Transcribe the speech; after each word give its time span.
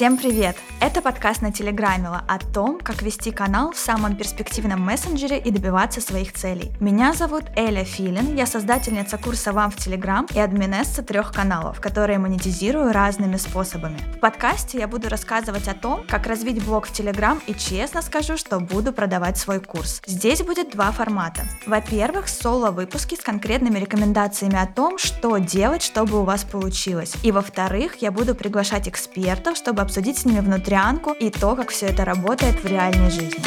Всем 0.00 0.16
привет! 0.16 0.56
Это 0.80 1.02
подкаст 1.02 1.42
на 1.42 1.52
Телеграмила 1.52 2.24
о 2.26 2.38
том, 2.38 2.80
как 2.80 3.02
вести 3.02 3.32
канал 3.32 3.72
в 3.72 3.76
самом 3.76 4.16
перспективном 4.16 4.80
мессенджере 4.80 5.38
и 5.38 5.50
добиваться 5.50 6.00
своих 6.00 6.32
целей. 6.32 6.72
Меня 6.80 7.12
зовут 7.12 7.44
Эля 7.54 7.84
Филин, 7.84 8.34
я 8.34 8.46
создательница 8.46 9.18
курса 9.18 9.52
«Вам 9.52 9.70
в 9.70 9.76
Телеграм» 9.76 10.26
и 10.32 10.38
админесса 10.38 11.02
трех 11.02 11.32
каналов, 11.32 11.82
которые 11.82 12.18
монетизирую 12.18 12.92
разными 12.92 13.36
способами. 13.36 13.98
В 14.16 14.20
подкасте 14.20 14.78
я 14.78 14.88
буду 14.88 15.10
рассказывать 15.10 15.68
о 15.68 15.74
том, 15.74 16.06
как 16.08 16.26
развить 16.26 16.64
блог 16.64 16.86
в 16.86 16.92
Телеграм 16.92 17.38
и 17.46 17.52
честно 17.52 18.00
скажу, 18.00 18.38
что 18.38 18.58
буду 18.58 18.94
продавать 18.94 19.36
свой 19.36 19.60
курс. 19.60 20.00
Здесь 20.06 20.40
будет 20.40 20.70
два 20.70 20.92
формата. 20.92 21.42
Во-первых, 21.66 22.26
соло-выпуски 22.28 23.16
с 23.16 23.22
конкретными 23.22 23.78
рекомендациями 23.78 24.56
о 24.56 24.66
том, 24.66 24.96
что 24.96 25.36
делать, 25.36 25.82
чтобы 25.82 26.20
у 26.20 26.24
вас 26.24 26.44
получилось. 26.44 27.12
И 27.22 27.32
во-вторых, 27.32 27.96
я 27.96 28.10
буду 28.10 28.34
приглашать 28.34 28.88
экспертов, 28.88 29.58
чтобы 29.58 29.89
обсудить 29.90 30.18
с 30.18 30.24
ними 30.24 30.38
внутрянку 30.38 31.10
и 31.10 31.30
то, 31.30 31.56
как 31.56 31.70
все 31.70 31.86
это 31.86 32.04
работает 32.04 32.62
в 32.62 32.64
реальной 32.64 33.10
жизни. 33.10 33.42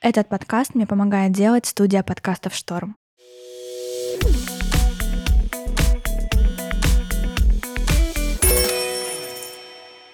Этот 0.00 0.28
подкаст 0.28 0.74
мне 0.74 0.88
помогает 0.88 1.30
делать 1.30 1.66
студия 1.66 2.02
подкастов 2.02 2.52
«Шторм». 2.52 2.96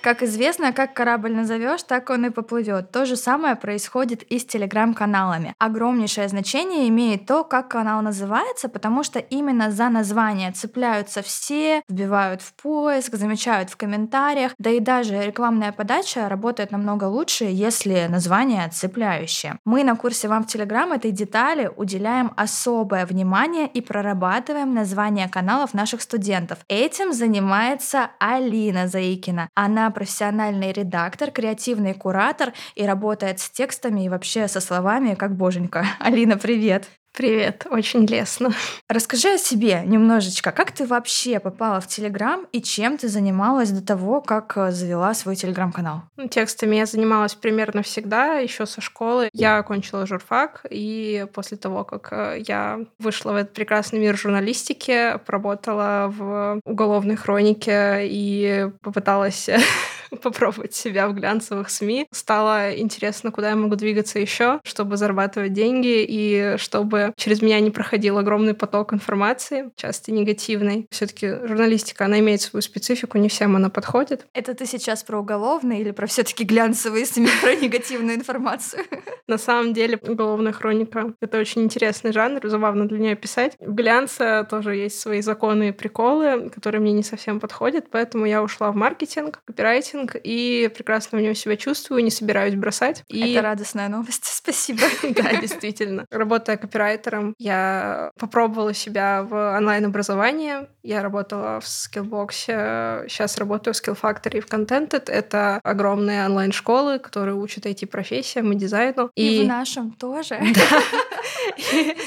Как 0.07 0.23
известно, 0.23 0.73
как 0.73 0.95
корабль 0.95 1.33
назовешь, 1.33 1.83
так 1.83 2.11
он 2.11 2.27
и 2.27 2.31
поплывет. 2.31 2.93
То 2.93 3.07
же 3.07 3.17
самое 3.17 3.57
происходит 3.57 4.23
и 4.23 4.39
с 4.39 4.47
телеграм-каналами. 4.47 5.53
Огромнейшее 5.59 6.29
значение 6.29 6.89
имеет 6.89 7.27
то, 7.27 7.43
как 7.43 7.67
канал 7.67 8.03
называется, 8.03 8.69
потому 8.69 9.03
что 9.03 9.19
именно 9.19 9.73
за 9.73 9.89
название 9.89 10.53
цепляются 10.53 11.23
все, 11.23 11.83
вбивают 11.89 12.41
в 12.41 12.53
поиск, 12.53 13.17
замечают 13.17 13.69
в 13.69 13.77
комментариях, 13.77 14.53
да 14.59 14.71
и 14.71 14.79
даже 14.79 15.21
рекламная 15.27 15.73
подача 15.73 16.29
работает 16.29 16.71
намного 16.71 17.07
лучше, 17.07 17.47
если 17.47 18.07
название 18.09 18.69
цепляющее. 18.69 19.59
Мы 19.65 19.83
на 19.83 19.97
курсе 19.97 20.29
«Вам 20.29 20.45
в 20.45 20.47
Телеграм» 20.47 20.93
этой 20.93 21.11
детали 21.11 21.69
уделяем 21.77 22.31
особое 22.37 23.07
внимание 23.07 23.67
и 23.67 23.81
прорабатываем 23.81 24.73
название 24.73 25.29
каналов 25.29 25.75
наших 25.75 26.01
студентов. 26.01 26.59
Этим 26.69 27.13
занимается 27.13 28.11
Алина 28.21 28.87
Заикина. 28.87 29.49
Она 29.57 29.91
профессиональный 29.97 30.73
редактор, 30.73 31.31
креативный 31.31 31.95
куратор 31.95 32.53
и 32.75 32.85
работает 32.85 33.41
с 33.41 33.49
текстами 33.49 34.05
и 34.05 34.09
вообще 34.11 34.47
со 34.47 34.61
словами 34.61 35.15
как 35.15 35.35
боженька. 35.35 35.87
Алина, 35.99 36.37
привет! 36.37 36.91
Привет, 37.17 37.67
очень 37.71 38.05
лестно. 38.05 38.51
Расскажи 38.91 39.33
о 39.33 39.39
себе 39.39 39.81
немножечко. 39.87 40.53
Как 40.53 40.71
ты 40.71 40.85
вообще 40.85 41.41
попала 41.41 41.81
в 41.81 41.87
Телеграм 41.87 42.47
и 42.53 42.61
чем 42.61 42.99
ты 42.99 43.09
занималась 43.09 43.71
до 43.71 43.83
того, 43.83 44.21
как 44.21 44.55
э, 44.59 44.71
завела 44.71 45.15
свой 45.15 45.35
Телеграм-канал? 45.35 46.03
Ну, 46.19 46.29
текстами 46.29 46.77
я 46.77 46.85
занималась 46.85 47.35
примерно 47.35 47.83
всегда, 47.83 48.35
еще 48.35 48.67
со 48.67 48.83
школы. 48.83 49.31
Я 49.33 49.57
окончила 49.57 50.05
журфак, 50.05 50.67
и 50.69 51.27
после 51.33 51.57
того, 51.57 51.85
как 51.85 52.13
э, 52.13 52.43
я 52.47 52.81
вышла 52.99 53.33
в 53.33 53.37
этот 53.37 53.55
прекрасный 53.55 53.99
мир 53.99 54.15
журналистики, 54.15 55.19
поработала 55.25 56.13
в 56.15 56.61
уголовной 56.67 57.17
хронике 57.17 58.01
и 58.03 58.69
попыталась 58.83 59.49
попробовать 60.23 60.75
себя 60.75 61.09
в 61.09 61.15
глянцевых 61.15 61.71
СМИ. 61.71 62.07
Стало 62.11 62.77
интересно, 62.77 63.31
куда 63.31 63.51
я 63.51 63.57
могу 63.57 63.77
двигаться 63.77 64.19
еще, 64.19 64.61
чтобы 64.65 64.97
зарабатывать 64.97 65.53
деньги 65.53 66.05
и 66.07 66.57
чтобы 66.59 67.13
через 67.17 67.43
меня 67.43 67.61
не 67.61 67.71
проходил 67.71 68.19
огромный 68.19 68.55
поток 68.55 68.93
информации, 68.93 69.71
часто 69.77 70.13
негативной. 70.13 70.87
все 70.91 71.07
таки 71.07 71.29
журналистика, 71.29 72.05
она 72.05 72.21
имеет 72.21 72.41
свою 72.41 72.63
специфику, 72.63 73.19
не 73.19 73.29
всем 73.29 73.57
она 73.57 73.71
подходит. 73.71 74.27
Это 74.33 74.55
ты 74.55 74.67
сейчас 74.67 75.03
про 75.03 75.19
уголовный 75.19 75.81
или 75.81 75.91
про 75.91 76.07
все 76.07 76.23
таки 76.23 76.45
глянцевые 76.45 77.07
СМИ, 77.07 77.29
про 77.43 77.55
негативную 77.55 78.17
информацию? 78.17 78.85
На 79.27 79.39
самом 79.39 79.73
деле, 79.73 79.99
уголовная 80.03 80.53
хроника— 80.53 81.13
это 81.21 81.39
очень 81.39 81.63
интересный 81.63 82.13
жанр, 82.13 82.41
забавно 82.45 82.87
для 82.87 82.99
нее 82.99 83.17
писать. 83.17 83.57
В 83.61 83.75
глянце 83.75 84.47
тоже 84.49 84.77
есть 84.77 85.01
свои 85.01 85.21
законы 85.21 85.69
и 85.69 85.73
приколы, 85.73 86.51
которые 86.51 86.81
мне 86.81 86.93
не 86.93 87.03
совсем 87.03 87.41
подходят, 87.41 87.87
поэтому 87.91 88.27
я 88.27 88.43
ушла 88.43 88.71
в 88.71 88.77
маркетинг, 88.77 89.41
копирайтинг, 89.45 89.96
маркетинг 89.97 90.17
и 90.23 90.71
прекрасно 90.75 91.19
в 91.19 91.21
нем 91.21 91.35
себя 91.35 91.57
чувствую, 91.57 92.05
не 92.05 92.11
собираюсь 92.11 92.55
бросать. 92.55 93.05
И... 93.09 93.33
Это 93.33 93.43
радостная 93.43 93.89
новость, 93.89 94.25
спасибо. 94.25 94.83
Да, 95.17 95.41
действительно. 95.41 96.05
Работая 96.11 96.57
копирайтером, 96.57 97.35
я 97.39 98.11
попробовала 98.19 98.75
себя 98.75 99.23
в 99.23 99.57
онлайн-образовании. 99.57 100.69
Я 100.83 101.03
работала 101.03 101.61
в 101.61 101.65
Skillbox, 101.65 103.09
сейчас 103.09 103.39
работаю 103.39 103.75
в 103.75 103.77
Skill 103.77 103.99
Factory 104.01 104.41
в 104.41 104.49
Contented. 104.49 105.11
Это 105.11 105.61
огромные 105.63 106.27
онлайн-школы, 106.27 106.99
которые 106.99 107.35
учат 107.35 107.67
IT-профессиям 107.67 108.53
и 108.53 108.57
дизайну. 108.57 109.11
И, 109.15 109.43
и 109.43 109.45
в 109.45 109.49
нашем 109.49 109.93
тоже. 109.93 110.41
Да. 110.57 110.81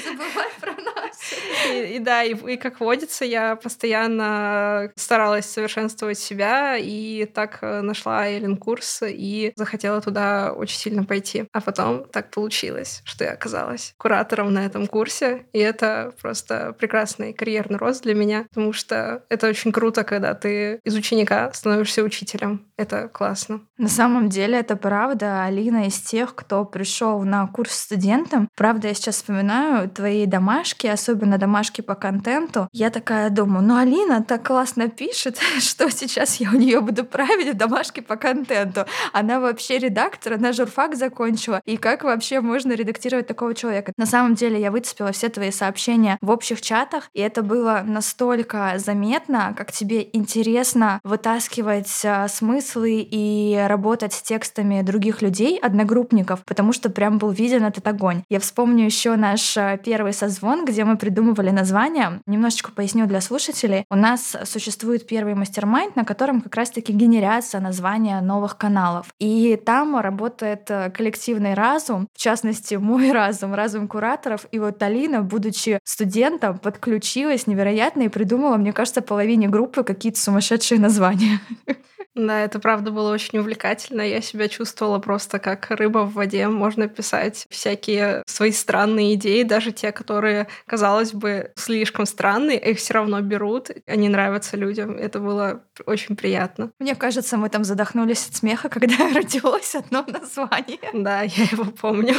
Забывай 0.06 0.48
про 0.60 0.72
нас. 0.72 1.34
И, 1.72 1.96
и 1.96 2.00
да, 2.00 2.24
и, 2.24 2.34
и 2.34 2.58
как 2.58 2.80
водится, 2.80 3.26
я 3.26 3.56
постоянно 3.56 4.92
старалась 4.96 5.46
совершенствовать 5.46 6.20
себя, 6.20 6.78
и 6.78 7.26
так 7.26 7.60
э, 7.62 7.79
нашла 7.82 8.28
Эллен 8.28 8.58
курс 8.58 9.02
и 9.06 9.54
захотела 9.56 10.02
туда 10.02 10.54
очень 10.54 10.78
сильно 10.78 11.04
пойти. 11.04 11.48
А 11.52 11.62
потом 11.62 12.06
так 12.06 12.32
получилось, 12.32 13.02
что 13.06 13.24
я 13.24 13.32
оказалась 13.32 13.94
куратором 13.98 14.54
на 14.54 14.66
этом 14.66 14.88
курсе, 14.88 15.46
и 15.54 15.60
это 15.60 16.14
просто 16.22 16.76
прекрасный 16.78 17.34
карьерный 17.34 17.78
рост 17.78 18.04
для 18.04 18.16
меня, 18.16 18.46
потому 18.50 18.74
что 18.74 19.24
это 19.30 19.48
очень 19.48 19.72
круто, 19.72 20.04
когда 20.04 20.34
ты 20.34 20.80
из 20.84 20.96
ученика 20.96 21.52
становишься 21.54 22.04
учителем. 22.04 22.69
Это 22.80 23.10
классно. 23.10 23.60
На 23.78 23.90
самом 23.90 24.30
деле 24.30 24.58
это 24.58 24.78
правда. 24.78 25.44
Алина 25.44 25.88
из 25.88 26.00
тех, 26.00 26.34
кто 26.34 26.64
пришел 26.64 27.22
на 27.24 27.46
курс 27.46 27.74
студентам. 27.74 28.48
Правда, 28.56 28.88
я 28.88 28.94
сейчас 28.94 29.16
вспоминаю 29.16 29.90
твои 29.90 30.26
домашки, 30.26 30.88
особенно 30.88 31.38
домашки 31.38 31.82
по 31.82 31.96
контенту. 31.96 32.70
Я 32.72 32.90
такая 32.90 33.32
думаю, 33.32 33.66
ну 33.66 33.76
Алина 33.76 34.24
так 34.24 34.48
классно 34.48 34.88
пишет, 34.88 35.38
что 35.60 35.92
сейчас 35.92 36.38
я 36.38 36.52
у 36.52 36.54
нее 36.54 36.80
буду 36.80 37.04
править 37.04 37.58
домашки 37.58 38.00
по 38.00 38.16
контенту. 38.16 38.86
Она 39.12 39.42
вообще 39.42 39.78
редактор, 39.78 40.36
она 40.36 40.54
журфак 40.54 40.96
закончила. 40.96 41.62
И 41.66 41.76
как 41.76 42.06
вообще 42.06 42.40
можно 42.40 42.72
редактировать 42.72 43.28
такого 43.28 43.54
человека? 43.56 43.92
На 43.98 44.06
самом 44.06 44.36
деле 44.36 44.58
я 44.58 44.72
выцепила 44.72 45.12
все 45.12 45.28
твои 45.28 45.52
сообщения 45.52 46.18
в 46.22 46.30
общих 46.30 46.62
чатах, 46.62 47.10
и 47.14 47.20
это 47.20 47.44
было 47.44 47.82
настолько 47.86 48.76
заметно, 48.78 49.54
как 49.58 49.74
тебе 49.74 50.10
интересно 50.14 51.02
вытаскивать 51.04 52.06
а, 52.06 52.30
смыслы 52.70 53.08
и 53.10 53.66
работать 53.68 54.14
с 54.14 54.22
текстами 54.22 54.82
других 54.82 55.22
людей, 55.22 55.58
одногруппников, 55.60 56.44
потому 56.46 56.74
что 56.74 56.90
прям 56.90 57.18
был 57.18 57.32
виден 57.32 57.66
этот 57.66 57.88
огонь. 57.88 58.24
Я 58.30 58.40
вспомню 58.40 58.86
еще 58.86 59.16
наш 59.16 59.58
а, 59.58 59.78
первый 59.78 60.14
созвон, 60.14 60.66
где 60.66 60.84
мы 60.84 60.98
придумывали 60.98 61.50
название. 61.50 62.22
Немножечко 62.26 62.72
поясню 62.72 63.06
для 63.08 63.22
слушателей. 63.22 63.86
У 63.90 63.96
нас 63.96 64.36
существует 64.46 65.08
первый 65.08 65.36
мастер-майнд, 65.36 65.96
на 65.96 66.06
котором 66.06 66.42
как 66.42 66.56
раз-таки 66.56 66.94
генерация 66.94 67.40
появляется 67.40 67.60
название 67.60 68.22
новых 68.22 68.58
каналов. 68.58 69.14
И 69.20 69.60
там 69.66 69.98
работает 70.00 70.70
э, 70.70 70.90
коллективный 70.92 71.54
разум, 71.54 72.08
в 72.14 72.18
частности, 72.18 72.76
мой 72.90 73.12
разум, 73.12 73.54
разум 73.54 73.88
кураторов. 73.88 74.46
И 74.52 74.60
вот 74.60 74.82
Алина, 74.84 75.22
будучи 75.22 75.80
студентом, 75.84 76.58
подключилась 76.60 77.48
невероятно 77.48 78.04
и 78.04 78.10
придумала, 78.10 78.58
мне 78.58 78.74
кажется, 78.74 79.02
половине 79.02 79.48
группы 79.48 79.84
какие-то 79.84 80.20
сумасшедшие 80.20 80.80
названия. 80.80 81.40
Да, 82.16 82.42
это 82.42 82.60
правда 82.60 82.92
было 82.92 83.12
очень 83.12 83.40
увлекательно. 83.40 84.02
Я 84.02 84.22
себя 84.22 84.48
чувствовала 84.48 85.00
просто 85.00 85.40
как 85.40 85.70
рыба 85.70 86.00
в 86.00 86.14
воде. 86.14 86.48
Можно 86.48 86.88
писать 86.88 87.46
всякие 87.50 88.24
свои 88.26 88.52
странные 88.52 89.14
идеи, 89.14 89.44
даже 89.44 89.72
те, 89.72 89.92
которые, 89.92 90.48
казалось 90.66 91.14
бы, 91.14 91.52
слишком 91.56 92.06
странные, 92.06 92.60
их 92.60 92.80
все 92.80 92.96
равно 92.96 93.22
берут, 93.22 93.70
они 93.86 94.10
нравятся 94.10 94.58
людям. 94.58 94.98
Это 94.98 95.20
было 95.20 95.64
очень 95.86 96.16
приятно. 96.16 96.72
Мне 96.80 96.96
кажется, 96.96 97.38
мы 97.38 97.50
там 97.50 97.64
задохнулись 97.64 98.28
от 98.28 98.36
смеха, 98.36 98.70
когда 98.70 98.96
родилось 99.14 99.76
одно 99.76 100.04
название. 100.08 100.80
Да, 100.94 101.22
я 101.22 101.44
его 101.52 101.66
помню. 101.66 102.16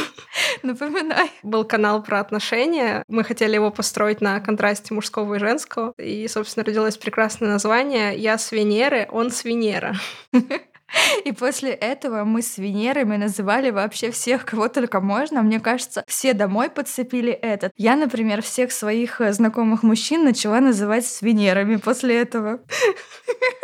Напоминай. 0.63 1.31
Был 1.43 1.65
канал 1.65 2.01
про 2.01 2.19
отношения. 2.19 3.03
Мы 3.07 3.23
хотели 3.23 3.55
его 3.55 3.71
построить 3.71 4.21
на 4.21 4.39
контрасте 4.39 4.93
мужского 4.93 5.35
и 5.35 5.39
женского. 5.39 5.93
И, 5.97 6.27
собственно, 6.27 6.63
родилось 6.63 6.97
прекрасное 6.97 7.49
название 7.49 8.17
«Я 8.17 8.37
с 8.37 8.51
Венеры, 8.51 9.07
он 9.11 9.31
с 9.31 9.43
Венеры». 9.43 9.90
И 11.25 11.31
после 11.31 11.71
этого 11.71 12.23
мы 12.23 12.41
с 12.41 12.57
Венерами 12.57 13.15
называли 13.15 13.69
вообще 13.69 14.11
всех, 14.11 14.45
кого 14.45 14.67
только 14.67 14.99
можно. 14.99 15.41
Мне 15.41 15.59
кажется, 15.59 16.03
все 16.07 16.33
домой 16.33 16.69
подцепили 16.69 17.31
этот. 17.31 17.71
Я, 17.77 17.95
например, 17.95 18.41
всех 18.41 18.71
своих 18.71 19.21
э, 19.21 19.31
знакомых 19.31 19.83
мужчин 19.83 20.25
начала 20.25 20.59
называть 20.59 21.05
с 21.05 21.21
Венерами 21.21 21.77
после 21.77 22.19
этого. 22.19 22.59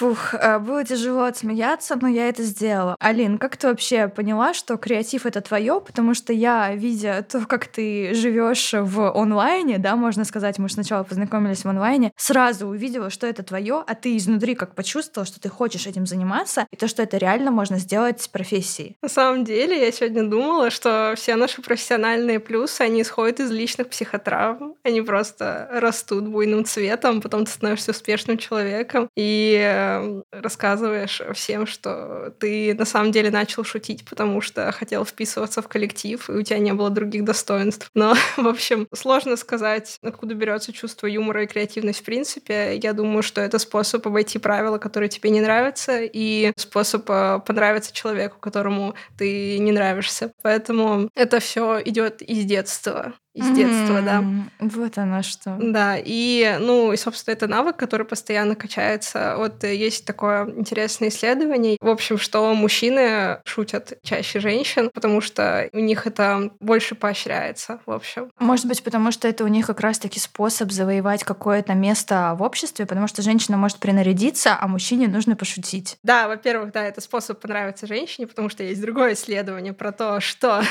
Фух, 0.00 0.32
э, 0.32 0.58
было 0.58 0.82
тяжело 0.82 1.24
отсмеяться, 1.24 1.94
но 2.00 2.08
я 2.08 2.30
это 2.30 2.42
сделала. 2.42 2.96
Алин, 3.00 3.36
как 3.36 3.58
ты 3.58 3.66
вообще 3.66 4.08
поняла, 4.08 4.54
что 4.54 4.78
креатив 4.78 5.26
это 5.26 5.42
твое? 5.42 5.78
Потому 5.78 6.14
что 6.14 6.32
я, 6.32 6.74
видя 6.74 7.22
то, 7.22 7.44
как 7.44 7.66
ты 7.66 8.14
живешь 8.14 8.72
в 8.72 9.12
онлайне, 9.12 9.76
да, 9.76 9.96
можно 9.96 10.24
сказать, 10.24 10.58
мы 10.58 10.68
же 10.68 10.74
сначала 10.76 11.02
познакомились 11.02 11.66
в 11.66 11.68
онлайне, 11.68 12.12
сразу 12.16 12.68
увидела, 12.68 13.10
что 13.10 13.26
это 13.26 13.42
твое, 13.42 13.84
а 13.86 13.94
ты 13.94 14.16
изнутри 14.16 14.54
как 14.54 14.74
почувствовала, 14.74 15.26
что 15.26 15.38
ты 15.38 15.50
хочешь 15.50 15.86
этим 15.86 16.06
заниматься, 16.06 16.66
и 16.70 16.76
то, 16.76 16.88
что 16.88 17.02
это 17.02 17.18
реально 17.18 17.50
можно 17.50 17.76
сделать 17.76 18.26
профессией. 18.32 18.96
На 19.02 19.10
самом 19.10 19.44
деле, 19.44 19.78
я 19.78 19.92
сегодня 19.92 20.22
думала, 20.22 20.70
что 20.70 21.12
все 21.14 21.36
наши 21.36 21.60
профессиональные 21.60 22.40
плюсы, 22.40 22.80
они 22.80 23.02
исходят 23.02 23.40
из 23.40 23.50
личных 23.50 23.88
психотравм. 23.88 24.76
Они 24.82 25.02
просто 25.02 25.68
растут 25.70 26.26
буйным 26.26 26.64
цветом, 26.64 27.20
потом 27.20 27.44
ты 27.44 27.50
становишься 27.50 27.90
успешным 27.90 28.38
человеком 28.38 29.10
и 29.14 29.89
рассказываешь 30.32 31.20
всем, 31.34 31.66
что 31.66 32.34
ты 32.38 32.74
на 32.74 32.84
самом 32.84 33.12
деле 33.12 33.30
начал 33.30 33.64
шутить, 33.64 34.04
потому 34.08 34.40
что 34.40 34.70
хотел 34.72 35.04
вписываться 35.04 35.62
в 35.62 35.68
коллектив, 35.68 36.28
и 36.28 36.32
у 36.32 36.42
тебя 36.42 36.58
не 36.58 36.72
было 36.72 36.90
других 36.90 37.24
достоинств. 37.24 37.90
Но, 37.94 38.14
в 38.36 38.46
общем, 38.46 38.86
сложно 38.94 39.36
сказать, 39.36 39.98
откуда 40.02 40.34
берется 40.34 40.72
чувство 40.72 41.06
юмора 41.06 41.44
и 41.44 41.46
креативность 41.46 42.00
в 42.00 42.04
принципе. 42.04 42.76
Я 42.76 42.92
думаю, 42.92 43.22
что 43.22 43.40
это 43.40 43.58
способ 43.58 44.06
обойти 44.06 44.38
правила, 44.38 44.78
которые 44.78 45.08
тебе 45.08 45.30
не 45.30 45.40
нравятся, 45.40 46.00
и 46.00 46.52
способ 46.56 47.08
э, 47.08 47.40
понравиться 47.46 47.92
человеку, 47.92 48.38
которому 48.40 48.94
ты 49.18 49.58
не 49.58 49.72
нравишься. 49.72 50.32
Поэтому 50.42 51.08
это 51.14 51.40
все 51.40 51.80
идет 51.84 52.22
из 52.22 52.44
детства 52.44 53.14
из 53.34 53.46
mm-hmm. 53.46 53.54
детства, 53.54 54.02
да. 54.02 54.24
Вот 54.58 54.98
оно 54.98 55.22
что. 55.22 55.56
Да, 55.60 55.96
и, 55.96 56.56
ну, 56.60 56.92
и, 56.92 56.96
собственно, 56.96 57.34
это 57.34 57.46
навык, 57.46 57.76
который 57.76 58.04
постоянно 58.04 58.56
качается. 58.56 59.34
Вот 59.36 59.62
э, 59.62 59.74
есть 59.74 60.04
такое 60.04 60.46
интересное 60.50 61.10
исследование, 61.10 61.76
в 61.80 61.88
общем, 61.88 62.18
что 62.18 62.52
мужчины 62.54 63.38
шутят 63.44 63.98
чаще 64.02 64.40
женщин, 64.40 64.90
потому 64.92 65.20
что 65.20 65.68
у 65.72 65.78
них 65.78 66.06
это 66.06 66.50
больше 66.60 66.94
поощряется, 66.94 67.80
в 67.86 67.92
общем. 67.92 68.30
Может 68.38 68.66
быть, 68.66 68.82
потому 68.82 69.12
что 69.12 69.28
это 69.28 69.44
у 69.44 69.48
них 69.48 69.66
как 69.66 69.80
раз-таки 69.80 70.18
способ 70.18 70.72
завоевать 70.72 71.22
какое-то 71.22 71.74
место 71.74 72.34
в 72.36 72.42
обществе, 72.42 72.84
потому 72.86 73.06
что 73.06 73.22
женщина 73.22 73.56
может 73.56 73.78
принарядиться, 73.78 74.56
а 74.60 74.66
мужчине 74.66 75.06
нужно 75.06 75.36
пошутить. 75.36 75.98
Да, 76.02 76.26
во-первых, 76.26 76.72
да, 76.72 76.84
это 76.84 77.00
способ 77.00 77.40
понравиться 77.40 77.86
женщине, 77.86 78.26
потому 78.26 78.48
что 78.48 78.64
есть 78.64 78.80
другое 78.80 79.14
исследование 79.14 79.72
про 79.72 79.92
то, 79.92 80.20
что 80.20 80.62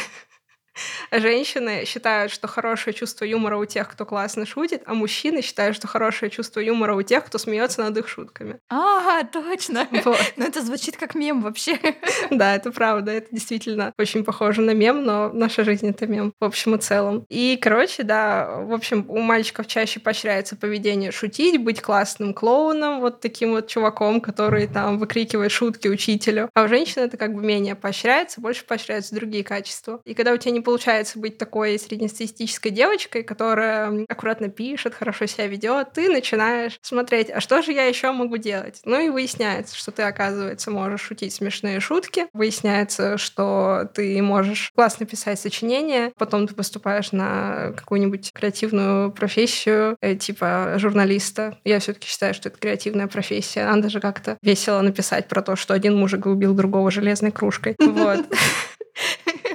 Женщины 1.12 1.86
считают, 1.86 2.32
что 2.32 2.48
хорошее 2.48 2.94
чувство 2.94 3.26
юмора 3.26 3.58
у 3.58 3.66
тех, 3.66 3.90
кто 3.90 4.06
классно 4.06 4.46
шутит, 4.46 4.84
а 4.86 4.94
мужчины 4.94 5.42
считают, 5.42 5.76
что 5.76 5.88
хорошее 5.88 6.32
чувство 6.32 6.60
юмора 6.60 6.96
у 6.96 7.02
тех, 7.02 7.26
кто 7.26 7.38
смеется 7.38 7.82
над 7.82 7.98
их 7.98 8.08
шутками. 8.08 8.60
Ага, 8.70 9.28
точно. 9.28 9.88
Вот. 10.10 10.34
Но 10.38 10.46
это 10.46 10.62
звучит 10.62 10.98
как 10.98 11.16
мем 11.16 11.42
вообще. 11.42 11.78
Да, 12.32 12.56
это 12.56 12.72
правда. 12.72 13.12
Это 13.12 13.28
действительно 13.32 13.94
очень 13.98 14.24
похоже 14.24 14.62
на 14.62 14.72
мем, 14.72 15.04
но 15.04 15.30
наша 15.34 15.64
жизнь— 15.64 15.88
это 15.90 16.08
мем 16.08 16.34
в 16.40 16.46
общем 16.46 16.76
и 16.76 16.78
целом. 16.80 17.26
И, 17.30 17.58
короче, 17.62 18.04
да, 18.04 18.62
в 18.62 18.74
общем, 18.74 19.06
у 19.10 19.20
мальчиков 19.20 19.68
чаще 19.68 20.00
поощряется 20.00 20.56
поведение 20.56 21.12
шутить, 21.12 21.62
быть 21.62 21.82
классным 21.82 22.34
клоуном, 22.34 23.02
вот 23.02 23.20
таким 23.20 23.52
вот 23.52 23.68
чуваком, 23.68 24.22
который 24.22 24.68
там 24.68 24.98
выкрикивает 24.98 25.52
шутки 25.52 25.88
учителю. 25.88 26.50
А 26.54 26.64
у 26.64 26.68
женщин 26.68 27.02
это 27.02 27.18
как 27.18 27.34
бы 27.34 27.42
менее 27.42 27.76
поощряется, 27.76 28.42
больше 28.42 28.66
поощряются 28.66 29.16
другие 29.16 29.44
качества. 29.44 30.02
И 30.06 30.14
когда 30.14 30.34
у 30.34 30.38
тебя 30.38 30.52
не 30.52 30.62
получается 30.70 31.18
быть 31.18 31.40
такой 31.40 31.80
среднестатистической 31.80 32.72
девочкой, 32.72 33.24
которая 33.24 34.06
аккуратно 34.08 34.50
пишет, 34.50 34.94
хорошо 34.94 35.26
себя 35.26 35.48
ведет, 35.48 35.94
ты 35.94 36.10
начинаешь 36.10 36.78
смотреть, 36.84 37.32
а 37.32 37.42
что 37.42 37.64
же 37.64 37.72
я 37.72 37.86
еще 37.86 38.12
могу 38.12 38.38
делать? 38.38 38.82
Ну 38.86 39.00
и 39.00 39.10
выясняется, 39.10 39.76
что 39.76 39.92
ты, 39.92 40.04
оказывается, 40.04 40.70
можешь 40.70 41.02
шутить 41.02 41.34
смешные 41.34 41.80
шутки, 41.80 42.28
выясняется, 42.34 43.18
что 43.18 43.90
ты 43.96 44.22
можешь 44.22 44.72
классно 44.76 45.08
писать 45.08 45.40
сочинения, 45.40 46.12
потом 46.20 46.48
ты 46.48 46.54
поступаешь 46.54 47.14
на 47.14 47.74
какую-нибудь 47.76 48.32
креативную 48.32 49.12
профессию, 49.12 49.98
э, 50.02 50.14
типа 50.14 50.76
журналиста. 50.78 51.58
Я 51.64 51.80
все-таки 51.80 52.08
считаю, 52.08 52.36
что 52.36 52.50
это 52.50 52.60
креативная 52.60 53.08
профессия. 53.08 53.66
Надо 53.66 53.90
же 53.90 54.00
как-то 54.00 54.38
весело 54.44 54.82
написать 54.82 55.28
про 55.28 55.42
то, 55.42 55.56
что 55.56 55.74
один 55.74 55.98
мужик 55.98 56.28
убил 56.28 56.54
другого 56.54 56.92
железной 56.92 57.32
кружкой. 57.32 57.76
Вот. 57.80 58.24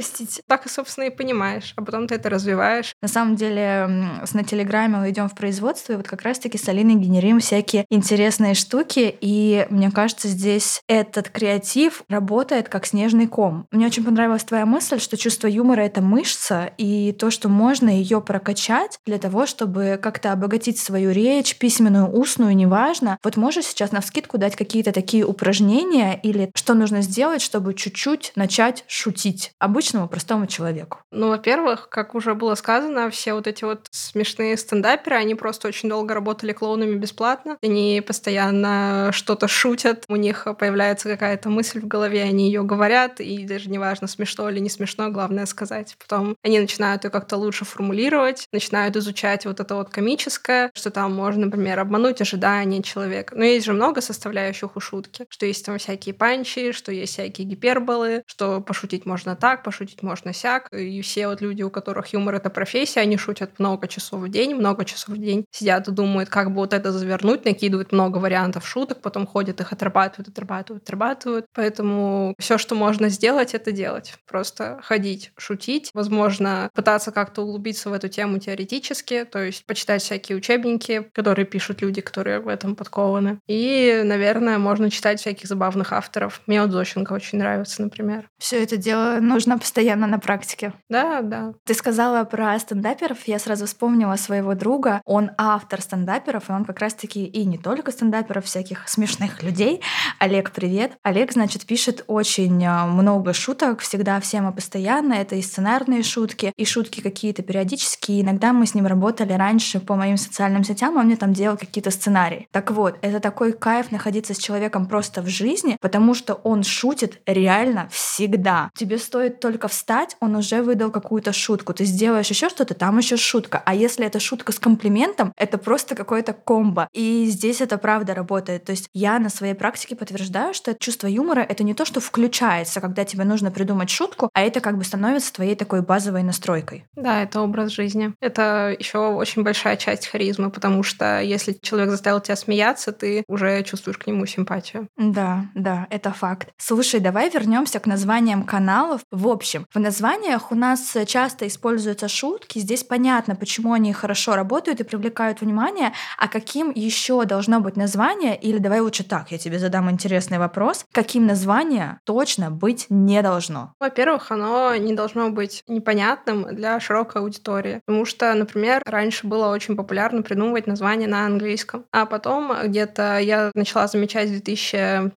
простите. 0.00 0.42
Так, 0.46 0.68
собственно, 0.70 1.04
и 1.04 1.10
понимаешь, 1.10 1.74
а 1.76 1.82
потом 1.82 2.06
ты 2.06 2.14
это 2.14 2.30
развиваешь. 2.30 2.94
На 3.02 3.08
самом 3.08 3.36
деле, 3.36 3.86
на 4.32 4.44
Телеграме 4.44 4.96
мы 4.96 5.10
идем 5.10 5.28
в 5.28 5.34
производство, 5.34 5.92
и 5.92 5.96
вот 5.96 6.08
как 6.08 6.22
раз-таки 6.22 6.56
с 6.56 6.66
Алиной 6.68 6.94
генерируем 6.94 7.40
всякие 7.40 7.84
интересные 7.90 8.54
штуки, 8.54 9.14
и 9.20 9.66
мне 9.68 9.90
кажется, 9.90 10.28
здесь 10.28 10.80
этот 10.88 11.28
креатив 11.28 12.02
работает 12.08 12.70
как 12.70 12.86
снежный 12.86 13.26
ком. 13.26 13.66
Мне 13.70 13.86
очень 13.86 14.02
понравилась 14.02 14.42
твоя 14.44 14.64
мысль, 14.64 15.00
что 15.00 15.18
чувство 15.18 15.48
юмора— 15.48 15.80
это 15.82 16.00
мышца, 16.00 16.70
и 16.78 17.12
то, 17.12 17.30
что 17.30 17.50
можно 17.50 17.90
ее 17.90 18.22
прокачать 18.22 18.98
для 19.04 19.18
того, 19.18 19.44
чтобы 19.44 19.98
как-то 20.02 20.32
обогатить 20.32 20.78
свою 20.78 21.10
речь, 21.10 21.58
письменную, 21.58 22.06
устную, 22.10 22.56
неважно. 22.56 23.18
Вот 23.22 23.36
можешь 23.36 23.66
сейчас 23.66 23.92
на 23.92 24.00
вскидку 24.00 24.38
дать 24.38 24.56
какие-то 24.56 24.92
такие 24.92 25.26
упражнения 25.26 26.18
или 26.22 26.50
что 26.54 26.72
нужно 26.72 27.02
сделать, 27.02 27.42
чтобы 27.42 27.74
чуть-чуть 27.74 28.32
начать 28.34 28.84
шутить? 28.88 29.52
Обычно 29.58 29.89
обычному 29.90 30.08
простому 30.08 30.46
человеку? 30.46 30.98
Ну, 31.10 31.28
во-первых, 31.28 31.88
как 31.88 32.14
уже 32.14 32.34
было 32.34 32.54
сказано, 32.54 33.10
все 33.10 33.34
вот 33.34 33.46
эти 33.46 33.64
вот 33.64 33.86
смешные 33.90 34.56
стендаперы, 34.56 35.16
они 35.16 35.34
просто 35.34 35.68
очень 35.68 35.88
долго 35.88 36.14
работали 36.14 36.52
клоунами 36.52 36.94
бесплатно. 36.96 37.56
Они 37.62 38.02
постоянно 38.06 39.10
что-то 39.12 39.48
шутят, 39.48 40.04
у 40.08 40.16
них 40.16 40.46
появляется 40.58 41.08
какая-то 41.08 41.48
мысль 41.50 41.80
в 41.80 41.86
голове, 41.86 42.22
они 42.22 42.46
ее 42.46 42.62
говорят, 42.62 43.20
и 43.20 43.44
даже 43.46 43.70
неважно, 43.70 44.06
смешно 44.06 44.48
или 44.48 44.60
не 44.60 44.70
смешно, 44.70 45.10
главное 45.10 45.46
сказать. 45.46 45.96
Потом 45.98 46.36
они 46.42 46.60
начинают 46.60 47.04
ее 47.04 47.10
как-то 47.10 47.36
лучше 47.36 47.64
формулировать, 47.64 48.46
начинают 48.52 48.96
изучать 48.96 49.46
вот 49.46 49.60
это 49.60 49.74
вот 49.74 49.90
комическое, 49.90 50.70
что 50.74 50.90
там 50.90 51.14
можно, 51.14 51.46
например, 51.46 51.80
обмануть 51.80 52.20
ожидания 52.20 52.82
человека. 52.82 53.34
Но 53.36 53.44
есть 53.44 53.66
же 53.66 53.72
много 53.72 54.00
составляющих 54.00 54.76
у 54.76 54.80
шутки, 54.80 55.26
что 55.28 55.46
есть 55.46 55.66
там 55.66 55.78
всякие 55.78 56.14
панчи, 56.14 56.72
что 56.72 56.92
есть 56.92 57.12
всякие 57.14 57.46
гиперболы, 57.46 58.22
что 58.26 58.60
пошутить 58.60 59.06
можно 59.06 59.36
так, 59.36 59.62
пошутить 59.62 59.79
шутить 59.80 60.02
можно 60.02 60.34
сяк. 60.34 60.68
И 60.72 61.00
все 61.00 61.26
вот 61.26 61.40
люди, 61.40 61.62
у 61.62 61.70
которых 61.70 62.12
юмор— 62.12 62.34
это 62.36 62.50
профессия, 62.50 63.00
они 63.00 63.16
шутят 63.16 63.58
много 63.58 63.88
часов 63.88 64.20
в 64.20 64.28
день, 64.28 64.54
много 64.54 64.84
часов 64.84 65.16
в 65.16 65.18
день. 65.18 65.46
Сидят 65.50 65.88
и 65.88 65.90
думают, 65.90 66.28
как 66.28 66.48
бы 66.50 66.56
вот 66.56 66.74
это 66.74 66.92
завернуть, 66.92 67.46
накидывают 67.46 67.92
много 67.92 68.18
вариантов 68.18 68.66
шуток, 68.66 69.00
потом 69.00 69.26
ходят, 69.26 69.60
их 69.60 69.72
отрабатывают, 69.72 70.28
отрабатывают, 70.28 70.82
отрабатывают. 70.82 71.46
Поэтому 71.54 72.34
все, 72.38 72.58
что 72.58 72.74
можно 72.74 73.08
сделать, 73.08 73.54
это 73.54 73.72
делать. 73.72 74.14
Просто 74.26 74.80
ходить, 74.82 75.32
шутить, 75.38 75.90
возможно, 75.94 76.68
пытаться 76.74 77.10
как-то 77.10 77.42
углубиться 77.42 77.88
в 77.88 77.94
эту 77.94 78.08
тему 78.08 78.38
теоретически, 78.38 79.24
то 79.24 79.42
есть 79.42 79.64
почитать 79.64 80.02
всякие 80.02 80.36
учебники, 80.36 81.08
которые 81.14 81.46
пишут 81.46 81.80
люди, 81.80 82.02
которые 82.02 82.40
в 82.40 82.48
этом 82.48 82.76
подкованы. 82.76 83.38
И, 83.48 84.02
наверное, 84.04 84.58
можно 84.58 84.90
читать 84.90 85.20
всяких 85.20 85.48
забавных 85.48 85.94
авторов. 85.94 86.42
Мне 86.46 86.60
вот 86.60 86.70
Зощенко 86.70 87.14
очень 87.14 87.38
нравится, 87.38 87.82
например. 87.82 88.28
Все 88.38 88.62
это 88.62 88.76
дело 88.76 89.20
нужно 89.20 89.58
постоянно 89.70 90.08
на 90.08 90.18
практике. 90.18 90.72
Да, 90.88 91.22
да. 91.22 91.52
Ты 91.64 91.74
сказала 91.74 92.24
про 92.24 92.58
стендаперов, 92.58 93.18
я 93.28 93.38
сразу 93.38 93.66
вспомнила 93.66 94.16
своего 94.16 94.56
друга. 94.56 95.00
Он 95.04 95.30
автор 95.38 95.80
стендаперов, 95.80 96.50
и 96.50 96.52
он 96.52 96.64
как 96.64 96.80
раз-таки 96.80 97.24
и 97.24 97.44
не 97.44 97.56
только 97.56 97.92
стендаперов, 97.92 98.46
всяких 98.46 98.88
смешных 98.88 99.44
людей. 99.44 99.80
Олег, 100.18 100.50
привет. 100.50 100.94
Олег, 101.04 101.32
значит, 101.32 101.66
пишет 101.66 102.04
очень 102.08 102.66
а, 102.66 102.84
много 102.86 103.32
шуток, 103.32 103.78
всегда 103.78 104.18
всем 104.18 104.48
и 104.48 104.52
постоянно. 104.52 105.14
Это 105.14 105.36
и 105.36 105.42
сценарные 105.42 106.02
шутки, 106.02 106.52
и 106.56 106.64
шутки 106.64 107.00
какие-то 107.00 107.42
периодические. 107.42 108.22
Иногда 108.22 108.52
мы 108.52 108.66
с 108.66 108.74
ним 108.74 108.86
работали 108.86 109.34
раньше 109.34 109.78
по 109.78 109.94
моим 109.94 110.16
социальным 110.16 110.64
сетям, 110.64 110.96
он 110.96 111.06
мне 111.06 111.16
там 111.16 111.32
делал 111.32 111.56
какие-то 111.56 111.92
сценарии. 111.92 112.48
Так 112.50 112.72
вот, 112.72 112.98
это 113.02 113.20
такой 113.20 113.52
кайф 113.52 113.92
находиться 113.92 114.34
с 114.34 114.38
человеком 114.38 114.86
просто 114.86 115.22
в 115.22 115.28
жизни, 115.28 115.76
потому 115.80 116.14
что 116.14 116.34
он 116.34 116.64
шутит 116.64 117.20
реально 117.24 117.88
всегда. 117.92 118.70
Тебе 118.74 118.98
стоит 118.98 119.38
только 119.38 119.49
только 119.50 119.66
встать, 119.66 120.16
он 120.20 120.36
уже 120.36 120.62
выдал 120.62 120.92
какую-то 120.92 121.32
шутку. 121.32 121.74
Ты 121.74 121.84
сделаешь 121.84 122.28
еще 122.28 122.48
что-то, 122.48 122.74
там 122.74 122.98
еще 122.98 123.16
шутка. 123.16 123.60
А 123.66 123.74
если 123.74 124.06
это 124.06 124.20
шутка 124.20 124.52
с 124.52 124.60
комплиментом, 124.60 125.32
это 125.36 125.58
просто 125.58 125.96
какое-то 125.96 126.32
комбо. 126.32 126.88
И 126.92 127.26
здесь 127.26 127.60
это 127.60 127.76
правда 127.76 128.14
работает. 128.14 128.64
То 128.64 128.70
есть 128.70 128.88
я 128.94 129.18
на 129.18 129.28
своей 129.28 129.54
практике 129.54 129.96
подтверждаю, 129.96 130.54
что 130.54 130.72
чувство 130.74 131.08
юмора— 131.08 131.40
это 131.48 131.64
не 131.64 131.74
то, 131.74 131.84
что 131.84 131.98
включается, 131.98 132.80
когда 132.80 133.04
тебе 133.04 133.24
нужно 133.24 133.50
придумать 133.50 133.90
шутку, 133.90 134.30
а 134.34 134.42
это 134.42 134.60
как 134.60 134.78
бы 134.78 134.84
становится 134.84 135.32
твоей 135.32 135.56
такой 135.56 135.82
базовой 135.82 136.22
настройкой. 136.22 136.84
Да, 136.94 137.22
это 137.22 137.40
образ 137.40 137.72
жизни. 137.72 138.14
Это 138.20 138.76
еще 138.78 138.98
очень 138.98 139.42
большая 139.42 139.76
часть 139.76 140.06
харизмы, 140.06 140.50
потому 140.50 140.84
что 140.84 141.20
если 141.20 141.58
человек 141.60 141.90
заставил 141.90 142.20
тебя 142.20 142.36
смеяться, 142.36 142.92
ты 142.92 143.24
уже 143.26 143.64
чувствуешь 143.64 143.98
к 143.98 144.06
нему 144.06 144.26
симпатию. 144.26 144.86
Да, 144.96 145.46
да, 145.56 145.88
это 145.90 146.12
факт. 146.12 146.50
Слушай, 146.56 147.00
давай 147.00 147.30
вернемся 147.30 147.80
к 147.80 147.86
названиям 147.86 148.44
каналов. 148.44 149.00
В 149.10 149.26
общем, 149.40 149.66
в 149.72 149.78
названиях 149.80 150.52
у 150.52 150.54
нас 150.54 150.94
часто 151.06 151.46
используются 151.46 152.08
шутки. 152.08 152.58
Здесь 152.58 152.84
понятно, 152.84 153.34
почему 153.34 153.72
они 153.72 153.90
хорошо 153.94 154.36
работают 154.36 154.80
и 154.80 154.84
привлекают 154.84 155.40
внимание, 155.40 155.94
а 156.18 156.28
каким 156.28 156.70
еще 156.74 157.24
должно 157.24 157.60
быть 157.60 157.74
название, 157.74 158.36
или 158.36 158.58
давай 158.58 158.80
лучше 158.80 159.02
так, 159.02 159.32
я 159.32 159.38
тебе 159.38 159.58
задам 159.58 159.90
интересный 159.90 160.38
вопрос, 160.38 160.84
каким 160.92 161.26
название 161.26 162.00
точно 162.04 162.50
быть 162.50 162.84
не 162.90 163.22
должно? 163.22 163.72
Во-первых, 163.80 164.30
оно 164.30 164.76
не 164.76 164.92
должно 164.92 165.30
быть 165.30 165.64
непонятным 165.68 166.54
для 166.54 166.78
широкой 166.78 167.22
аудитории, 167.22 167.80
потому 167.86 168.04
что, 168.04 168.34
например, 168.34 168.82
раньше 168.84 169.26
было 169.26 169.48
очень 169.48 169.74
популярно 169.74 170.20
придумывать 170.20 170.66
название 170.66 171.08
на 171.08 171.24
английском, 171.24 171.86
а 171.92 172.04
потом 172.04 172.52
где-то 172.64 173.18
я 173.18 173.50
начала 173.54 173.86
замечать 173.86 174.28
с 174.28 174.32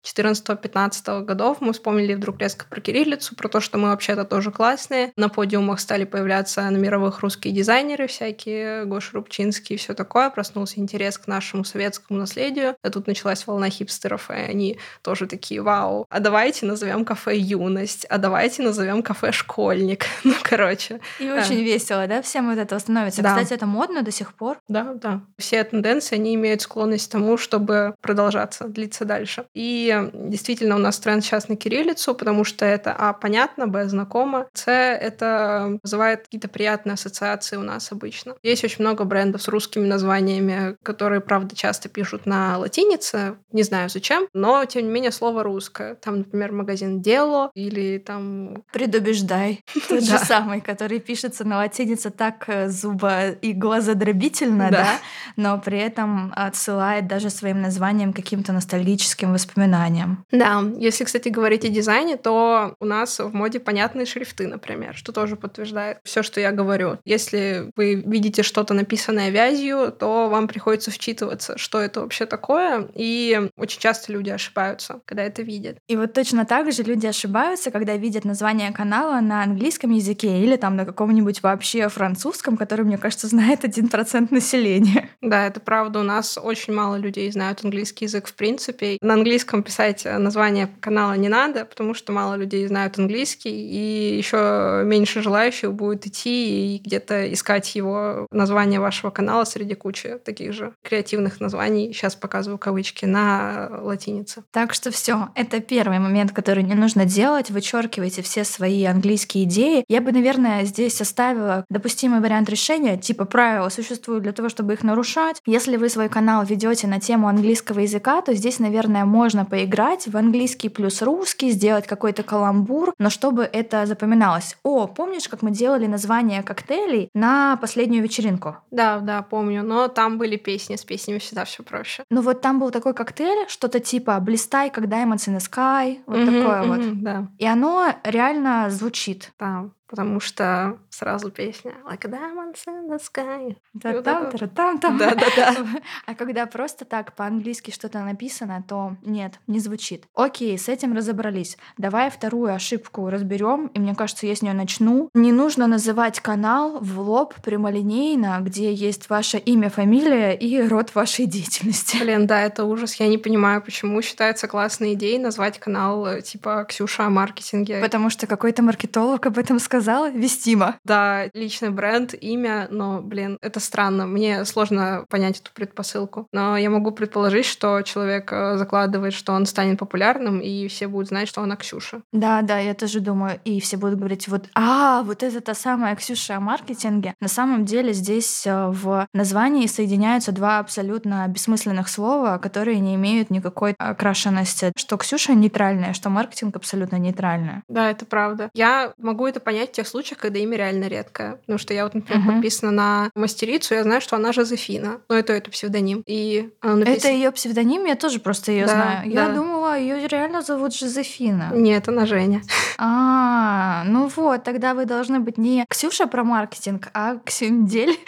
2014-2015 0.05 1.25
годов, 1.25 1.57
мы 1.61 1.73
вспомнили 1.73 2.15
вдруг 2.15 2.39
резко 2.39 2.67
про 2.71 2.81
кириллицу, 2.81 3.35
про 3.35 3.49
то, 3.49 3.59
что 3.61 3.79
мы 3.79 3.91
вообще-то 4.13 4.29
тоже 4.29 4.51
классные. 4.51 5.13
На 5.17 5.29
подиумах 5.29 5.81
стали 5.81 6.05
появляться 6.05 6.63
на 6.63 6.77
мировых 6.77 7.21
русские 7.21 7.55
дизайнеры 7.55 8.07
всякие, 8.07 8.85
Гоша 8.85 9.11
Рубчинский 9.15 9.77
и 9.77 9.79
все 9.79 9.95
такое. 9.95 10.31
Проснулся 10.31 10.81
интерес 10.81 11.19
к 11.19 11.27
нашему 11.27 11.65
советскому 11.65 12.21
наследию. 12.21 12.77
А 12.83 12.91
тут 12.91 13.07
началась 13.07 13.47
волна 13.47 13.69
хипстеров, 13.71 14.31
и 14.31 14.35
они 14.35 14.79
тоже 15.03 15.27
такие, 15.27 15.63
вау, 15.63 16.07
а 16.11 16.21
давайте 16.21 16.67
назовем 16.67 17.05
кафе 17.05 17.37
«Юность», 17.37 18.05
а 18.07 18.19
давайте 18.19 18.63
назовем 18.63 19.03
кафе 19.03 19.33
«Школьник». 19.33 20.07
Ну, 20.25 20.35
короче. 20.43 21.01
И 21.19 21.27
да. 21.27 21.41
очень 21.41 21.63
весело, 21.63 22.07
да, 22.07 22.23
всем 22.23 22.49
вот 22.49 22.59
это 22.59 22.79
становится. 22.79 23.23
Да. 23.23 23.31
Кстати, 23.31 23.55
это 23.55 23.67
модно 23.67 24.03
до 24.03 24.11
сих 24.11 24.35
пор. 24.35 24.59
Да, 24.69 24.95
да. 24.95 25.21
Все 25.37 25.63
тенденции, 25.65 26.15
они 26.15 26.35
имеют 26.37 26.63
склонность 26.63 27.09
к 27.09 27.13
тому, 27.13 27.37
чтобы 27.37 27.95
продолжаться, 28.01 28.65
длиться 28.69 29.05
дальше. 29.05 29.45
И 29.55 30.11
действительно 30.15 30.77
у 30.77 30.79
нас 30.79 30.99
тренд 30.99 31.25
сейчас 31.25 31.49
на 31.49 31.57
кириллицу, 31.57 32.15
потому 32.15 32.45
что 32.45 32.65
это, 32.65 32.95
а, 32.97 33.13
понятно, 33.13 33.67
б, 33.67 33.89
знакомо, 33.89 34.02
с, 34.07 34.71
это 34.71 35.79
вызывает 35.83 36.23
какие-то 36.23 36.49
приятные 36.49 36.95
ассоциации 36.95 37.57
у 37.57 37.63
нас 37.63 37.93
обычно. 37.93 38.37
Есть 38.43 38.65
очень 38.65 38.83
много 38.83 39.05
брендов 39.05 39.43
с 39.43 39.49
русскими 39.49 39.87
названиями, 39.87 40.77
которые, 40.83 41.21
правда, 41.21 41.57
часто 41.57 41.89
пишут 41.89 42.27
на 42.27 42.59
латинице, 42.59 43.37
не 43.53 43.63
знаю 43.63 43.89
зачем, 43.89 44.29
но, 44.33 44.65
тем 44.65 44.85
не 44.85 44.91
менее, 44.91 45.13
слово 45.13 45.43
русское. 45.43 45.95
Там, 45.97 46.19
например, 46.19 46.53
магазин 46.53 47.01
Дело 47.03 47.51
или 47.55 47.99
там... 47.99 48.65
Предубеждай. 48.73 49.65
Тот 49.89 50.03
же 50.03 50.19
самый, 50.19 50.61
который 50.61 51.01
пишется 51.01 51.45
на 51.45 51.57
латинице 51.57 52.11
так 52.11 52.45
э, 52.49 52.69
зуба 52.69 53.31
и 53.31 53.53
глазодробительно, 53.53 54.71
да, 54.71 54.89
но 55.37 55.59
при 55.59 55.79
этом 55.79 56.33
отсылает 56.35 57.07
даже 57.07 57.31
своим 57.31 57.61
названием 57.63 58.13
каким-то 58.13 58.53
ностальгическим 58.53 59.33
воспоминаниям. 59.33 60.25
Да, 60.31 60.63
если, 60.79 61.05
кстати, 61.05 61.29
говорить 61.29 61.65
о 61.65 61.69
дизайне, 61.69 62.17
то 62.17 62.75
у 62.81 62.85
нас 62.85 63.19
в 63.19 63.33
моде 63.33 63.61
понятные 63.93 64.07
шрифты, 64.07 64.47
например, 64.47 64.95
что 64.95 65.13
тоже 65.13 65.37
подтверждает 65.37 65.99
все, 66.05 66.23
что 66.23 66.41
я 66.41 66.51
говорю. 66.51 66.99
Если 67.05 67.71
вы 67.77 67.95
видите 67.95 68.43
что-то 68.43 68.75
написанное 68.75 69.31
вязью, 69.31 69.93
то 69.93 70.29
вам 70.29 70.49
приходится 70.49 70.91
вчитываться, 70.91 71.59
что 71.59 71.79
это 71.81 72.01
вообще 72.01 72.27
такое, 72.27 72.89
и 72.95 73.51
очень 73.57 73.81
часто 73.81 74.13
люди 74.13 74.31
ошибаются, 74.31 75.01
когда 75.05 75.23
это 75.23 75.43
видят. 75.43 75.77
И 75.89 75.97
вот 75.97 76.15
точно 76.15 76.47
так 76.47 76.73
же 76.73 76.83
люди 76.83 77.07
ошибаются, 77.07 77.71
когда 77.71 77.97
видят 77.97 78.25
название 78.25 78.73
канала 78.73 79.21
на 79.21 79.43
английском 79.43 79.91
языке 79.91 80.41
или 80.41 80.57
там 80.57 80.77
на 80.77 80.87
каком-нибудь 80.87 81.43
вообще 81.43 81.89
французском, 81.89 82.57
который, 82.57 82.85
мне 82.85 82.99
кажется, 82.99 83.27
знает 83.27 83.65
один 83.65 83.89
процент 83.89 84.31
населения. 84.31 85.11
Да, 85.21 85.47
это 85.47 85.61
правда. 85.61 86.01
У 86.01 86.03
нас 86.03 86.39
очень 86.43 86.73
мало 86.73 86.97
людей 86.97 87.31
знают 87.31 87.65
английский 87.65 88.07
язык 88.07 88.27
в 88.27 88.35
принципе. 88.35 88.97
На 89.03 89.15
английском 89.15 89.63
писать 89.63 90.05
название 90.05 90.69
канала 90.81 91.15
не 91.15 91.29
надо, 91.29 91.65
потому 91.65 91.95
что 91.95 92.13
мало 92.13 92.35
людей 92.35 92.67
знают 92.67 92.99
английский, 92.99 93.51
и 93.51 93.82
еще 93.83 94.83
меньше 94.85 95.23
желающих 95.23 95.73
будет 95.73 96.07
идти 96.07 96.77
и 96.77 96.79
где-то 96.79 97.33
искать 97.33 97.75
его 97.75 98.27
название 98.31 98.81
вашего 98.81 99.11
канала 99.11 99.45
среди 99.45 99.75
кучи 99.75 100.19
таких 100.25 100.53
же 100.53 100.73
креативных 100.83 101.41
названий. 101.41 101.93
Сейчас 101.93 102.15
показываю 102.15 102.59
кавычки 102.59 103.05
на 103.05 103.69
латинице. 103.83 104.45
Так 104.51 104.75
что 104.75 104.91
все, 104.91 105.29
это 105.35 105.61
первый 105.61 105.99
момент, 105.99 106.33
который 106.33 106.63
не 106.63 106.75
нужно 106.75 107.05
делать. 107.05 107.51
Вычеркивайте 107.51 108.23
все 108.23 108.45
свои 108.45 108.85
английские 108.85 109.45
идеи. 109.45 109.85
Я 109.89 110.01
бы, 110.01 110.13
наверное, 110.13 110.65
здесь 110.65 111.01
оставила 111.01 111.65
допустимый 111.69 112.21
вариант 112.21 112.49
решения, 112.49 112.97
типа 112.97 113.25
правила 113.25 113.69
существуют 113.69 114.23
для 114.23 114.33
того, 114.33 114.49
чтобы 114.49 114.75
их 114.75 114.83
нарушать. 114.83 115.41
Если 115.47 115.77
вы 115.77 115.89
свой 115.89 116.09
канал 116.09 116.45
ведете 116.45 116.87
на 116.87 117.01
тему 117.01 117.29
английского 117.29 117.81
языка, 117.81 118.23
то 118.23 118.35
здесь, 118.35 118.59
наверное, 118.59 119.05
можно 119.05 119.45
поиграть 119.45 120.07
в 120.07 120.17
английский 120.17 120.69
плюс 120.69 121.03
русский, 121.03 121.51
сделать 121.51 121.87
какой-то 121.87 122.23
каламбур, 122.23 122.95
но 122.99 123.11
чтобы 123.11 123.49
это 123.51 123.72
запоминалось. 123.87 124.57
О, 124.63 124.87
помнишь, 124.87 125.29
как 125.29 125.43
мы 125.43 125.51
делали 125.51 125.87
название 125.87 126.43
коктейлей 126.43 127.09
на 127.15 127.57
последнюю 127.57 128.03
вечеринку? 128.03 128.57
Да, 128.71 129.01
да, 129.01 129.23
помню, 129.23 129.63
но 129.63 129.89
там 129.89 130.19
были 130.19 130.37
песни, 130.37 130.77
с 130.77 130.85
песнями 130.85 131.19
всегда 131.19 131.45
все 131.45 131.63
проще. 131.63 132.05
Ну 132.11 132.23
вот 132.23 132.41
там 132.41 132.59
был 132.59 132.71
такой 132.71 132.95
коктейль, 132.95 133.49
что-то 133.49 133.81
типа 133.81 134.19
«Блистай, 134.21 134.71
как 134.71 134.85
diamonds 134.85 135.29
in 135.29 135.37
the 135.37 135.41
sky», 135.41 136.01
вот 136.07 136.17
mm-hmm, 136.17 136.27
такое 136.27 136.63
mm-hmm, 136.63 136.69
вот. 136.69 137.03
Да. 137.03 137.29
И 137.39 137.47
оно 137.47 137.95
реально 138.05 138.71
звучит. 138.71 139.33
Да, 139.39 139.71
потому 139.89 140.21
что 140.21 140.79
сразу 140.93 141.31
песня 141.31 141.73
Like 141.85 142.05
a 142.05 142.11
diamonds 142.11 142.65
in 142.67 142.89
the 142.89 143.01
sky. 143.01 143.57
Да-да-да. 143.75 144.31
Да-да-да. 144.31 145.55
А 146.07 146.15
когда 146.15 146.47
просто 146.47 146.85
так 146.85 147.15
по-английски 147.15 147.71
что-то 147.71 148.01
написано, 148.01 148.63
то 148.67 148.97
нет, 149.03 149.41
не 149.47 149.59
звучит. 149.59 150.05
Окей, 150.15 150.57
с 150.59 150.69
этим 150.69 150.95
разобрались. 150.95 151.57
Давай 151.79 152.11
вторую 152.11 152.55
ошибку 152.55 153.09
разберем, 153.11 153.69
и 153.69 153.81
мне 153.81 153.95
кажется, 153.95 154.27
я 154.27 154.35
с 154.35 154.43
нее 154.43 154.55
начну. 154.55 155.11
Не 155.15 155.33
нужно 155.33 155.67
называть 155.67 156.21
канал 156.21 156.79
в 156.81 157.01
лоб 157.01 157.35
прямолинейно, 157.43 158.39
где 158.41 158.73
есть 158.73 159.09
ваше 159.11 159.39
имя, 159.39 159.71
фамилия 159.71 160.33
и 160.33 160.63
род 160.63 160.95
вашей 160.95 161.27
деятельности. 161.27 161.99
Блин, 161.99 162.27
да, 162.27 162.43
это 162.43 162.65
ужас. 162.65 162.95
Я 162.97 163.09
не 163.09 163.19
понимаю, 163.19 163.63
почему 163.63 164.01
считается 164.03 164.49
классной 164.49 164.95
идеей 164.95 165.19
назвать 165.19 165.59
канал 165.59 166.07
э, 166.07 166.23
типа 166.23 166.65
Ксюша 166.69 167.07
о 167.07 167.11
маркетинге. 167.11 167.81
Потому 167.81 168.11
что 168.11 168.27
какой-то 168.27 168.63
маркетолог 168.63 169.27
об 169.27 169.39
этом 169.39 169.59
сказал 169.59 170.11
вестимо. 170.11 170.77
Да, 170.85 171.27
личный 171.35 171.71
бренд, 171.71 172.15
имя, 172.15 172.69
но, 172.71 173.01
блин, 173.01 173.39
это 173.41 173.61
странно. 173.61 174.07
Мне 174.07 174.45
сложно 174.45 175.05
понять 175.09 175.41
эту 175.41 175.51
предпосылку. 175.53 176.27
Но 176.33 176.57
я 176.57 176.71
могу 176.71 176.91
предположить, 176.91 177.47
что 177.47 177.83
человек 177.83 178.33
э, 178.33 178.57
закладывает, 178.57 179.15
что 179.15 179.33
он 179.33 179.47
станет 179.47 179.79
популярным, 179.79 180.41
и 180.41 180.69
все 180.69 180.89
будут 180.89 181.09
знать, 181.09 181.29
что 181.29 181.43
она 181.43 181.57
Ксюша. 181.57 182.03
Да, 182.13 182.43
да, 182.43 182.59
я 182.59 182.75
тоже 182.75 183.01
думаю. 183.01 183.41
И 183.45 183.61
все 183.61 183.77
будут 183.77 183.99
говорить, 183.99 184.29
вот, 184.29 184.47
а, 184.55 185.03
вот 185.03 185.23
это 185.23 185.41
та 185.41 185.55
самая 185.55 185.95
Ксюша 185.97 186.37
о 186.37 186.41
маркетинге. 186.41 187.15
На 187.21 187.29
самом 187.29 187.65
деле 187.65 187.93
здесь 187.93 188.47
э, 188.47 188.67
в 188.69 189.07
названии 189.13 189.67
соединяются 189.67 190.33
два 190.33 190.59
абсолютно 190.59 191.27
бессмысленных 191.29 191.89
слова, 191.89 192.39
которые 192.39 192.81
не 192.81 192.95
имеют 192.97 193.31
никакой 193.31 193.75
окрашенности. 193.79 194.73
Что 194.77 194.97
Ксюша 194.97 195.35
нейтральная, 195.35 195.93
что 195.93 196.11
маркетинг 196.11 196.57
абсолютно 196.57 196.97
нейтральная. 196.97 197.63
Да, 197.69 197.91
это 197.91 198.05
правда. 198.05 198.51
Я 198.55 198.95
могу 198.99 199.27
это 199.27 199.41
понять 199.41 199.71
в 199.71 199.73
тех 199.73 199.87
случаях, 199.87 200.19
когда 200.19 200.39
имя 200.39 200.57
реально 200.57 200.72
редкое. 200.81 201.37
Потому 201.37 201.59
что 201.59 201.75
я 201.75 201.85
вот, 201.85 201.95
например, 201.95 202.23
uh-huh. 202.23 202.33
подписана 202.35 202.73
на 202.73 203.11
мастерицу, 203.15 203.75
я 203.75 203.83
знаю, 203.83 204.01
что 204.01 204.17
она 204.17 204.33
Жозефина. 204.33 205.01
Но 205.09 205.15
это 205.15 205.33
это 205.33 205.51
псевдоним. 205.51 206.03
И 206.07 206.51
она 206.61 206.77
написана... 206.77 206.97
Это 206.97 207.09
ее 207.09 207.31
псевдоним, 207.33 207.85
я 207.85 207.97
тоже 207.97 208.21
просто 208.21 208.53
ее 208.53 208.67
да, 208.67 208.73
знаю. 208.73 209.11
Я 209.11 209.29
да. 209.29 209.35
думала, 209.35 209.79
ее 209.79 210.07
реально 210.09 210.43
зовут 210.43 210.75
Жозефина. 210.75 211.51
Нет, 211.55 211.89
она 211.89 212.07
Женя. 212.07 212.43
А, 212.79 213.85
ну 213.87 214.11
вот, 214.15 214.45
тогда 214.45 214.75
вы 214.75 214.85
должны 214.85 215.21
быть 215.21 215.39
не 215.39 215.65
Ксюша 215.69 216.07
про 216.07 216.25
маркетинг, 216.25 216.89
а 216.95 217.17
Ксюндель. 217.25 217.99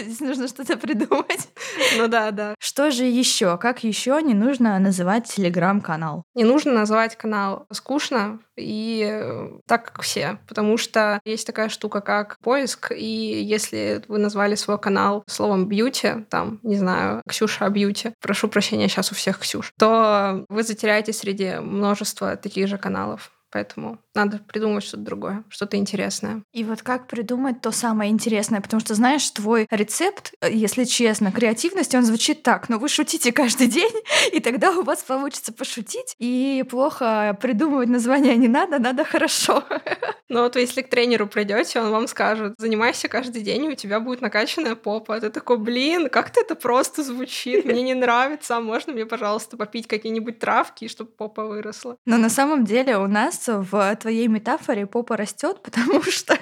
Здесь 0.00 0.20
нужно 0.20 0.48
что-то 0.48 0.76
придумать. 0.76 1.48
Ну 1.96 2.08
да, 2.08 2.30
да. 2.30 2.54
Что 2.58 2.90
же 2.90 3.04
еще? 3.04 3.58
Как 3.58 3.84
еще 3.84 4.20
не 4.22 4.34
нужно 4.34 4.78
называть 4.78 5.24
телеграм-канал? 5.24 6.24
Не 6.34 6.44
нужно 6.44 6.72
называть 6.72 7.16
канал 7.16 7.66
скучно 7.72 8.40
и 8.56 9.06
э, 9.10 9.58
так, 9.66 9.92
как 9.92 10.02
все. 10.02 10.38
Потому 10.46 10.76
что 10.76 11.20
есть 11.24 11.46
такая 11.46 11.68
штука, 11.68 12.00
как 12.00 12.38
поиск, 12.38 12.92
и 12.92 13.42
если 13.42 14.02
вы 14.08 14.18
назвали 14.18 14.54
свой 14.54 14.78
канал 14.78 15.24
словом 15.26 15.66
бьюти, 15.66 16.24
там, 16.28 16.60
не 16.62 16.76
знаю, 16.76 17.22
Ксюша 17.28 17.68
бьюти, 17.68 18.12
прошу 18.20 18.48
прощения, 18.48 18.88
сейчас 18.88 19.12
у 19.12 19.14
всех 19.14 19.38
Ксюш, 19.40 19.72
то 19.78 20.44
вы 20.48 20.62
затеряетесь 20.62 21.18
среди 21.18 21.56
множества 21.56 22.36
таких 22.36 22.68
же 22.68 22.78
каналов. 22.78 23.30
Поэтому 23.50 23.98
надо 24.14 24.38
придумать 24.38 24.84
что-то 24.84 25.04
другое, 25.04 25.44
что-то 25.48 25.76
интересное. 25.76 26.42
И 26.52 26.64
вот 26.64 26.82
как 26.82 27.06
придумать 27.06 27.60
то 27.60 27.70
самое 27.70 28.10
интересное? 28.10 28.60
Потому 28.60 28.80
что, 28.80 28.94
знаешь, 28.94 29.28
твой 29.30 29.66
рецепт, 29.70 30.32
э, 30.40 30.50
если 30.52 30.84
честно, 30.84 31.32
креативности, 31.32 31.96
он 31.96 32.04
звучит 32.04 32.42
так, 32.42 32.68
но 32.68 32.78
вы 32.78 32.88
шутите 32.88 33.32
каждый 33.32 33.66
день, 33.68 33.92
и 34.32 34.40
тогда 34.40 34.72
у 34.72 34.82
вас 34.82 35.02
получится 35.02 35.52
пошутить, 35.52 36.14
и 36.18 36.64
плохо 36.68 37.36
придумывать 37.40 37.88
название 37.88 38.36
не 38.36 38.48
надо, 38.48 38.78
надо 38.78 39.04
хорошо. 39.04 39.64
Но 40.28 40.42
вот 40.42 40.54
если 40.54 40.82
к 40.82 40.88
тренеру 40.88 41.26
придете, 41.26 41.80
он 41.80 41.90
вам 41.90 42.06
скажет, 42.06 42.54
занимайся 42.56 43.08
каждый 43.08 43.42
день, 43.42 43.64
и 43.64 43.68
у 43.70 43.74
тебя 43.74 43.98
будет 43.98 44.20
накачанная 44.20 44.76
попа. 44.76 45.20
Ты 45.20 45.28
такой, 45.28 45.58
блин, 45.58 46.08
как-то 46.08 46.40
это 46.40 46.54
просто 46.54 47.02
звучит, 47.02 47.64
мне 47.64 47.82
не 47.82 47.94
нравится, 47.94 48.56
а 48.56 48.60
можно 48.60 48.92
мне, 48.92 49.06
пожалуйста, 49.06 49.56
попить 49.56 49.88
какие-нибудь 49.88 50.38
травки, 50.38 50.86
чтобы 50.86 51.10
попа 51.10 51.44
выросла? 51.46 51.96
Но 52.06 52.16
на 52.16 52.28
самом 52.28 52.64
деле 52.64 52.96
у 52.98 53.08
нас 53.08 53.48
в 53.48 53.96
твоей 53.96 54.09
метафоре 54.28 54.86
попа 54.86 55.16
растет, 55.16 55.60
потому 55.62 56.02
что 56.02 56.36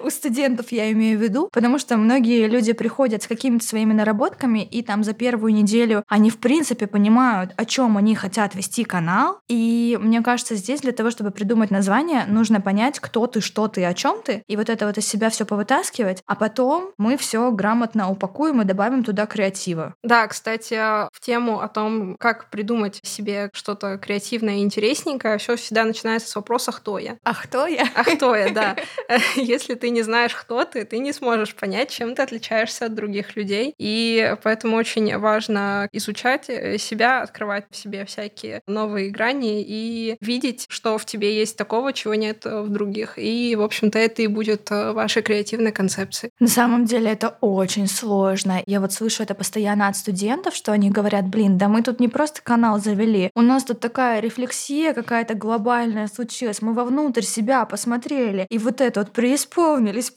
у 0.00 0.10
студентов 0.10 0.72
я 0.72 0.90
имею 0.92 1.18
в 1.18 1.22
виду, 1.22 1.48
потому 1.52 1.78
что 1.78 1.96
многие 1.96 2.46
люди 2.46 2.72
приходят 2.72 3.22
с 3.22 3.26
какими-то 3.26 3.66
своими 3.66 3.92
наработками, 3.92 4.64
и 4.64 4.82
там 4.82 5.04
за 5.04 5.12
первую 5.12 5.52
неделю 5.54 6.04
они 6.08 6.30
в 6.30 6.38
принципе 6.38 6.86
понимают, 6.86 7.52
о 7.56 7.64
чем 7.64 7.96
они 7.96 8.14
хотят 8.14 8.54
вести 8.54 8.84
канал. 8.84 9.38
И 9.48 9.98
мне 10.00 10.22
кажется, 10.22 10.54
здесь 10.54 10.80
для 10.80 10.92
того, 10.92 11.10
чтобы 11.10 11.30
придумать 11.30 11.70
название, 11.70 12.24
нужно 12.26 12.60
понять, 12.60 12.98
кто 13.00 13.26
ты, 13.26 13.40
что 13.40 13.68
ты, 13.68 13.84
о 13.84 13.94
чем 13.94 14.22
ты, 14.22 14.42
и 14.46 14.56
вот 14.56 14.68
это 14.68 14.86
вот 14.86 14.98
из 14.98 15.06
себя 15.06 15.30
все 15.30 15.44
повытаскивать, 15.44 16.22
а 16.26 16.34
потом 16.34 16.90
мы 16.98 17.16
все 17.16 17.50
грамотно 17.50 18.10
упакуем 18.10 18.62
и 18.62 18.64
добавим 18.64 19.04
туда 19.04 19.26
креатива. 19.26 19.94
Да, 20.02 20.26
кстати, 20.26 20.74
в 20.74 21.20
тему 21.20 21.60
о 21.60 21.68
том, 21.68 22.16
как 22.18 22.50
придумать 22.50 23.00
себе 23.02 23.50
что-то 23.52 23.98
креативное 23.98 24.56
и 24.56 24.62
интересненькое, 24.62 25.38
все 25.38 25.56
всегда 25.56 25.84
начинается 25.84 26.28
с 26.28 26.36
вопроса 26.36 26.72
«Кто 26.72 26.98
я?». 26.98 27.18
А 27.24 27.34
кто 27.34 27.66
я? 27.66 27.86
А 27.94 28.04
кто 28.04 28.34
я, 28.34 28.50
да. 28.50 28.76
Если 29.36 29.61
ты 29.68 29.90
не 29.90 30.02
знаешь, 30.02 30.34
кто 30.34 30.64
ты, 30.64 30.84
ты 30.84 30.98
не 30.98 31.12
сможешь 31.12 31.54
понять, 31.54 31.90
чем 31.90 32.14
ты 32.14 32.22
отличаешься 32.22 32.86
от 32.86 32.94
других 32.94 33.36
людей. 33.36 33.74
И 33.78 34.34
поэтому 34.42 34.76
очень 34.76 35.16
важно 35.18 35.88
изучать 35.92 36.46
э, 36.48 36.78
себя, 36.78 37.22
открывать 37.22 37.66
в 37.70 37.76
себе 37.76 38.04
всякие 38.04 38.60
новые 38.66 39.10
грани 39.10 39.62
и 39.62 40.16
видеть, 40.20 40.66
что 40.68 40.98
в 40.98 41.04
тебе 41.04 41.36
есть 41.36 41.56
такого, 41.56 41.92
чего 41.92 42.14
нет 42.14 42.44
в 42.44 42.68
других. 42.68 43.18
И, 43.18 43.54
в 43.56 43.62
общем-то, 43.62 43.98
это 43.98 44.22
и 44.22 44.26
будет 44.26 44.70
э, 44.70 44.92
вашей 44.92 45.22
креативной 45.22 45.72
концепцией. 45.72 46.30
На 46.40 46.48
самом 46.48 46.84
деле 46.84 47.10
это 47.10 47.36
очень 47.40 47.86
сложно. 47.86 48.62
Я 48.66 48.80
вот 48.80 48.92
слышу 48.92 49.22
это 49.22 49.34
постоянно 49.34 49.88
от 49.88 49.96
студентов, 49.96 50.54
что 50.54 50.72
они 50.72 50.90
говорят, 50.90 51.26
блин, 51.26 51.58
да 51.58 51.68
мы 51.68 51.82
тут 51.82 52.00
не 52.00 52.08
просто 52.08 52.42
канал 52.42 52.80
завели, 52.80 53.30
у 53.34 53.42
нас 53.42 53.64
тут 53.64 53.80
такая 53.80 54.20
рефлексия 54.20 54.92
какая-то 54.92 55.34
глобальная 55.34 56.06
случилась, 56.06 56.62
мы 56.62 56.74
вовнутрь 56.74 57.22
себя 57.22 57.64
посмотрели, 57.64 58.46
и 58.48 58.58
вот 58.58 58.80
это 58.80 59.00
вот 59.00 59.12
преисполнились 59.52 60.10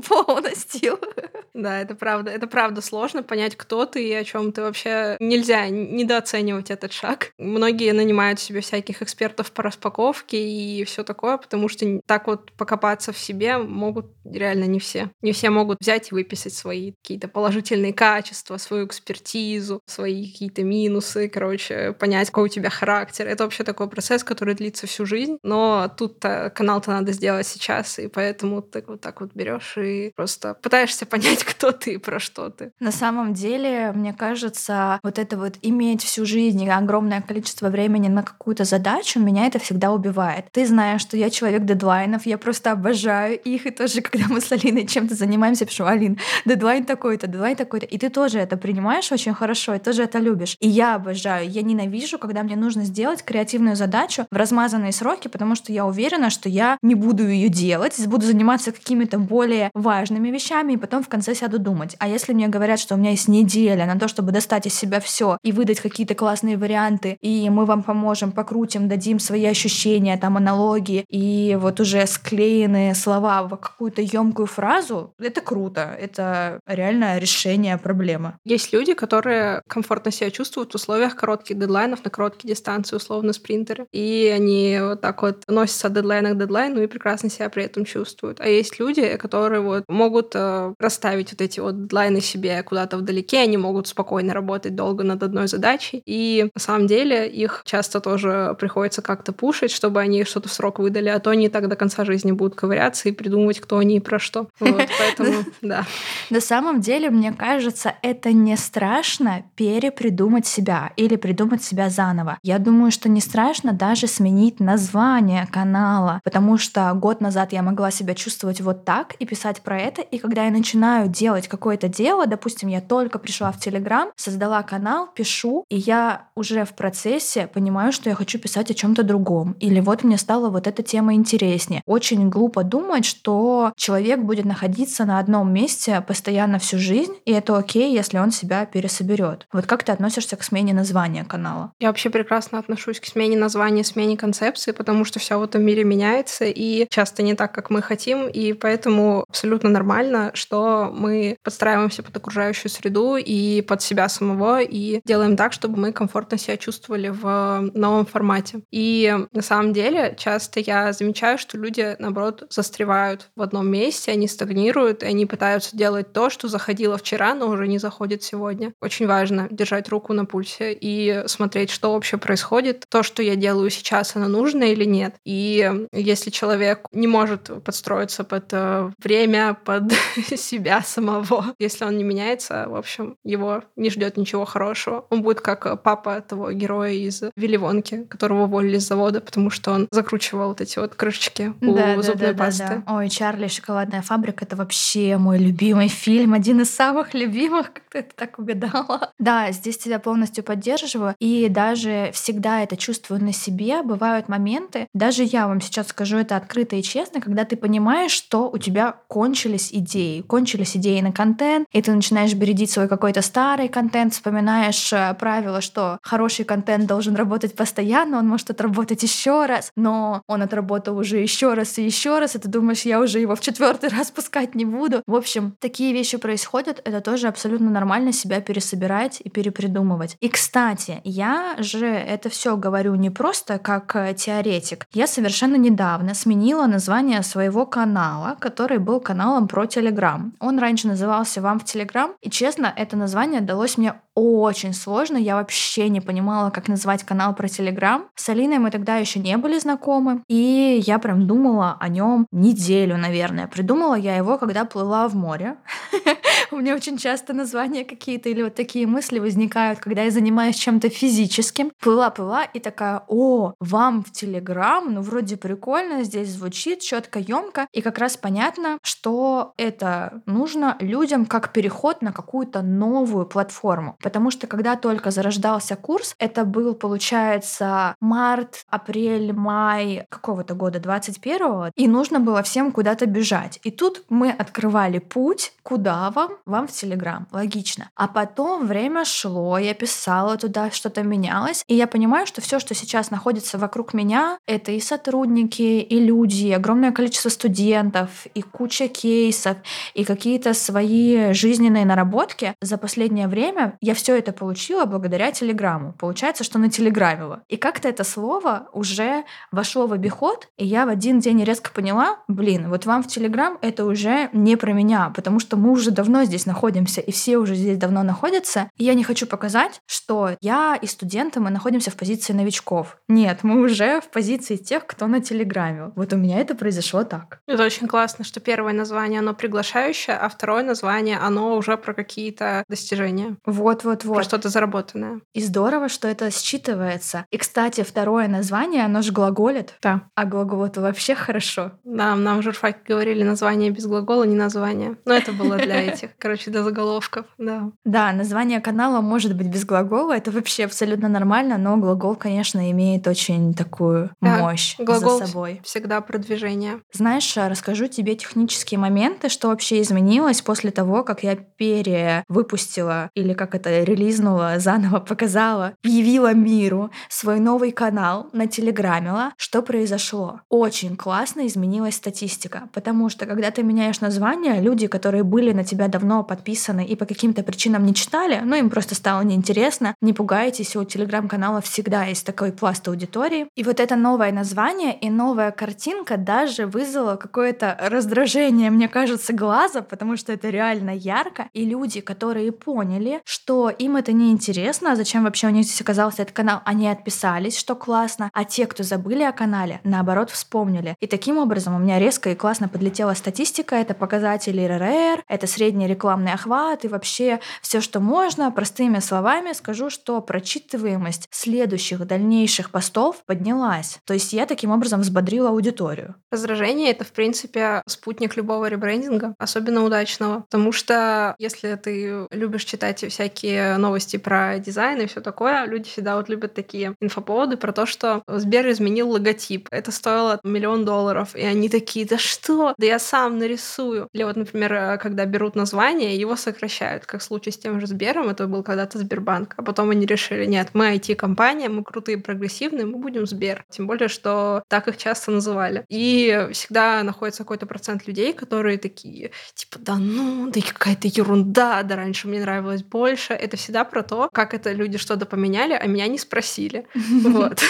полностью. 0.08 0.98
Да, 1.54 1.80
это 1.82 1.94
правда. 1.94 2.30
Это 2.30 2.46
правда 2.46 2.80
сложно 2.80 3.22
понять, 3.22 3.56
кто 3.56 3.84
ты 3.84 4.08
и 4.08 4.12
о 4.14 4.24
чем 4.24 4.52
ты 4.52 4.62
вообще. 4.62 5.18
Нельзя 5.20 5.68
недооценивать 5.68 6.70
этот 6.70 6.94
шаг. 6.94 7.32
Многие 7.36 7.92
нанимают 7.92 8.40
себе 8.40 8.62
всяких 8.62 9.02
экспертов 9.02 9.52
по 9.52 9.62
распаковке 9.62 10.42
и 10.42 10.82
все 10.84 11.04
такое, 11.04 11.36
потому 11.36 11.68
что 11.68 12.00
так 12.06 12.26
вот 12.26 12.52
покопаться 12.52 13.12
в 13.12 13.18
себе 13.18 13.58
могут 13.58 14.06
реально 14.24 14.64
не 14.64 14.78
все. 14.78 15.10
Не 15.20 15.32
все 15.32 15.50
могут 15.50 15.80
взять 15.80 16.10
и 16.10 16.14
выписать 16.14 16.54
свои 16.54 16.92
какие-то 17.02 17.28
положительные 17.28 17.92
качества, 17.92 18.56
свою 18.56 18.86
экспертизу, 18.86 19.82
свои 19.84 20.32
какие-то 20.32 20.62
минусы, 20.62 21.28
короче, 21.28 21.92
понять, 21.92 22.28
какой 22.28 22.44
у 22.44 22.48
тебя 22.48 22.70
характер. 22.70 23.26
Это 23.28 23.44
вообще 23.44 23.62
такой 23.62 23.90
процесс, 23.90 24.24
который 24.24 24.54
длится 24.54 24.86
всю 24.86 25.04
жизнь. 25.04 25.36
Но 25.42 25.92
тут 25.98 26.18
канал-то 26.20 26.92
надо 26.92 27.12
сделать 27.12 27.46
сейчас, 27.46 27.98
и 27.98 28.08
поэтому 28.08 28.62
ты 28.62 28.82
вот 28.86 29.02
так 29.02 29.20
вот 29.20 29.32
берешь 29.34 29.76
и 29.76 29.81
просто 30.14 30.54
пытаешься 30.54 31.06
понять, 31.06 31.44
кто 31.44 31.72
ты 31.72 31.94
и 31.94 31.98
про 31.98 32.18
что 32.20 32.50
ты. 32.50 32.72
На 32.80 32.92
самом 32.92 33.34
деле, 33.34 33.92
мне 33.94 34.12
кажется, 34.12 35.00
вот 35.02 35.18
это 35.18 35.36
вот 35.36 35.54
иметь 35.62 36.02
всю 36.02 36.24
жизнь 36.26 36.68
огромное 36.68 37.20
количество 37.20 37.68
времени 37.68 38.08
на 38.08 38.22
какую-то 38.22 38.64
задачу, 38.64 39.20
меня 39.20 39.46
это 39.46 39.58
всегда 39.58 39.92
убивает. 39.92 40.46
Ты 40.52 40.66
знаешь, 40.66 41.00
что 41.00 41.16
я 41.16 41.30
человек 41.30 41.64
дедлайнов, 41.64 42.26
я 42.26 42.38
просто 42.38 42.72
обожаю 42.72 43.38
их, 43.38 43.66
и 43.66 43.70
тоже, 43.70 44.00
когда 44.02 44.26
мы 44.28 44.40
с 44.40 44.52
Алиной 44.52 44.86
чем-то 44.86 45.14
занимаемся, 45.14 45.66
пишу, 45.66 45.84
Алин, 45.84 46.18
дедлайн 46.44 46.84
такой-то, 46.84 47.26
дедлайн 47.26 47.56
такой-то, 47.56 47.86
и 47.86 47.98
ты 47.98 48.08
тоже 48.08 48.38
это 48.38 48.56
принимаешь 48.56 49.12
очень 49.12 49.34
хорошо, 49.34 49.74
и 49.74 49.78
тоже 49.78 50.04
это 50.04 50.18
любишь. 50.18 50.56
И 50.60 50.68
я 50.68 50.94
обожаю, 50.94 51.48
я 51.48 51.62
ненавижу, 51.62 52.18
когда 52.18 52.42
мне 52.42 52.56
нужно 52.56 52.84
сделать 52.84 53.22
креативную 53.22 53.76
задачу 53.76 54.26
в 54.30 54.36
размазанные 54.36 54.92
сроки, 54.92 55.28
потому 55.28 55.54
что 55.54 55.72
я 55.72 55.86
уверена, 55.86 56.30
что 56.30 56.48
я 56.48 56.78
не 56.82 56.94
буду 56.94 57.26
ее 57.28 57.48
делать, 57.48 57.98
буду 58.06 58.26
заниматься 58.26 58.72
какими-то 58.72 59.18
более 59.18 59.70
важными 59.74 60.28
вещами, 60.28 60.74
и 60.74 60.76
потом 60.76 61.02
в 61.02 61.08
конце 61.08 61.34
сяду 61.34 61.58
думать. 61.58 61.96
А 61.98 62.08
если 62.08 62.32
мне 62.32 62.48
говорят, 62.48 62.78
что 62.78 62.94
у 62.94 62.98
меня 62.98 63.10
есть 63.10 63.28
неделя 63.28 63.86
на 63.86 63.98
то, 63.98 64.08
чтобы 64.08 64.32
достать 64.32 64.66
из 64.66 64.74
себя 64.74 65.00
все 65.00 65.38
и 65.42 65.52
выдать 65.52 65.80
какие-то 65.80 66.14
классные 66.14 66.56
варианты, 66.56 67.16
и 67.20 67.48
мы 67.50 67.64
вам 67.64 67.82
поможем, 67.82 68.32
покрутим, 68.32 68.88
дадим 68.88 69.18
свои 69.18 69.46
ощущения, 69.46 70.16
там 70.16 70.36
аналогии, 70.36 71.04
и 71.08 71.56
вот 71.60 71.80
уже 71.80 72.06
склеенные 72.06 72.94
слова 72.94 73.42
в 73.42 73.56
какую-то 73.56 74.02
емкую 74.02 74.46
фразу, 74.46 75.14
это 75.18 75.40
круто. 75.40 75.96
Это 75.98 76.60
реально 76.66 77.18
решение 77.18 77.78
проблемы. 77.78 78.34
Есть 78.44 78.72
люди, 78.72 78.94
которые 78.94 79.62
комфортно 79.66 80.10
себя 80.10 80.30
чувствуют 80.30 80.72
в 80.72 80.74
условиях 80.74 81.16
коротких 81.16 81.58
дедлайнов 81.58 82.04
на 82.04 82.10
короткие 82.10 82.54
дистанции, 82.54 82.96
условно 82.96 83.32
спринтеры. 83.32 83.86
И 83.92 84.32
они 84.34 84.78
вот 84.80 85.00
так 85.00 85.22
вот 85.22 85.44
носятся 85.48 85.88
от 85.88 85.94
дедлайна 85.94 86.30
к 86.30 86.38
дедлайну 86.38 86.82
и 86.82 86.86
прекрасно 86.86 87.30
себя 87.30 87.48
при 87.48 87.64
этом 87.64 87.84
чувствуют. 87.84 88.40
А 88.40 88.48
есть 88.48 88.78
люди, 88.78 89.16
которые 89.16 89.61
вот 89.62 89.84
могут 89.88 90.32
э, 90.34 90.74
расставить 90.78 91.32
вот 91.32 91.40
эти 91.40 91.60
вот 91.60 91.82
дедлайны 91.82 92.20
себе 92.20 92.62
куда-то 92.62 92.96
вдалеке, 92.96 93.40
они 93.40 93.56
могут 93.56 93.88
спокойно 93.88 94.34
работать 94.34 94.74
долго 94.74 95.04
над 95.04 95.22
одной 95.22 95.48
задачей. 95.48 96.02
И 96.06 96.50
на 96.54 96.60
самом 96.60 96.86
деле 96.86 97.28
их 97.28 97.62
часто 97.64 98.00
тоже 98.00 98.56
приходится 98.58 99.02
как-то 99.02 99.32
пушить, 99.32 99.70
чтобы 99.70 100.00
они 100.00 100.24
что-то 100.24 100.48
в 100.48 100.52
срок 100.52 100.78
выдали, 100.78 101.08
а 101.08 101.18
то 101.18 101.30
они 101.30 101.48
так 101.48 101.68
до 101.68 101.76
конца 101.76 102.04
жизни 102.04 102.32
будут 102.32 102.54
ковыряться 102.54 103.08
и 103.08 103.12
придумывать, 103.12 103.60
кто 103.60 103.78
они 103.78 103.96
и 103.96 104.00
про 104.00 104.18
что. 104.18 104.48
Вот, 104.60 104.88
поэтому, 104.98 105.44
да. 105.60 105.84
На 106.30 106.40
самом 106.40 106.80
деле, 106.80 107.10
мне 107.10 107.32
кажется, 107.32 107.94
это 108.02 108.32
не 108.32 108.56
страшно 108.56 109.44
перепридумать 109.56 110.46
себя 110.46 110.92
или 110.96 111.16
придумать 111.16 111.62
себя 111.62 111.88
заново. 111.90 112.38
Я 112.42 112.58
думаю, 112.58 112.90
что 112.90 113.08
не 113.08 113.20
страшно 113.20 113.72
даже 113.72 114.06
сменить 114.06 114.60
название 114.60 115.46
канала, 115.50 116.20
потому 116.24 116.58
что 116.58 116.92
год 116.94 117.20
назад 117.20 117.52
я 117.52 117.62
могла 117.62 117.90
себя 117.90 118.14
чувствовать 118.14 118.60
вот 118.60 118.84
так 118.84 119.14
и 119.18 119.26
писать 119.26 119.41
про 119.60 119.78
это, 119.78 120.02
и 120.02 120.18
когда 120.18 120.44
я 120.44 120.50
начинаю 120.50 121.08
делать 121.08 121.48
какое-то 121.48 121.88
дело, 121.88 122.26
допустим, 122.26 122.68
я 122.68 122.80
только 122.80 123.18
пришла 123.18 123.52
в 123.52 123.58
Телеграм, 123.58 124.10
создала 124.16 124.62
канал, 124.62 125.08
пишу, 125.14 125.64
и 125.68 125.76
я 125.76 126.28
уже 126.34 126.64
в 126.64 126.74
процессе 126.74 127.46
понимаю, 127.46 127.92
что 127.92 128.08
я 128.08 128.14
хочу 128.14 128.38
писать 128.38 128.70
о 128.70 128.74
чем-то 128.74 129.02
другом. 129.02 129.56
Или 129.60 129.80
вот 129.80 130.04
мне 130.04 130.18
стала 130.18 130.48
вот 130.48 130.66
эта 130.66 130.82
тема 130.82 131.14
интереснее. 131.14 131.82
Очень 131.86 132.28
глупо 132.30 132.62
думать, 132.64 133.04
что 133.04 133.72
человек 133.76 134.20
будет 134.20 134.44
находиться 134.44 135.04
на 135.04 135.18
одном 135.18 135.52
месте 135.52 136.02
постоянно 136.06 136.58
всю 136.58 136.78
жизнь, 136.78 137.14
и 137.24 137.32
это 137.32 137.56
окей, 137.56 137.92
если 137.92 138.18
он 138.18 138.30
себя 138.30 138.64
пересоберет. 138.66 139.46
Вот 139.52 139.66
как 139.66 139.84
ты 139.84 139.92
относишься 139.92 140.36
к 140.36 140.42
смене 140.42 140.72
названия 140.72 141.24
канала? 141.24 141.72
Я 141.80 141.88
вообще 141.88 142.10
прекрасно 142.10 142.58
отношусь 142.58 143.00
к 143.00 143.06
смене 143.06 143.36
названия, 143.36 143.84
смене 143.84 144.16
концепции, 144.16 144.72
потому 144.72 145.04
что 145.04 145.18
все 145.18 145.38
в 145.38 145.42
этом 145.42 145.62
мире 145.62 145.84
меняется, 145.84 146.44
и 146.44 146.86
часто 146.88 147.22
не 147.22 147.34
так, 147.34 147.52
как 147.52 147.70
мы 147.70 147.82
хотим, 147.82 148.28
и 148.28 148.52
поэтому 148.52 149.24
абсолютно 149.32 149.70
нормально, 149.70 150.30
что 150.34 150.90
мы 150.92 151.38
подстраиваемся 151.42 152.02
под 152.02 152.14
окружающую 152.14 152.70
среду 152.70 153.16
и 153.16 153.62
под 153.62 153.80
себя 153.80 154.10
самого, 154.10 154.60
и 154.60 155.00
делаем 155.06 155.38
так, 155.38 155.54
чтобы 155.54 155.78
мы 155.78 155.92
комфортно 155.92 156.36
себя 156.36 156.58
чувствовали 156.58 157.08
в 157.08 157.70
новом 157.72 158.04
формате. 158.04 158.60
И 158.70 159.16
на 159.32 159.40
самом 159.40 159.72
деле 159.72 160.14
часто 160.18 160.60
я 160.60 160.92
замечаю, 160.92 161.38
что 161.38 161.56
люди, 161.56 161.96
наоборот, 161.98 162.44
застревают 162.50 163.30
в 163.34 163.40
одном 163.40 163.68
месте, 163.70 164.12
они 164.12 164.28
стагнируют, 164.28 165.02
и 165.02 165.06
они 165.06 165.24
пытаются 165.24 165.74
делать 165.74 166.12
то, 166.12 166.28
что 166.28 166.48
заходило 166.48 166.98
вчера, 166.98 167.34
но 167.34 167.48
уже 167.48 167.66
не 167.66 167.78
заходит 167.78 168.22
сегодня. 168.22 168.74
Очень 168.82 169.06
важно 169.06 169.48
держать 169.50 169.88
руку 169.88 170.12
на 170.12 170.26
пульсе 170.26 170.76
и 170.78 171.22
смотреть, 171.26 171.70
что 171.70 171.94
вообще 171.94 172.18
происходит. 172.18 172.84
То, 172.90 173.02
что 173.02 173.22
я 173.22 173.34
делаю 173.34 173.70
сейчас, 173.70 174.14
оно 174.14 174.28
нужно 174.28 174.64
или 174.64 174.84
нет. 174.84 175.14
И 175.24 175.86
если 175.92 176.28
человек 176.28 176.86
не 176.92 177.06
может 177.06 177.50
подстроиться 177.64 178.24
под 178.24 178.52
э, 178.52 178.90
время, 179.22 179.54
под 179.54 179.92
себя 180.36 180.82
самого, 180.82 181.54
если 181.58 181.84
он 181.84 181.96
не 181.96 182.04
меняется, 182.04 182.66
в 182.68 182.74
общем, 182.74 183.16
его 183.24 183.62
не 183.76 183.90
ждет 183.90 184.16
ничего 184.16 184.44
хорошего. 184.44 185.06
Он 185.10 185.22
будет 185.22 185.40
как 185.40 185.82
папа 185.82 186.20
того 186.20 186.52
героя 186.52 186.92
из 186.92 187.22
Вилливонки, 187.36 188.04
которого 188.04 188.44
уволили 188.44 188.78
с 188.78 188.88
завода, 188.88 189.20
потому 189.20 189.50
что 189.50 189.72
он 189.72 189.88
закручивал 189.90 190.48
вот 190.48 190.60
эти 190.60 190.78
вот 190.78 190.94
крышечки 190.94 191.54
у 191.60 191.74
да, 191.74 192.02
зубной 192.02 192.34
да, 192.34 192.44
пасты. 192.44 192.64
Да, 192.64 192.82
да. 192.86 192.96
Ой, 192.96 193.08
Чарли 193.08 193.46
шоколадная 193.46 194.02
фабрика 194.02 194.44
это 194.44 194.56
вообще 194.56 195.16
мой 195.18 195.38
любимый 195.38 195.88
фильм, 195.88 196.34
один 196.34 196.60
из 196.60 196.74
самых 196.74 197.14
любимых, 197.22 197.72
как 197.72 197.84
ты 197.90 197.98
это 197.98 198.14
так 198.16 198.38
угадала. 198.38 199.12
Да, 199.18 199.52
здесь 199.52 199.78
тебя 199.78 199.98
полностью 199.98 200.42
поддерживаю, 200.42 201.14
и 201.20 201.48
даже 201.48 202.10
всегда 202.12 202.62
это 202.62 202.76
чувствую 202.76 203.22
на 203.22 203.32
себе. 203.32 203.82
Бывают 203.82 204.28
моменты, 204.28 204.88
даже 204.94 205.22
я 205.22 205.46
вам 205.46 205.60
сейчас 205.60 205.88
скажу 205.88 206.18
это 206.18 206.36
открыто 206.36 206.76
и 206.76 206.82
честно, 206.82 207.20
когда 207.20 207.44
ты 207.44 207.56
понимаешь, 207.56 208.10
что 208.10 208.50
у 208.50 208.58
тебя 208.58 208.96
кончились 209.12 209.68
идеи, 209.70 210.22
кончились 210.22 210.74
идеи 210.74 211.02
на 211.02 211.12
контент, 211.12 211.68
и 211.70 211.82
ты 211.82 211.92
начинаешь 211.92 212.32
бередить 212.32 212.70
свой 212.70 212.88
какой-то 212.88 213.20
старый 213.20 213.68
контент, 213.68 214.14
вспоминаешь 214.14 214.90
э, 214.90 215.14
правило, 215.20 215.60
что 215.60 215.98
хороший 216.02 216.46
контент 216.46 216.86
должен 216.86 217.14
работать 217.14 217.54
постоянно, 217.54 218.16
он 218.16 218.26
может 218.26 218.48
отработать 218.48 219.02
еще 219.02 219.44
раз, 219.44 219.70
но 219.76 220.22
он 220.28 220.40
отработал 220.40 220.96
уже 220.96 221.18
еще 221.18 221.52
раз 221.52 221.76
и 221.76 221.84
еще 221.84 222.20
раз, 222.20 222.36
и 222.36 222.38
ты 222.38 222.48
думаешь, 222.48 222.86
я 222.86 223.00
уже 223.00 223.20
его 223.20 223.36
в 223.36 223.42
четвертый 223.42 223.90
раз 223.90 224.10
пускать 224.10 224.54
не 224.54 224.64
буду. 224.64 225.02
В 225.06 225.14
общем, 225.14 225.56
такие 225.60 225.92
вещи 225.92 226.16
происходят, 226.16 226.80
это 226.82 227.02
тоже 227.02 227.28
абсолютно 227.28 227.68
нормально 227.68 228.14
себя 228.14 228.40
пересобирать 228.40 229.20
и 229.22 229.28
перепридумывать. 229.28 230.16
И, 230.20 230.30
кстати, 230.30 231.02
я 231.04 231.56
же 231.58 231.84
это 231.84 232.30
все 232.30 232.56
говорю 232.56 232.94
не 232.94 233.10
просто 233.10 233.58
как 233.58 233.94
э, 233.94 234.14
теоретик. 234.14 234.86
Я 234.94 235.06
совершенно 235.06 235.56
недавно 235.56 236.14
сменила 236.14 236.66
название 236.66 237.22
своего 237.22 237.66
канала, 237.66 238.38
который 238.40 238.78
был 238.78 239.01
каналом 239.02 239.48
про 239.48 239.66
Телеграм. 239.66 240.32
Он 240.40 240.58
раньше 240.58 240.88
назывался 240.88 241.42
«Вам 241.42 241.58
в 241.60 241.64
Телеграм», 241.64 242.12
и, 242.20 242.30
честно, 242.30 242.72
это 242.74 242.96
название 242.96 243.40
далось 243.40 243.76
мне 243.76 244.00
очень 244.14 244.74
сложно. 244.74 245.16
Я 245.16 245.36
вообще 245.36 245.88
не 245.88 246.00
понимала, 246.00 246.50
как 246.50 246.68
назвать 246.68 247.02
канал 247.04 247.34
про 247.34 247.48
Телеграм. 247.48 248.08
С 248.14 248.28
Алиной 248.28 248.58
мы 248.58 248.70
тогда 248.70 248.96
еще 248.96 249.18
не 249.20 249.36
были 249.36 249.58
знакомы, 249.58 250.22
и 250.28 250.82
я 250.86 250.98
прям 250.98 251.26
думала 251.26 251.76
о 251.80 251.88
нем 251.88 252.26
неделю, 252.30 252.96
наверное. 252.96 253.46
Придумала 253.46 253.94
я 253.94 254.16
его, 254.16 254.38
когда 254.38 254.64
плыла 254.64 255.08
в 255.08 255.14
море. 255.14 255.56
У 256.50 256.56
меня 256.56 256.74
очень 256.74 256.98
часто 256.98 257.32
названия 257.32 257.84
какие-то 257.84 258.28
или 258.28 258.42
вот 258.42 258.54
такие 258.54 258.86
мысли 258.86 259.18
возникают, 259.18 259.78
когда 259.78 260.02
я 260.02 260.10
занимаюсь 260.10 260.56
чем-то 260.56 260.90
физическим. 260.90 261.72
Плыла-плыла 261.82 262.44
и 262.52 262.60
такая, 262.60 263.02
о, 263.08 263.54
вам 263.58 264.04
в 264.04 264.12
Телеграм, 264.12 264.92
ну 264.92 265.00
вроде 265.00 265.38
прикольно, 265.38 266.04
здесь 266.04 266.28
звучит 266.28 266.80
четко, 266.80 267.18
емко, 267.18 267.66
и 267.72 267.80
как 267.80 267.98
раз 267.98 268.18
понятно, 268.18 268.78
что 268.82 269.54
это 269.56 270.20
нужно 270.26 270.76
людям 270.80 271.24
как 271.24 271.52
переход 271.52 272.02
на 272.02 272.12
какую-то 272.12 272.60
новую 272.60 273.24
платформу. 273.24 273.96
Потому 274.02 274.30
что 274.30 274.46
когда 274.46 274.76
только 274.76 275.10
зарождался 275.10 275.76
курс, 275.76 276.14
это 276.18 276.44
был, 276.44 276.74
получается, 276.74 277.94
март, 278.00 278.64
апрель, 278.68 279.32
май 279.32 280.06
какого-то 280.08 280.54
года, 280.54 280.78
21-го, 280.78 281.70
и 281.76 281.88
нужно 281.88 282.20
было 282.20 282.42
всем 282.42 282.72
куда-то 282.72 283.06
бежать. 283.06 283.60
И 283.62 283.70
тут 283.70 284.02
мы 284.08 284.30
открывали 284.30 284.98
путь, 284.98 285.52
куда 285.62 286.10
вам? 286.10 286.32
Вам 286.46 286.66
в 286.66 286.72
Телеграм. 286.72 287.26
Логично. 287.32 287.90
А 287.94 288.08
потом 288.08 288.66
время 288.66 289.04
шло, 289.04 289.58
я 289.58 289.74
писала 289.74 290.36
туда, 290.36 290.70
что-то 290.70 291.02
менялось, 291.02 291.64
и 291.68 291.74
я 291.74 291.86
понимаю, 291.86 292.26
что 292.26 292.40
все, 292.40 292.58
что 292.58 292.74
сейчас 292.74 293.10
находится 293.10 293.58
вокруг 293.58 293.94
меня, 293.94 294.38
это 294.46 294.72
и 294.72 294.80
сотрудники, 294.80 295.62
и 295.62 296.00
люди, 296.00 296.46
и 296.46 296.52
огромное 296.52 296.92
количество 296.92 297.28
студентов, 297.28 298.26
и 298.34 298.42
куча 298.42 298.88
кейсов, 298.88 299.56
и 299.94 300.04
какие-то 300.04 300.54
свои 300.54 301.32
жизненные 301.32 301.84
наработки. 301.84 302.54
За 302.60 302.78
последнее 302.78 303.28
время 303.28 303.76
я 303.80 303.91
я 303.92 303.94
все 303.94 304.16
это 304.16 304.32
получила 304.32 304.86
благодаря 304.86 305.32
Телеграму. 305.32 305.92
Получается, 305.98 306.44
что 306.44 306.58
нателеграмила. 306.58 307.42
И 307.48 307.58
как-то 307.58 307.88
это 307.88 308.04
слово 308.04 308.70
уже 308.72 309.24
вошло 309.50 309.86
в 309.86 309.92
обиход, 309.92 310.48
и 310.56 310.64
я 310.64 310.86
в 310.86 310.88
один 310.88 311.20
день 311.20 311.44
резко 311.44 311.70
поняла, 311.70 312.16
блин, 312.26 312.70
вот 312.70 312.86
вам 312.86 313.02
в 313.02 313.06
Телеграм 313.06 313.58
это 313.60 313.84
уже 313.84 314.30
не 314.32 314.56
про 314.56 314.72
меня, 314.72 315.12
потому 315.14 315.40
что 315.40 315.58
мы 315.58 315.70
уже 315.72 315.90
давно 315.90 316.24
здесь 316.24 316.46
находимся, 316.46 317.02
и 317.02 317.12
все 317.12 317.36
уже 317.36 317.54
здесь 317.54 317.76
давно 317.76 318.02
находятся. 318.02 318.70
И 318.78 318.84
я 318.84 318.94
не 318.94 319.04
хочу 319.04 319.26
показать, 319.26 319.82
что 319.86 320.30
я 320.40 320.78
и 320.80 320.86
студенты, 320.86 321.40
мы 321.40 321.50
находимся 321.50 321.90
в 321.90 321.96
позиции 321.96 322.32
новичков. 322.32 322.96
Нет, 323.08 323.40
мы 323.42 323.60
уже 323.60 324.00
в 324.00 324.08
позиции 324.08 324.56
тех, 324.56 324.86
кто 324.86 325.06
на 325.06 325.20
Телеграме. 325.20 325.92
Вот 325.96 326.14
у 326.14 326.16
меня 326.16 326.38
это 326.38 326.54
произошло 326.54 327.04
так. 327.04 327.40
Это 327.46 327.62
очень 327.62 327.88
классно, 327.88 328.24
что 328.24 328.40
первое 328.40 328.72
название, 328.72 329.18
оно 329.18 329.34
приглашающее, 329.34 330.16
а 330.16 330.30
второе 330.30 330.62
название, 330.62 331.18
оно 331.18 331.56
уже 331.56 331.76
про 331.76 331.92
какие-то 331.92 332.64
достижения. 332.70 333.36
Вот, 333.44 333.81
вот-вот-вот. 333.84 334.14
Про 334.14 334.24
что-то 334.24 334.48
заработанное. 334.48 335.20
И 335.34 335.42
здорово, 335.42 335.88
что 335.88 336.08
это 336.08 336.26
считывается. 336.26 337.24
И, 337.30 337.38
кстати, 337.38 337.82
второе 337.82 338.28
название, 338.28 338.84
оно 338.84 339.02
же 339.02 339.12
глаголит. 339.12 339.74
Да. 339.82 340.02
А 340.14 340.24
глагол 340.24 340.64
это 340.64 340.80
вообще 340.80 341.14
хорошо. 341.14 341.72
Да, 341.84 342.14
нам 342.16 342.38
в 342.38 342.42
журфаке 342.42 342.78
говорили 342.86 343.22
название 343.22 343.70
без 343.70 343.86
глагола, 343.86 344.24
не 344.24 344.36
название. 344.36 344.96
Но 345.04 345.14
это 345.14 345.32
было 345.32 345.56
для 345.56 345.80
этих, 345.92 346.10
короче, 346.18 346.50
для 346.50 346.62
заголовков, 346.62 347.26
да. 347.38 347.70
Да, 347.84 348.12
название 348.12 348.60
канала 348.60 349.00
может 349.00 349.36
быть 349.36 349.48
без 349.48 349.64
глагола, 349.64 350.16
это 350.16 350.30
вообще 350.30 350.64
абсолютно 350.64 351.08
нормально, 351.08 351.58
но 351.58 351.76
глагол, 351.76 352.14
конечно, 352.16 352.70
имеет 352.70 353.06
очень 353.06 353.54
такую 353.54 354.10
мощь 354.20 354.76
глагол 354.78 355.18
за 355.18 355.26
собой. 355.26 355.60
всегда 355.64 356.00
продвижение. 356.00 356.80
Знаешь, 356.92 357.36
расскажу 357.36 357.86
тебе 357.86 358.14
технические 358.14 358.78
моменты, 358.78 359.28
что 359.28 359.48
вообще 359.48 359.80
изменилось 359.80 360.42
после 360.42 360.70
того, 360.70 361.04
как 361.04 361.22
я 361.22 361.36
перевыпустила, 361.36 363.10
или 363.14 363.32
как 363.34 363.54
это 363.54 363.71
релизнула, 363.80 364.54
заново 364.58 365.00
показала, 365.00 365.74
объявила 365.82 366.34
миру 366.34 366.90
свой 367.08 367.40
новый 367.40 367.72
канал, 367.72 368.28
на 368.32 368.46
телеграмила, 368.46 369.32
что 369.36 369.62
произошло. 369.62 370.40
Очень 370.48 370.96
классно 370.96 371.46
изменилась 371.46 371.96
статистика, 371.96 372.68
потому 372.72 373.08
что 373.08 373.26
когда 373.26 373.50
ты 373.50 373.62
меняешь 373.62 374.00
название, 374.00 374.60
люди, 374.60 374.86
которые 374.86 375.24
были 375.24 375.52
на 375.52 375.64
тебя 375.64 375.88
давно 375.88 376.22
подписаны 376.22 376.84
и 376.84 376.96
по 376.96 377.06
каким-то 377.06 377.42
причинам 377.42 377.84
не 377.86 377.94
читали, 377.94 378.40
ну 378.44 378.56
им 378.56 378.70
просто 378.70 378.94
стало 378.94 379.22
неинтересно, 379.22 379.94
не 380.00 380.12
пугайтесь, 380.12 380.76
у 380.76 380.84
телеграм-канала 380.84 381.60
всегда 381.60 382.04
есть 382.04 382.26
такой 382.26 382.52
пласт 382.52 382.86
аудитории. 382.88 383.46
И 383.54 383.62
вот 383.62 383.80
это 383.80 383.96
новое 383.96 384.32
название 384.32 384.98
и 384.98 385.10
новая 385.10 385.50
картинка 385.50 386.16
даже 386.16 386.66
вызвала 386.66 387.16
какое-то 387.16 387.76
раздражение, 387.80 388.70
мне 388.70 388.88
кажется, 388.88 389.32
глаза, 389.32 389.82
потому 389.82 390.16
что 390.16 390.32
это 390.32 390.50
реально 390.50 390.90
ярко, 390.90 391.48
и 391.52 391.64
люди, 391.64 392.00
которые 392.00 392.52
поняли, 392.52 393.20
что 393.24 393.61
им 393.70 393.96
это 393.96 394.12
не 394.12 394.30
интересно, 394.30 394.92
а 394.92 394.96
зачем 394.96 395.24
вообще 395.24 395.46
у 395.46 395.50
них 395.50 395.64
здесь 395.64 395.80
оказался 395.80 396.22
этот 396.22 396.34
канал, 396.34 396.60
они 396.64 396.88
отписались, 396.88 397.58
что 397.58 397.74
классно, 397.74 398.30
а 398.32 398.44
те, 398.44 398.66
кто 398.66 398.82
забыли 398.82 399.22
о 399.22 399.32
канале, 399.32 399.80
наоборот, 399.84 400.30
вспомнили. 400.30 400.96
И 401.00 401.06
таким 401.06 401.38
образом 401.38 401.74
у 401.74 401.78
меня 401.78 401.98
резко 401.98 402.30
и 402.30 402.34
классно 402.34 402.68
подлетела 402.68 403.14
статистика, 403.14 403.76
это 403.76 403.94
показатели 403.94 404.62
РРР, 404.62 405.24
это 405.28 405.46
средний 405.46 405.86
рекламный 405.86 406.32
охват 406.32 406.84
и 406.84 406.88
вообще 406.88 407.40
все, 407.60 407.80
что 407.80 408.00
можно. 408.00 408.50
Простыми 408.50 408.98
словами 408.98 409.52
скажу, 409.52 409.90
что 409.90 410.20
прочитываемость 410.20 411.28
следующих 411.30 412.06
дальнейших 412.06 412.70
постов 412.70 413.22
поднялась. 413.26 413.98
То 414.04 414.14
есть 414.14 414.32
я 414.32 414.46
таким 414.46 414.70
образом 414.70 415.00
взбодрила 415.00 415.50
аудиторию. 415.50 416.16
Раздражение— 416.30 416.90
это, 416.92 417.04
в 417.04 417.12
принципе, 417.12 417.82
спутник 417.86 418.36
любого 418.36 418.66
ребрендинга, 418.66 419.34
особенно 419.38 419.84
удачного. 419.84 420.40
Потому 420.42 420.72
что 420.72 421.34
если 421.38 421.74
ты 421.74 422.26
любишь 422.30 422.64
читать 422.64 423.04
всякие 423.08 423.51
всякие 423.52 423.76
новости 423.76 424.16
про 424.16 424.58
дизайн 424.58 425.00
и 425.00 425.06
все 425.06 425.20
такое, 425.20 425.66
люди 425.66 425.88
всегда 425.88 426.16
вот 426.16 426.28
любят 426.28 426.54
такие 426.54 426.94
инфоповоды 427.00 427.56
про 427.56 427.72
то, 427.72 427.86
что 427.86 428.22
Сбер 428.26 428.70
изменил 428.70 429.10
логотип. 429.10 429.68
Это 429.70 429.92
стоило 429.92 430.40
миллион 430.44 430.84
долларов. 430.84 431.34
И 431.36 431.42
они 431.42 431.68
такие, 431.68 432.06
да 432.06 432.18
что? 432.18 432.74
Да 432.78 432.86
я 432.86 432.98
сам 432.98 433.38
нарисую. 433.38 434.08
Или 434.12 434.24
вот, 434.24 434.36
например, 434.36 434.72
э, 434.72 434.98
когда 434.98 435.24
берут 435.26 435.54
название, 435.56 436.16
его 436.16 436.36
сокращают, 436.36 437.06
как 437.06 437.20
в 437.20 437.24
случае 437.24 437.52
с 437.52 437.58
тем 437.58 437.80
же 437.80 437.86
Сбером, 437.86 438.28
это 438.28 438.46
был 438.46 438.62
когда-то 438.62 438.98
Сбербанк. 438.98 439.54
А 439.56 439.62
потом 439.62 439.90
они 439.90 440.06
решили, 440.06 440.46
нет, 440.46 440.70
мы 440.74 440.96
IT-компания, 440.96 441.68
мы 441.68 441.84
крутые, 441.84 442.18
прогрессивные, 442.18 442.86
мы 442.86 442.98
будем 442.98 443.26
Сбер. 443.26 443.64
Тем 443.70 443.86
более, 443.86 444.08
что 444.08 444.62
так 444.68 444.88
их 444.88 444.96
часто 444.96 445.30
называли. 445.30 445.84
И 445.88 446.48
всегда 446.52 447.02
находится 447.02 447.42
какой-то 447.42 447.66
процент 447.66 448.06
людей, 448.06 448.32
которые 448.32 448.78
такие, 448.78 449.30
типа, 449.54 449.78
да 449.78 449.96
ну, 449.96 450.50
да 450.50 450.60
какая-то 450.60 451.08
ерунда, 451.08 451.82
да 451.82 451.96
раньше 451.96 452.28
мне 452.28 452.40
нравилось 452.40 452.82
больше, 452.82 453.34
это 453.42 453.56
всегда 453.56 453.84
про 453.84 454.02
то, 454.02 454.28
как 454.32 454.54
это 454.54 454.72
люди 454.72 454.98
что-то 454.98 455.26
поменяли, 455.26 455.74
а 455.74 455.86
меня 455.86 456.06
не 456.06 456.18
спросили. 456.18 456.86
Вот. 457.22 457.60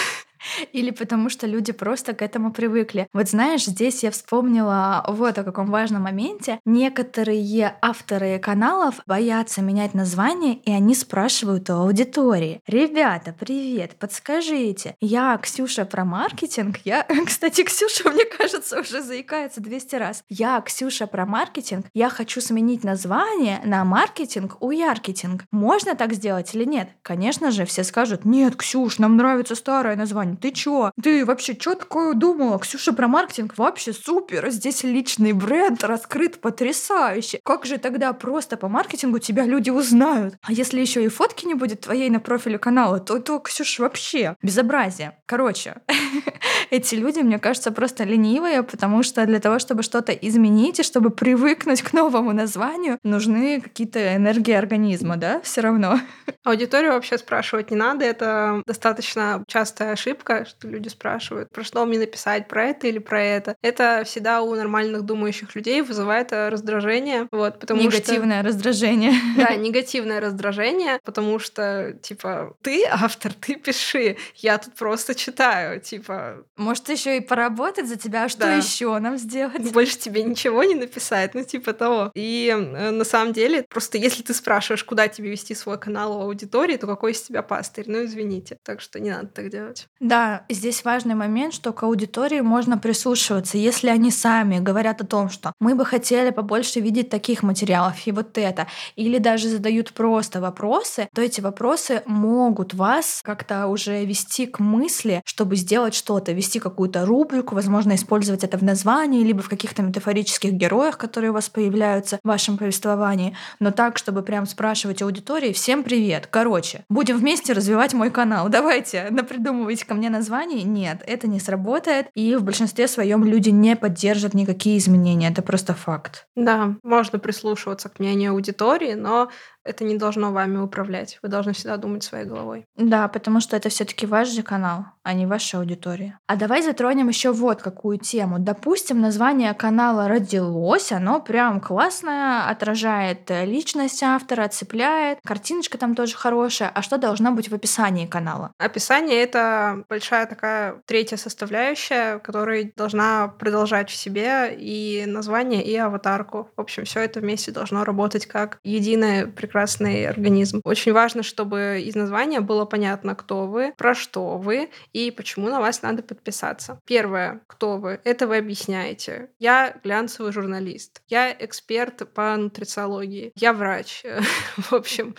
Или 0.71 0.91
потому 0.91 1.29
что 1.29 1.47
люди 1.47 1.71
просто 1.71 2.13
к 2.13 2.21
этому 2.21 2.51
привыкли. 2.51 3.07
Вот 3.13 3.29
знаешь, 3.29 3.65
здесь 3.65 4.03
я 4.03 4.11
вспомнила 4.11 5.03
вот 5.07 5.37
о 5.37 5.43
каком 5.43 5.67
важном 5.67 6.03
моменте. 6.03 6.59
Некоторые 6.65 7.75
авторы 7.81 8.39
каналов 8.39 8.95
боятся 9.05 9.61
менять 9.61 9.93
название, 9.93 10.55
и 10.55 10.71
они 10.71 10.95
спрашивают 10.95 11.69
у 11.69 11.73
аудитории. 11.73 12.61
Ребята, 12.67 13.33
привет, 13.37 13.95
подскажите, 13.97 14.95
я 14.99 15.37
Ксюша 15.37 15.85
про 15.85 16.05
маркетинг. 16.05 16.77
Я, 16.83 17.05
кстати, 17.25 17.63
Ксюша, 17.63 18.09
мне 18.09 18.25
кажется, 18.25 18.79
уже 18.79 19.01
заикается 19.01 19.61
200 19.61 19.95
раз. 19.95 20.23
Я 20.29 20.59
Ксюша 20.61 21.07
про 21.07 21.25
маркетинг. 21.25 21.85
Я 21.93 22.09
хочу 22.09 22.41
сменить 22.41 22.83
название 22.83 23.61
на 23.65 23.83
маркетинг 23.83 24.57
у 24.59 24.71
яркетинг. 24.71 25.45
Можно 25.51 25.95
так 25.95 26.13
сделать 26.13 26.53
или 26.53 26.65
нет? 26.65 26.89
Конечно 27.01 27.51
же, 27.51 27.65
все 27.65 27.83
скажут, 27.83 28.25
нет, 28.25 28.55
Ксюш, 28.55 28.99
нам 28.99 29.17
нравится 29.17 29.55
старое 29.55 29.95
название 29.95 30.32
Ты 30.41 30.51
чё? 30.51 30.91
Ты 31.01 31.25
вообще 31.25 31.55
чё 31.55 31.75
такое 31.75 32.13
думала? 32.13 32.59
Ксюша 32.59 32.93
про 32.93 33.07
маркетинг 33.07 33.57
вообще 33.57 33.93
супер. 33.93 34.49
Здесь 34.49 34.83
личный 34.83 35.33
бренд 35.33 35.83
раскрыт 35.83 36.39
потрясающе. 36.41 37.39
Как 37.43 37.65
же 37.65 37.77
тогда 37.77 38.13
просто 38.13 38.57
по 38.57 38.67
маркетингу 38.67 39.19
тебя 39.19 39.45
люди 39.45 39.69
узнают? 39.69 40.35
А 40.41 40.51
если 40.51 40.79
еще 40.79 41.03
и 41.03 41.07
фотки 41.07 41.45
не 41.45 41.53
будет 41.53 41.81
твоей 41.81 42.09
на 42.09 42.19
профиле 42.19 42.57
канала, 42.57 42.99
то, 42.99 43.19
то 43.19 43.39
Ксюш, 43.39 43.79
вообще 43.79 44.35
безобразие. 44.41 45.17
Короче, 45.25 45.75
эти 46.69 46.95
люди, 46.95 47.19
мне 47.19 47.39
кажется, 47.39 47.71
просто 47.71 48.03
ленивые, 48.03 48.63
потому 48.63 49.03
что 49.03 49.25
для 49.25 49.39
того, 49.39 49.59
чтобы 49.59 49.83
что-то 49.83 50.11
изменить 50.11 50.79
и 50.79 50.83
чтобы 50.83 51.09
привыкнуть 51.09 51.81
к 51.81 51.93
новому 51.93 52.33
названию, 52.33 52.99
нужны 53.03 53.61
какие-то 53.61 54.15
энергии 54.15 54.53
организма, 54.53 55.17
да, 55.17 55.41
все 55.41 55.61
равно. 55.61 55.99
Аудиторию 56.43 56.93
вообще 56.93 57.17
спрашивать 57.17 57.71
не 57.71 57.77
надо, 57.77 58.05
это 58.05 58.63
достаточно 58.65 59.43
частая 59.47 59.93
ошибка, 59.93 60.22
что 60.45 60.67
люди 60.67 60.87
спрашивают, 60.87 61.49
про 61.51 61.63
что 61.63 61.85
мне 61.85 61.99
написать, 61.99 62.47
про 62.47 62.65
это 62.65 62.87
или 62.87 62.99
про 62.99 63.21
это. 63.21 63.55
Это 63.61 64.03
всегда 64.05 64.41
у 64.41 64.55
нормальных 64.55 65.03
думающих 65.03 65.55
людей 65.55 65.81
вызывает 65.81 66.31
э, 66.31 66.49
раздражение, 66.49 67.27
вот, 67.31 67.59
потому 67.59 67.81
негативное 67.81 68.39
что... 68.39 68.47
раздражение. 68.47 69.13
Да, 69.37 69.55
негативное 69.55 70.19
раздражение, 70.19 70.99
потому 71.03 71.39
что, 71.39 71.97
типа, 72.01 72.55
ты 72.61 72.85
автор, 72.89 73.33
ты 73.33 73.55
пиши, 73.55 74.17
я 74.35 74.57
тут 74.57 74.73
просто 74.75 75.15
читаю, 75.15 75.79
типа... 75.79 76.45
Может, 76.57 76.89
еще 76.89 77.17
и 77.17 77.21
поработать 77.21 77.87
за 77.87 77.97
тебя, 77.97 78.25
а 78.25 78.29
что 78.29 78.41
да. 78.41 78.55
еще 78.55 78.97
нам 78.99 79.17
сделать? 79.17 79.71
Больше 79.71 79.97
тебе 79.97 80.23
ничего 80.23 80.63
не 80.63 80.75
написать, 80.75 81.33
ну, 81.33 81.43
типа 81.43 81.73
того. 81.73 82.11
И 82.15 82.53
э, 82.53 82.91
на 82.91 83.03
самом 83.03 83.33
деле, 83.33 83.63
просто 83.63 83.97
если 83.97 84.23
ты 84.23 84.33
спрашиваешь, 84.33 84.83
куда 84.83 85.07
тебе 85.07 85.29
вести 85.29 85.55
свой 85.55 85.79
канал 85.79 86.17
у 86.17 86.21
аудитории, 86.21 86.77
то 86.77 86.87
какой 86.87 87.11
из 87.11 87.21
тебя 87.21 87.41
пастырь? 87.41 87.85
Ну, 87.87 88.05
извините. 88.05 88.57
Так 88.63 88.81
что 88.81 88.99
не 88.99 89.09
надо 89.09 89.27
так 89.27 89.49
делать. 89.49 89.87
Да, 89.99 90.12
здесь 90.49 90.83
важный 90.83 91.15
момент, 91.15 91.53
что 91.53 91.73
к 91.73 91.83
аудитории 91.83 92.41
можно 92.41 92.77
прислушиваться, 92.77 93.57
если 93.57 93.89
они 93.89 94.11
сами 94.11 94.59
говорят 94.59 95.01
о 95.01 95.05
том, 95.05 95.29
что 95.29 95.53
мы 95.59 95.75
бы 95.75 95.85
хотели 95.85 96.29
побольше 96.31 96.79
видеть 96.79 97.09
таких 97.09 97.43
материалов 97.43 97.95
и 98.05 98.11
вот 98.11 98.37
это, 98.37 98.67
или 98.95 99.17
даже 99.17 99.49
задают 99.49 99.93
просто 99.93 100.41
вопросы, 100.41 101.07
то 101.13 101.21
эти 101.21 101.41
вопросы 101.41 102.01
могут 102.05 102.73
вас 102.73 103.21
как-то 103.23 103.67
уже 103.67 104.05
вести 104.05 104.45
к 104.45 104.59
мысли, 104.59 105.21
чтобы 105.25 105.55
сделать 105.55 105.93
что-то, 105.93 106.31
вести 106.31 106.59
какую-то 106.59 107.05
рубрику, 107.05 107.55
возможно, 107.55 107.95
использовать 107.95 108.43
это 108.43 108.57
в 108.57 108.63
названии, 108.63 109.23
либо 109.23 109.41
в 109.41 109.49
каких-то 109.49 109.81
метафорических 109.81 110.51
героях, 110.53 110.97
которые 110.97 111.31
у 111.31 111.33
вас 111.33 111.49
появляются 111.49 112.19
в 112.23 112.27
вашем 112.27 112.57
повествовании, 112.57 113.35
но 113.59 113.71
так, 113.71 113.97
чтобы 113.97 114.21
прям 114.21 114.45
спрашивать 114.45 115.01
аудитории 115.01 115.53
«Всем 115.53 115.83
привет!» 115.83 116.27
Короче, 116.29 116.83
будем 116.89 117.17
вместе 117.17 117.53
развивать 117.53 117.93
мой 117.93 118.11
канал. 118.11 118.49
Давайте, 118.49 119.07
напридумывайте 119.09 119.85
ко 119.85 119.93
мне 119.93 120.02
название. 120.09 120.63
Нет, 120.63 121.03
это 121.05 121.27
не 121.27 121.39
сработает, 121.39 122.07
и 122.13 122.35
в 122.35 122.43
большинстве 122.43 122.87
своем 122.87 123.23
люди 123.23 123.49
не 123.49 123.75
поддержат 123.75 124.33
никакие 124.33 124.77
изменения. 124.77 125.29
Это 125.29 125.41
просто 125.41 125.73
факт. 125.73 126.27
Да, 126.35 126.75
можно 126.83 127.19
прислушиваться 127.19 127.89
к 127.89 127.99
мнению 127.99 128.31
аудитории, 128.31 128.93
но 128.93 129.29
это 129.63 129.83
не 129.83 129.95
должно 129.95 130.31
вами 130.31 130.57
управлять. 130.57 131.19
Вы 131.21 131.29
должны 131.29 131.53
всегда 131.53 131.77
думать 131.77 132.03
своей 132.03 132.25
головой. 132.25 132.65
Да, 132.75 133.07
потому 133.07 133.39
что 133.39 133.55
это 133.55 133.69
все-таки 133.69 134.05
ваш 134.05 134.29
же 134.29 134.43
канал, 134.43 134.85
а 135.03 135.13
не 135.13 135.25
ваша 135.25 135.59
аудитория. 135.59 136.19
А 136.27 136.35
давай 136.35 136.61
затронем 136.61 137.07
еще 137.07 137.31
вот 137.31 137.61
какую 137.61 137.97
тему. 137.97 138.39
Допустим, 138.39 138.99
название 139.01 139.53
канала 139.53 140.07
родилось, 140.07 140.91
оно 140.91 141.21
прям 141.21 141.61
классное, 141.61 142.47
отражает 142.49 143.29
личность 143.29 144.03
автора, 144.03 144.47
цепляет, 144.47 145.19
картиночка 145.23 145.77
там 145.77 145.95
тоже 145.95 146.15
хорошая. 146.15 146.69
А 146.73 146.81
что 146.81 146.97
должно 146.97 147.31
быть 147.31 147.49
в 147.49 147.55
описании 147.55 148.05
канала? 148.05 148.51
Описание— 148.57 149.21
это 149.23 149.83
большая 149.89 150.25
такая 150.25 150.81
третья 150.85 151.17
составляющая, 151.17 152.19
которая 152.19 152.71
должна 152.75 153.27
продолжать 153.27 153.89
в 153.89 153.95
себе 153.95 154.55
и 154.57 155.05
название, 155.07 155.63
и 155.63 155.75
аватарку. 155.75 156.49
В 156.55 156.61
общем, 156.61 156.85
все 156.85 157.01
это 157.01 157.19
вместе 157.19 157.51
должно 157.51 157.83
работать 157.83 158.25
как 158.25 158.59
единое 158.63 159.27
прекрасное 159.27 159.52
прекрасный 159.53 160.07
организм. 160.07 160.61
Очень 160.63 160.93
важно, 160.93 161.21
чтобы 161.21 161.83
из 161.85 161.93
названия 161.93 162.39
было 162.39 162.65
понятно, 162.65 163.13
кто 163.13 163.45
вы, 163.45 163.71
про 163.77 163.93
что 163.93 164.37
вы 164.37 164.71
и 164.93 165.11
почему 165.11 165.47
на 165.47 165.59
вас 165.59 165.83
надо 165.83 166.01
подписаться. 166.01 166.79
Первое, 166.87 167.41
кто 167.45 167.77
вы, 167.77 167.99
это 168.03 168.25
вы 168.25 168.37
объясняете. 168.37 169.29
Я 169.37 169.75
глянцевый 169.83 170.31
журналист, 170.31 171.03
я 171.07 171.31
эксперт 171.31 172.11
по 172.15 172.35
нутрициологии, 172.35 173.31
я 173.35 173.53
врач. 173.53 174.03
В 174.57 174.73
общем. 174.73 175.13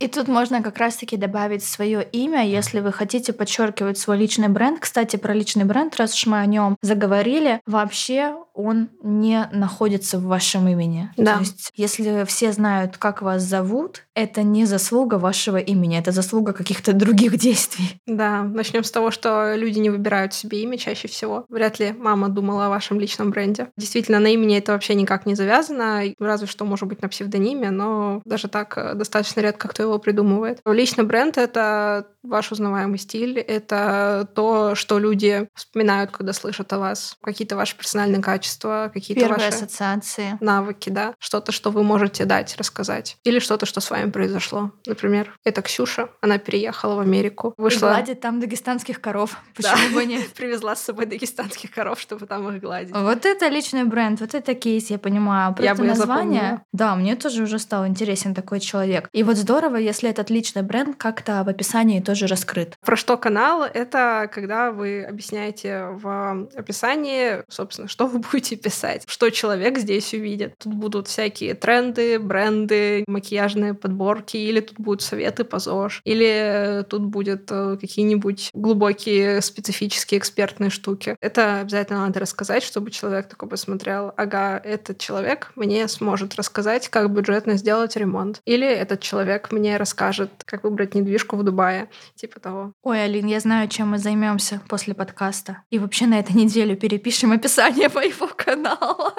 И 0.00 0.08
тут 0.08 0.26
можно 0.26 0.64
как 0.64 0.78
раз-таки 0.78 1.16
добавить 1.16 1.62
свое 1.62 2.02
имя, 2.02 2.44
если 2.44 2.80
вы 2.80 2.90
хотите 2.90 3.32
подчеркивать 3.32 3.98
свой 3.98 4.18
личный 4.18 4.48
бренд. 4.48 4.80
Кстати, 4.80 5.14
про 5.14 5.32
личный 5.32 5.64
бренд, 5.64 5.94
раз 5.96 6.14
уж 6.14 6.26
мы 6.26 6.40
о 6.40 6.46
нем 6.46 6.76
заговорили, 6.82 7.60
вообще 7.66 8.34
он 8.60 8.90
не 9.02 9.48
находится 9.52 10.18
в 10.18 10.24
вашем 10.24 10.68
имени. 10.68 11.10
Да. 11.16 11.34
То 11.34 11.40
есть, 11.40 11.72
если 11.74 12.24
все 12.24 12.52
знают, 12.52 12.96
как 12.98 13.22
вас 13.22 13.42
зовут, 13.42 14.06
это 14.22 14.42
не 14.42 14.64
заслуга 14.64 15.16
вашего 15.16 15.56
имени, 15.56 15.98
это 15.98 16.12
заслуга 16.12 16.52
каких-то 16.52 16.92
других 16.92 17.36
действий. 17.36 18.00
Да, 18.06 18.42
начнем 18.42 18.84
с 18.84 18.90
того, 18.90 19.10
что 19.10 19.54
люди 19.54 19.78
не 19.78 19.90
выбирают 19.90 20.34
себе 20.34 20.62
имя 20.62 20.78
чаще 20.78 21.08
всего. 21.08 21.44
Вряд 21.48 21.78
ли 21.78 21.92
мама 21.92 22.28
думала 22.28 22.66
о 22.66 22.68
вашем 22.68 23.00
личном 23.00 23.30
бренде. 23.30 23.68
Действительно, 23.76 24.18
на 24.20 24.28
имени 24.28 24.58
это 24.58 24.72
вообще 24.72 24.94
никак 24.94 25.26
не 25.26 25.34
завязано, 25.34 26.02
разве 26.18 26.46
что, 26.46 26.64
может 26.64 26.88
быть, 26.88 27.02
на 27.02 27.08
псевдониме, 27.08 27.70
но 27.70 28.22
даже 28.24 28.48
так 28.48 28.76
э, 28.76 28.94
достаточно 28.94 29.40
редко 29.40 29.68
кто 29.68 29.82
его 29.82 29.98
придумывает. 29.98 30.60
Личный 30.66 31.04
бренд— 31.04 31.38
это 31.38 32.06
ваш 32.22 32.52
узнаваемый 32.52 32.98
стиль, 32.98 33.38
это 33.38 34.28
то, 34.34 34.74
что 34.74 34.98
люди 34.98 35.48
вспоминают, 35.54 36.10
когда 36.10 36.32
слышат 36.32 36.72
о 36.72 36.78
вас, 36.78 37.16
какие-то 37.22 37.56
ваши 37.56 37.76
персональные 37.76 38.20
качества, 38.20 38.90
какие-то 38.92 39.28
ваши 39.28 39.46
ассоциации. 39.46 40.36
навыки, 40.40 40.90
да, 40.90 41.14
что-то, 41.18 41.52
что 41.52 41.70
вы 41.70 41.82
можете 41.82 42.24
дать, 42.24 42.56
рассказать. 42.58 43.16
Или 43.24 43.38
что-то, 43.38 43.66
что 43.66 43.80
с 43.80 43.90
вами 43.90 44.09
произошло. 44.10 44.72
Например, 44.86 45.32
это 45.44 45.62
Ксюша, 45.62 46.10
она 46.20 46.38
переехала 46.38 46.94
в 46.96 47.00
Америку, 47.00 47.54
вышла... 47.56 47.88
И 47.88 47.90
гладит 47.90 48.20
там 48.20 48.40
дагестанских 48.40 49.00
коров. 49.00 49.36
Почему 49.56 49.88
да. 49.90 49.94
бы 49.94 50.04
нет? 50.04 50.28
Привезла 50.34 50.76
с 50.76 50.82
собой 50.82 51.06
дагестанских 51.06 51.70
коров, 51.70 52.00
чтобы 52.00 52.26
там 52.26 52.48
их 52.48 52.60
гладить. 52.60 52.94
Вот 52.94 53.26
это 53.26 53.48
личный 53.48 53.84
бренд, 53.84 54.20
вот 54.20 54.34
это 54.34 54.54
кейс, 54.54 54.90
я 54.90 54.98
понимаю. 54.98 55.54
Просто 55.54 55.64
я 55.64 55.74
бы 55.74 55.84
название... 55.84 56.40
Запомнила. 56.40 56.62
Да, 56.72 56.94
мне 56.96 57.16
тоже 57.16 57.42
уже 57.42 57.58
стал 57.58 57.86
интересен 57.86 58.34
такой 58.34 58.60
человек. 58.60 59.08
И 59.12 59.22
вот 59.22 59.36
здорово, 59.36 59.76
если 59.76 60.08
этот 60.08 60.30
личный 60.30 60.62
бренд 60.62 60.96
как-то 60.96 61.42
в 61.44 61.48
описании 61.48 62.00
тоже 62.00 62.26
раскрыт. 62.26 62.76
Про 62.84 62.96
что 62.96 63.16
канал? 63.16 63.62
Это 63.62 64.30
когда 64.32 64.70
вы 64.70 65.04
объясняете 65.04 65.86
в 65.90 66.48
описании, 66.56 67.42
собственно, 67.48 67.88
что 67.88 68.06
вы 68.06 68.18
будете 68.32 68.56
писать, 68.56 69.04
что 69.06 69.30
человек 69.30 69.78
здесь 69.78 70.12
увидит. 70.14 70.54
Тут 70.58 70.74
будут 70.74 71.08
всякие 71.08 71.54
тренды, 71.54 72.18
бренды, 72.18 73.04
макияжные 73.06 73.74
подборки, 73.90 74.36
или 74.36 74.60
тут 74.60 74.78
будут 74.78 75.02
советы 75.02 75.44
по 75.44 75.58
ЗОЖ, 75.58 76.02
или 76.04 76.84
тут 76.88 77.02
будут 77.02 77.50
э, 77.50 77.76
какие-нибудь 77.80 78.50
глубокие 78.54 79.40
специфические 79.42 80.18
экспертные 80.18 80.70
штуки. 80.70 81.16
Это 81.20 81.60
обязательно 81.60 82.06
надо 82.06 82.20
рассказать, 82.20 82.62
чтобы 82.62 82.90
человек 82.90 83.28
такой 83.28 83.48
посмотрел, 83.48 84.12
ага, 84.16 84.60
этот 84.62 84.98
человек 84.98 85.52
мне 85.56 85.88
сможет 85.88 86.36
рассказать, 86.36 86.88
как 86.88 87.10
бюджетно 87.10 87.56
сделать 87.56 87.96
ремонт. 87.96 88.40
Или 88.44 88.66
этот 88.66 89.00
человек 89.00 89.50
мне 89.50 89.76
расскажет, 89.76 90.30
как 90.44 90.64
выбрать 90.64 90.94
недвижку 90.94 91.36
в 91.36 91.42
Дубае. 91.42 91.88
Типа 92.14 92.38
того. 92.38 92.72
Ой, 92.82 93.04
Алин, 93.04 93.26
я 93.26 93.40
знаю, 93.40 93.68
чем 93.68 93.88
мы 93.88 93.98
займемся 93.98 94.60
после 94.68 94.94
подкаста. 94.94 95.62
И 95.70 95.78
вообще 95.78 96.06
на 96.06 96.20
этой 96.20 96.36
неделе 96.36 96.76
перепишем 96.76 97.32
описание 97.32 97.88
моего 97.94 98.28
канала. 98.28 99.14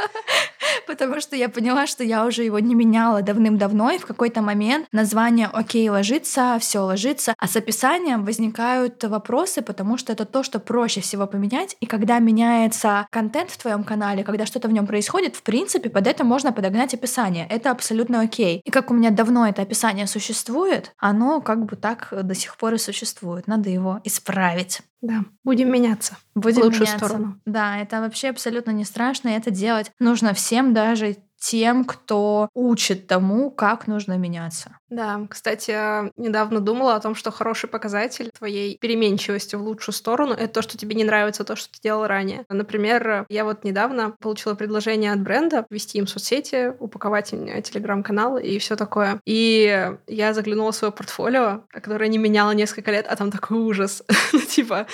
Потому 0.88 1.20
что 1.22 1.36
я 1.36 1.50
поняла, 1.50 1.88
что 1.88 2.04
я 2.04 2.26
уже 2.26 2.44
его 2.44 2.60
не 2.60 2.76
меняла 2.76 3.22
давным-давно, 3.22 3.92
и 3.92 3.98
в 3.98 4.06
какой-то 4.06 4.42
момент 4.42 4.88
название 4.92 5.48
«Окей» 5.48 5.90
ложится, 5.90 6.58
все 6.60 6.80
ложится, 6.80 7.34
а 7.38 7.48
с 7.48 7.56
описанием 7.56 8.26
возникают 8.26 9.04
вопросы, 9.04 9.62
потому 9.62 9.98
что 9.98 10.14
это 10.14 10.26
то, 10.26 10.44
что 10.44 10.60
проще 10.60 11.02
всего 11.02 11.28
поменять. 11.28 11.76
И 11.80 11.86
когда 11.86 12.20
меняется 12.20 13.08
контент 13.12 13.52
в 13.52 13.58
твоем 13.58 13.84
канале, 13.84 14.24
когда 14.24 14.46
что-то 14.46 14.68
в 14.68 14.72
нем 14.72 14.88
происходит, 14.88 15.36
в 15.36 15.44
принципе, 15.44 15.90
под 15.90 16.08
это 16.08 16.24
можно 16.24 16.52
подогнать 16.52 16.94
описание. 16.94 17.48
Это 17.50 17.72
абсолютно 17.72 18.22
окей. 18.22 18.62
И 18.64 18.72
как 18.72 18.92
у 18.92 18.94
меня 18.94 19.12
давно 19.12 19.48
это 19.48 19.62
описание 19.62 20.08
существует, 20.08 20.94
оно 20.98 21.42
как 21.42 21.66
бы 21.66 21.76
так 21.76 22.10
до 22.12 22.36
сих 22.36 22.58
пор 22.58 22.74
и 22.74 22.78
существует. 22.78 23.48
Надо 23.48 23.70
его 23.70 24.02
исправить. 24.04 24.82
Да, 25.02 25.26
будем 25.44 25.72
меняться. 25.72 26.18
Будем 26.36 26.62
в 26.62 26.66
лучшую 26.66 26.88
меняться. 26.88 27.06
сторону. 27.06 27.40
Да, 27.46 27.78
это 27.78 28.02
вообще 28.02 28.30
абсолютно 28.30 28.72
не 28.72 28.86
страшно, 28.86 29.30
и 29.30 29.34
это 29.34 29.50
делать 29.50 29.92
нужно 30.00 30.34
всем, 30.34 30.74
даже 30.74 31.18
тем, 31.38 31.86
кто 31.86 32.50
учит 32.54 33.08
тому, 33.08 33.50
как 33.50 33.88
нужно 33.88 34.18
меняться. 34.18 34.78
Да, 34.92 35.22
кстати, 35.30 35.72
недавно 36.20 36.60
думала 36.60 36.96
о 36.96 37.00
том, 37.00 37.16
что 37.16 37.32
хороший 37.32 37.70
показатель 37.70 38.30
твоей 38.38 38.78
переменчивости 38.78 39.56
в 39.56 39.64
лучшую 39.64 39.96
сторону— 39.96 40.34
это 40.38 40.56
то, 40.56 40.62
что 40.62 40.78
тебе 40.78 40.96
не 40.96 41.06
нравится 41.06 41.46
то, 41.46 41.56
что 41.56 41.72
ты 41.72 41.80
делал 41.82 42.06
ранее. 42.06 42.44
Например, 42.50 43.26
я 43.30 43.46
вот 43.46 43.64
недавно 43.64 44.12
получила 44.20 44.54
предложение 44.54 45.14
от 45.14 45.22
бренда 45.22 45.66
вести 45.70 45.98
им 45.98 46.08
соцсети, 46.08 46.74
упаковать 46.80 47.32
им 47.32 47.62
телеграм-канал 47.62 48.38
и 48.38 48.60
все 48.60 48.76
такое. 48.76 49.22
И 49.26 49.96
я 50.08 50.34
заглянула 50.34 50.74
в 50.74 50.76
свое 50.76 50.92
портфолио, 50.92 51.64
которое 51.70 52.10
не 52.10 52.18
меняла 52.18 52.52
несколько 52.52 52.92
лет, 52.92 53.06
а 53.08 53.16
там 53.16 53.32
такой 53.32 53.58
ужас. 53.58 54.04
Ну, 54.34 54.40
типа, 54.40 54.88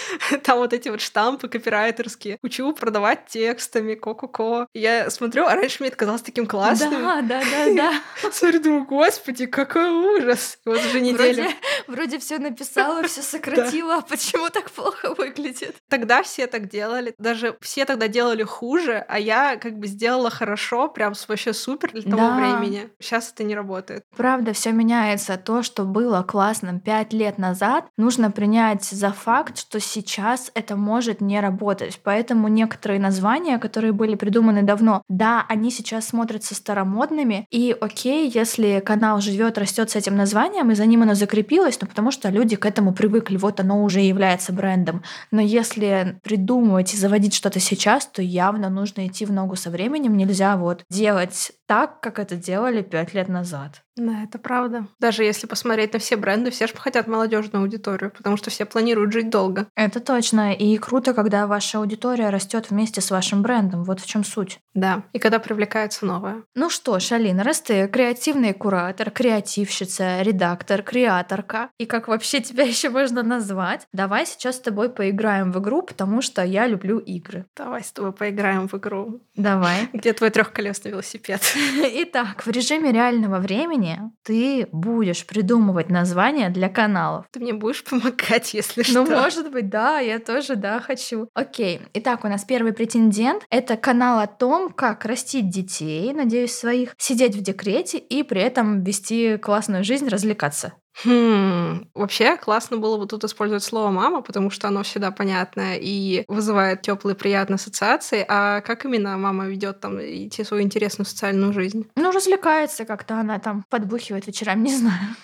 там 0.44 0.58
вот 0.58 0.74
эти 0.74 0.90
вот 0.90 1.00
штампы 1.00 1.48
копирайтерские. 1.48 2.40
Учу 2.42 2.74
продавать 2.74 3.28
текстами, 3.28 3.94
ко-ко-ко. 3.94 4.68
Я 4.74 5.12
смотрю, 5.12 5.46
а 5.46 5.54
раньше 5.54 5.78
мне 5.80 5.90
это 5.90 5.98
казалось 5.98 6.24
таким 6.24 6.48
классным. 6.48 7.04
Да, 7.04 7.22
да, 7.22 7.42
да, 7.42 7.74
да. 8.24 8.32
Смотрю, 8.32 8.62
думаю, 8.62 8.86
господи, 8.86 9.46
какой 9.46 9.87
ужас. 9.90 10.60
Вот 10.66 10.78
уже 10.78 11.02
неделю. 11.02 11.44
Вроде, 11.44 11.56
вроде 11.88 12.20
все 12.20 12.40
написала, 12.40 13.04
все 13.04 13.22
сократила, 13.38 13.96
а 13.98 14.02
почему 14.02 14.50
так 14.50 14.70
плохо 14.72 15.14
выглядит? 15.14 15.76
Тогда 15.90 16.24
все 16.24 16.48
так 16.48 16.70
делали. 16.70 17.14
Даже 17.18 17.58
все 17.62 17.86
тогда 17.86 18.08
делали 18.08 18.44
хуже, 18.44 19.06
а 19.08 19.20
я 19.20 19.58
как 19.58 19.78
бы 19.78 19.88
сделала 19.88 20.30
хорошо, 20.30 20.88
прям 20.88 21.14
вообще 21.28 21.54
супер 21.54 21.92
для 21.92 22.04
того 22.04 22.36
времени. 22.36 22.90
Сейчас 23.00 23.32
это 23.32 23.44
не 23.44 23.56
работает. 23.56 24.04
Правда, 24.16 24.54
все 24.54 24.72
меняется. 24.72 25.38
То, 25.38 25.64
что 25.64 25.84
было 25.84 26.24
классным 26.24 26.80
пять 26.80 27.14
лет 27.14 27.38
назад, 27.38 27.86
нужно 27.98 28.32
принять 28.32 28.84
за 28.84 29.12
факт, 29.12 29.58
что 29.58 29.80
сейчас 29.80 30.52
это 30.54 30.76
может 30.76 31.22
не 31.22 31.40
работать. 31.40 32.00
Поэтому 32.04 32.48
некоторые 32.48 33.00
названия, 33.00 33.58
которые 33.58 33.94
были 33.94 34.16
придуманы 34.16 34.64
давно, 34.64 35.04
да, 35.10 35.46
они 35.48 35.72
сейчас 35.72 36.08
смотрятся 36.08 36.56
старомодными. 36.56 37.48
И 37.52 37.76
окей, 37.80 38.30
если 38.30 38.82
канал 38.86 39.22
живет, 39.22 39.58
растет 39.58 39.77
с 39.86 39.96
этим 39.96 40.16
названием, 40.16 40.72
и 40.72 40.76
за 40.76 40.86
ним 40.86 41.04
оно 41.04 41.14
закрепилось, 41.14 41.80
ну 41.82 41.88
потому 41.88 42.12
что 42.12 42.30
люди 42.30 42.56
к 42.56 42.66
этому 42.66 42.94
привыкли, 42.94 43.38
вот 43.38 43.60
оно 43.60 43.84
уже 43.84 44.02
является 44.02 44.54
брендом. 44.54 45.04
Но 45.32 45.42
если 45.42 46.20
придумывать 46.24 46.94
и 46.94 46.98
заводить 46.98 47.34
что-то 47.34 47.60
сейчас, 47.60 48.06
то 48.06 48.22
явно 48.22 48.70
нужно 48.70 49.08
идти 49.08 49.26
в 49.26 49.32
ногу 49.32 49.56
со 49.56 49.70
временем. 49.70 50.18
Нельзя 50.18 50.58
вот 50.58 50.84
делать 50.90 51.52
так, 51.68 52.00
как 52.02 52.18
это 52.18 52.36
делали 52.36 52.82
пять 52.82 53.14
лет 53.14 53.28
назад. 53.28 53.84
Да, 53.98 54.24
это 54.24 54.38
правда. 54.38 54.88
Даже 55.00 55.24
если 55.24 55.48
посмотреть 55.48 55.94
на 55.94 56.00
все 56.00 56.16
бренды, 56.16 56.52
все 56.52 56.68
же 56.68 56.74
хотят 56.76 57.08
молодежную 57.08 57.64
аудиторию, 57.64 58.12
потому 58.16 58.38
что 58.38 58.50
все 58.50 58.66
планируют 58.66 59.12
жить 59.12 59.30
долго. 59.30 59.68
Это 59.76 60.00
точно. 60.00 60.54
И 60.54 60.78
круто, 60.78 61.14
когда 61.14 61.48
ваша 61.48 61.80
аудитория 61.80 62.30
растет 62.30 62.70
вместе 62.70 63.02
с 63.02 63.10
вашим 63.10 63.42
брендом. 63.42 63.84
Вот 63.84 64.00
в 64.00 64.06
чем 64.06 64.24
суть. 64.24 64.60
Да. 64.74 65.04
И 65.14 65.20
когда 65.20 65.40
привлекается 65.40 66.06
новое. 66.06 66.44
Ну 66.54 66.70
что 66.70 67.00
ж, 67.00 67.14
Алина, 67.14 67.44
раз 67.44 67.62
ты 67.62 67.88
креативный 67.88 68.54
куратор, 68.54 69.10
креативщица, 69.10 70.22
редактор, 70.22 70.84
креаторка, 70.84 71.70
и 71.80 71.86
как 71.86 72.08
вообще 72.08 72.40
тебя 72.42 72.64
еще 72.64 72.90
можно 72.90 73.24
назвать, 73.24 73.88
давай 73.94 74.28
сейчас 74.28 74.58
с 74.58 74.62
тобой 74.62 74.90
поиграем 74.90 75.52
в 75.52 75.60
игру, 75.60 75.82
потому 75.82 76.22
что 76.22 76.44
я 76.44 76.68
люблю 76.68 77.00
игры. 77.00 77.46
Давай 77.56 77.84
с 77.84 77.92
тобой 77.92 78.14
поиграем 78.14 78.68
в 78.68 78.76
игру. 78.76 79.22
Давай. 79.36 79.90
Где 79.92 80.14
твой 80.14 80.30
трехколесный 80.30 80.92
велосипед? 80.92 81.42
Итак, 82.04 82.46
в 82.46 82.50
режиме 82.50 82.92
реального 82.92 83.40
времени 83.40 84.00
ты 84.24 84.68
будешь 84.72 85.26
придумывать 85.26 85.90
названия 85.90 86.50
для 86.50 86.70
каналов. 86.70 87.26
Ты 87.32 87.40
мне 87.40 87.54
будешь 87.54 87.84
помогать, 87.84 88.54
если 88.54 88.84
что. 88.84 89.04
Ну, 89.04 89.10
может 89.10 89.52
быть, 89.52 89.70
да, 89.70 90.00
я 90.00 90.20
тоже, 90.20 90.56
да, 90.56 90.80
хочу. 90.80 91.30
Окей, 91.34 91.82
итак, 91.94 92.24
у 92.24 92.28
нас 92.28 92.44
первый 92.44 92.74
претендент— 92.74 93.44
это 93.50 93.78
канал 93.78 94.20
о 94.20 94.28
том, 94.28 94.72
как 94.72 95.06
растить 95.06 95.50
детей, 95.50 96.14
надеюсь, 96.14 96.54
своих, 96.54 96.94
сидеть 96.98 97.36
в 97.36 97.42
декрете 97.42 97.98
и 97.98 98.24
при 98.24 98.42
этом 98.42 98.84
вести 98.84 99.38
классную 99.38 99.84
жизнь, 99.84 100.08
развлекаться. 100.08 100.74
Хм, 101.04 101.90
вообще 101.94 102.38
классно 102.38 102.78
было 102.78 102.98
бы 102.98 103.06
тут 103.06 103.24
использовать 103.24 103.64
слово 103.64 103.92
мама, 103.92 104.22
потому 104.22 104.50
что 104.50 104.68
оно 104.68 104.84
всегда 104.84 105.12
понятное 105.12 105.78
и 105.80 106.24
вызывает 106.28 106.82
теплые 106.82 107.16
приятные 107.16 107.56
ассоциации. 107.56 108.26
А 108.28 108.62
как 108.62 108.86
именно 108.86 109.18
мама 109.18 109.46
ведет 109.46 109.80
там 109.80 110.00
идти 110.00 110.44
свою 110.44 110.64
интересную 110.64 111.06
социальную 111.06 111.54
жизнь? 111.54 111.88
Ну, 111.96 112.12
развлекается 112.12 112.86
как-то 112.86 113.20
она 113.20 113.40
там, 113.40 113.64
подбухивает 113.70 114.26
вечерами, 114.28 114.62
не 114.68 114.76
знаю. 114.76 115.16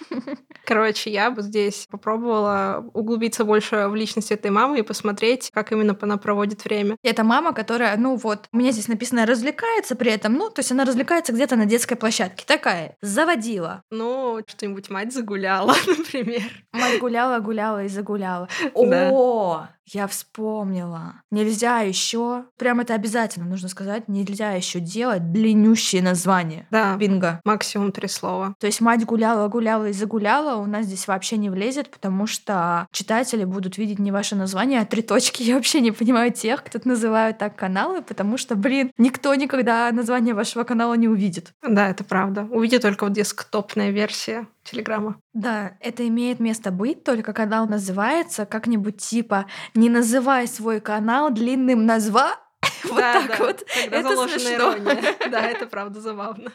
Короче, 0.66 1.12
я 1.12 1.30
бы 1.30 1.42
здесь 1.42 1.88
попробовала 1.90 2.86
углубиться 2.94 3.44
больше 3.44 3.88
в 3.88 3.96
личность 3.96 4.32
этой 4.32 4.50
мамы 4.52 4.80
и 4.80 4.82
посмотреть, 4.82 5.50
как 5.54 5.72
именно 5.72 5.98
она 6.00 6.18
проводит 6.18 6.64
время. 6.64 6.98
Это 7.04 7.24
мама, 7.24 7.54
которая, 7.54 7.96
ну 7.98 8.16
вот, 8.16 8.48
у 8.52 8.58
меня 8.58 8.72
здесь 8.72 8.88
написано 8.88 9.26
развлекается 9.26 9.96
при 9.96 10.12
этом, 10.12 10.34
ну, 10.34 10.50
то 10.50 10.60
есть 10.60 10.72
она 10.72 10.86
развлекается 10.86 11.34
где-то 11.34 11.56
на 11.56 11.66
детской 11.66 11.96
площадке. 11.96 12.46
Такая, 12.46 12.96
заводила. 13.02 13.84
Ну, 13.90 14.42
что-нибудь 14.48 14.90
мать 14.90 15.14
загуляла, 15.14 15.63
например. 15.88 16.44
Мать 16.72 17.00
гуляла, 17.00 17.40
гуляла 17.40 17.84
и 17.84 17.88
загуляла. 17.88 18.48
О, 18.74 19.68
я 19.86 20.08
вспомнила. 20.08 21.22
Нельзя 21.32 21.80
еще, 21.80 22.46
прям 22.58 22.80
это 22.80 22.94
обязательно 22.94 23.46
нужно 23.46 23.70
сказать, 23.70 24.08
нельзя 24.08 24.52
еще 24.52 24.80
делать 24.80 25.32
длиннющие 25.32 26.02
названия. 26.02 26.68
Да, 26.72 26.96
Бинго. 26.98 27.42
максимум 27.44 27.92
три 27.92 28.08
слова. 28.08 28.56
То 28.60 28.68
есть 28.68 28.82
мать 28.82 29.06
гуляла, 29.06 29.48
гуляла 29.48 29.90
и 29.90 29.94
загуляла, 29.94 30.62
у 30.62 30.66
нас 30.66 30.86
здесь 30.86 31.08
вообще 31.08 31.38
не 31.38 31.50
влезет, 31.50 31.90
потому 31.90 32.28
что 32.28 32.88
читатели 32.92 33.44
будут 33.44 33.78
видеть 33.78 34.00
не 34.00 34.12
ваше 34.12 34.36
название, 34.36 34.82
а 34.82 34.86
три 34.86 35.02
точки. 35.02 35.44
Я 35.54 35.56
вообще 35.56 35.82
не 35.82 35.92
понимаю 35.92 36.32
тех, 36.32 36.64
кто 36.64 36.80
называют 36.84 37.38
так 37.38 37.56
каналы, 37.56 38.02
потому 38.02 38.38
что, 38.38 38.56
блин, 38.56 38.92
никто 38.98 39.34
никогда 39.36 39.92
название 39.92 40.34
вашего 40.34 40.64
канала 40.64 40.94
не 40.94 41.08
увидит. 41.08 41.54
Да, 41.62 41.90
это 41.90 42.04
правда. 42.04 42.48
Увиди 42.50 42.80
только 42.80 43.06
вот 43.06 43.14
десктопная 43.14 43.92
версия 43.92 44.48
Телеграма. 44.64 45.20
Да, 45.34 45.74
это 45.82 46.08
имеет 46.08 46.40
место 46.40 46.72
быть, 46.72 47.04
только 47.04 47.34
канал 47.34 47.68
называется 47.68 48.46
как-нибудь 48.46 48.98
типа 48.98 49.46
«Не 49.76 49.90
называй 49.90 50.48
свой 50.48 50.80
канал 50.80 51.32
длинным 51.32 51.86
назва...» 51.86 52.43
Вот 52.90 52.98
Да, 52.98 53.14
так 53.14 53.28
да, 53.28 53.36
вот. 53.46 53.64
Это 53.92 54.28
смешно. 54.30 54.54
ирония. 54.54 55.04
Да, 55.30 55.42
это 55.42 55.66
правда 55.68 56.00
забавно. 56.02 56.52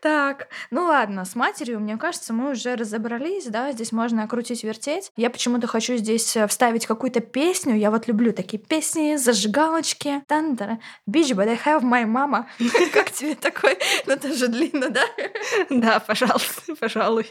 Так, 0.00 0.48
ну 0.70 0.84
ладно, 0.84 1.24
с 1.24 1.34
матерью, 1.34 1.80
мне 1.80 1.96
кажется, 1.96 2.32
мы 2.32 2.50
уже 2.52 2.74
разобрались, 2.76 3.46
да, 3.46 3.72
здесь 3.72 3.92
можно 3.92 4.26
крутить, 4.28 4.62
вертеть. 4.64 5.10
Я 5.16 5.30
почему-то 5.30 5.66
хочу 5.66 5.96
здесь 5.96 6.36
э, 6.36 6.46
вставить 6.46 6.86
какую-то 6.86 7.20
песню, 7.20 7.76
я 7.76 7.90
вот 7.90 8.08
люблю 8.08 8.32
такие 8.32 8.58
песни, 8.58 9.16
зажигалочки. 9.16 10.22
Тан-тара. 10.26 10.78
Bitch, 11.08 11.34
but 11.34 11.48
I 11.48 11.58
have 11.64 11.82
my 11.82 12.04
mama. 12.04 12.46
Как 12.92 13.10
тебе 13.10 13.34
такой? 13.34 13.78
Ну, 14.06 14.12
это 14.14 14.32
же 14.34 14.48
длинно, 14.48 14.90
да? 14.90 15.02
Да, 15.70 16.00
пожалуйста, 16.00 16.74
пожалуй. 16.78 17.26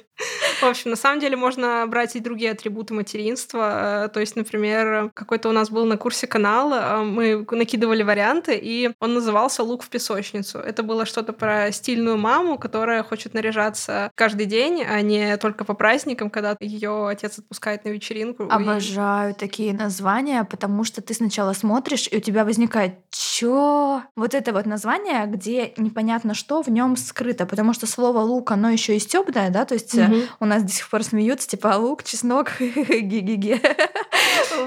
В 0.61 0.63
общем, 0.63 0.91
на 0.91 0.95
самом 0.97 1.19
деле 1.19 1.35
можно 1.35 1.85
брать 1.87 2.15
и 2.15 2.19
другие 2.19 2.51
атрибуты 2.51 2.93
материнства. 2.93 4.05
Э, 4.05 4.09
То 4.09 4.19
есть, 4.19 4.35
например, 4.35 5.11
какой-то 5.13 5.49
у 5.49 5.51
нас 5.51 5.69
был 5.69 5.85
на 5.85 5.97
курсе 5.97 6.27
канал, 6.27 6.73
э, 6.73 7.03
мы 7.03 7.45
накидывали 7.51 8.03
варианты, 8.29 8.57
и 8.61 8.91
он 8.99 9.13
назывался 9.13 9.63
«Лук 9.63 9.83
в 9.83 9.89
песочницу». 9.89 10.59
Это 10.59 10.83
было 10.83 11.05
что-то 11.05 11.33
про 11.33 11.71
стильную 11.71 12.17
маму, 12.17 12.57
которая 12.57 13.03
хочет 13.03 13.33
наряжаться 13.33 14.11
каждый 14.15 14.45
день, 14.45 14.83
а 14.83 15.01
не 15.01 15.37
только 15.37 15.65
по 15.65 15.73
праздникам, 15.73 16.29
когда 16.29 16.55
ее 16.59 17.07
отец 17.07 17.39
отпускает 17.39 17.85
на 17.85 17.89
вечеринку. 17.89 18.43
И- 18.43 18.49
Обожаю 18.49 19.33
такие 19.33 19.73
названия, 19.73 20.43
потому 20.43 20.83
что 20.83 21.01
ты 21.01 21.13
сначала 21.13 21.53
смотришь, 21.53 22.07
и 22.11 22.17
у 22.17 22.19
тебя 22.19 22.45
возникает 22.45 22.93
чё? 23.11 24.01
Вот 24.15 24.33
это 24.33 24.53
вот 24.53 24.65
название, 24.65 25.25
где 25.25 25.73
непонятно 25.77 26.33
что 26.33 26.61
в 26.61 26.67
нем 26.69 26.95
скрыто, 26.97 27.45
потому 27.45 27.73
что 27.73 27.87
слово 27.87 28.19
лук, 28.19 28.51
оно 28.51 28.69
еще 28.69 28.95
и 28.95 28.99
стёбное, 28.99 29.49
да, 29.49 29.65
то 29.65 29.73
есть 29.73 29.95
Мгм. 29.95 30.21
у 30.39 30.45
нас 30.45 30.63
до 30.63 30.71
сих 30.71 30.89
пор 30.89 31.03
смеются, 31.03 31.47
типа 31.47 31.73
«А 31.73 31.77
лук, 31.77 32.03
чеснок, 32.03 32.51
ге-ге-ге. 32.59 33.59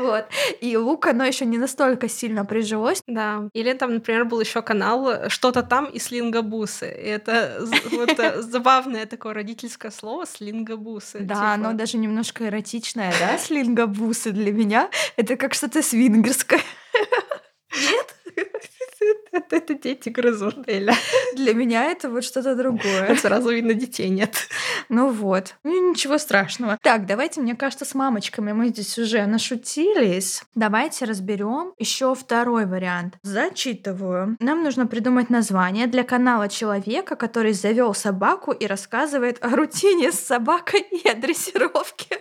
Вот. 0.02 0.24
И 0.60 0.76
лук, 0.76 1.06
оно 1.06 1.24
еще 1.24 1.44
не 1.44 1.58
настолько 1.58 2.08
сильно 2.08 2.44
прижилось. 2.44 3.02
Да. 3.06 3.48
Или 3.54 3.74
там, 3.74 3.94
например, 3.94 4.24
был 4.24 4.40
еще 4.40 4.62
канал 4.62 5.10
э, 5.10 5.28
«Что-то 5.28 5.62
там» 5.62 5.84
и 5.84 5.98
«Слингобусы». 5.98 6.86
И 6.86 7.06
это 7.06 7.58
вот 7.90 8.18
э, 8.18 8.40
забавное 8.42 9.04
такое 9.04 9.34
родительское 9.34 9.90
слово 9.90 10.26
«слингобусы». 10.26 11.20
Да, 11.20 11.34
Типа, 11.34 11.52
оно 11.52 11.72
даже 11.74 11.98
немножко 11.98 12.46
эротичное, 12.46 13.12
да, 13.20 13.36
слингобусы 13.36 14.32
для 14.32 14.52
меня. 14.52 14.88
Это 15.16 15.36
как 15.36 15.52
что-то 15.52 15.82
свингерское. 15.82 16.62
Это, 19.32 19.56
это 19.56 19.74
дети 19.74 20.08
грызут, 20.10 20.68
Эля. 20.68 20.94
Для 21.36 21.54
меня 21.54 21.90
это 21.90 22.08
вот 22.10 22.24
что-то 22.24 22.54
другое. 22.54 23.16
Сразу 23.16 23.50
видно, 23.50 23.74
детей 23.74 24.08
нет. 24.08 24.36
Ну 24.88 25.08
вот, 25.08 25.54
ну 25.64 25.90
ничего 25.90 26.18
страшного. 26.18 26.78
Так, 26.82 27.06
давайте, 27.06 27.40
мне 27.40 27.54
кажется, 27.54 27.86
с 27.86 27.94
мамочками 27.94 28.52
мы 28.52 28.68
здесь 28.68 28.98
уже 28.98 29.24
нашутились. 29.24 30.42
Давайте 30.54 31.06
разберем 31.06 31.72
еще 31.78 32.14
второй 32.14 32.66
вариант. 32.66 33.14
Зачитываю. 33.22 34.36
Нам 34.38 34.62
нужно 34.62 34.86
придумать 34.86 35.30
название 35.30 35.86
для 35.86 36.04
канала 36.04 36.48
человека, 36.48 37.16
который 37.16 37.52
завел 37.52 37.94
собаку 37.94 38.52
и 38.52 38.66
рассказывает 38.66 39.42
о 39.42 39.50
рутине 39.50 40.12
с 40.12 40.20
собакой 40.20 40.80
и 40.90 41.08
о 41.08 41.14
дрессировке. 41.14 42.18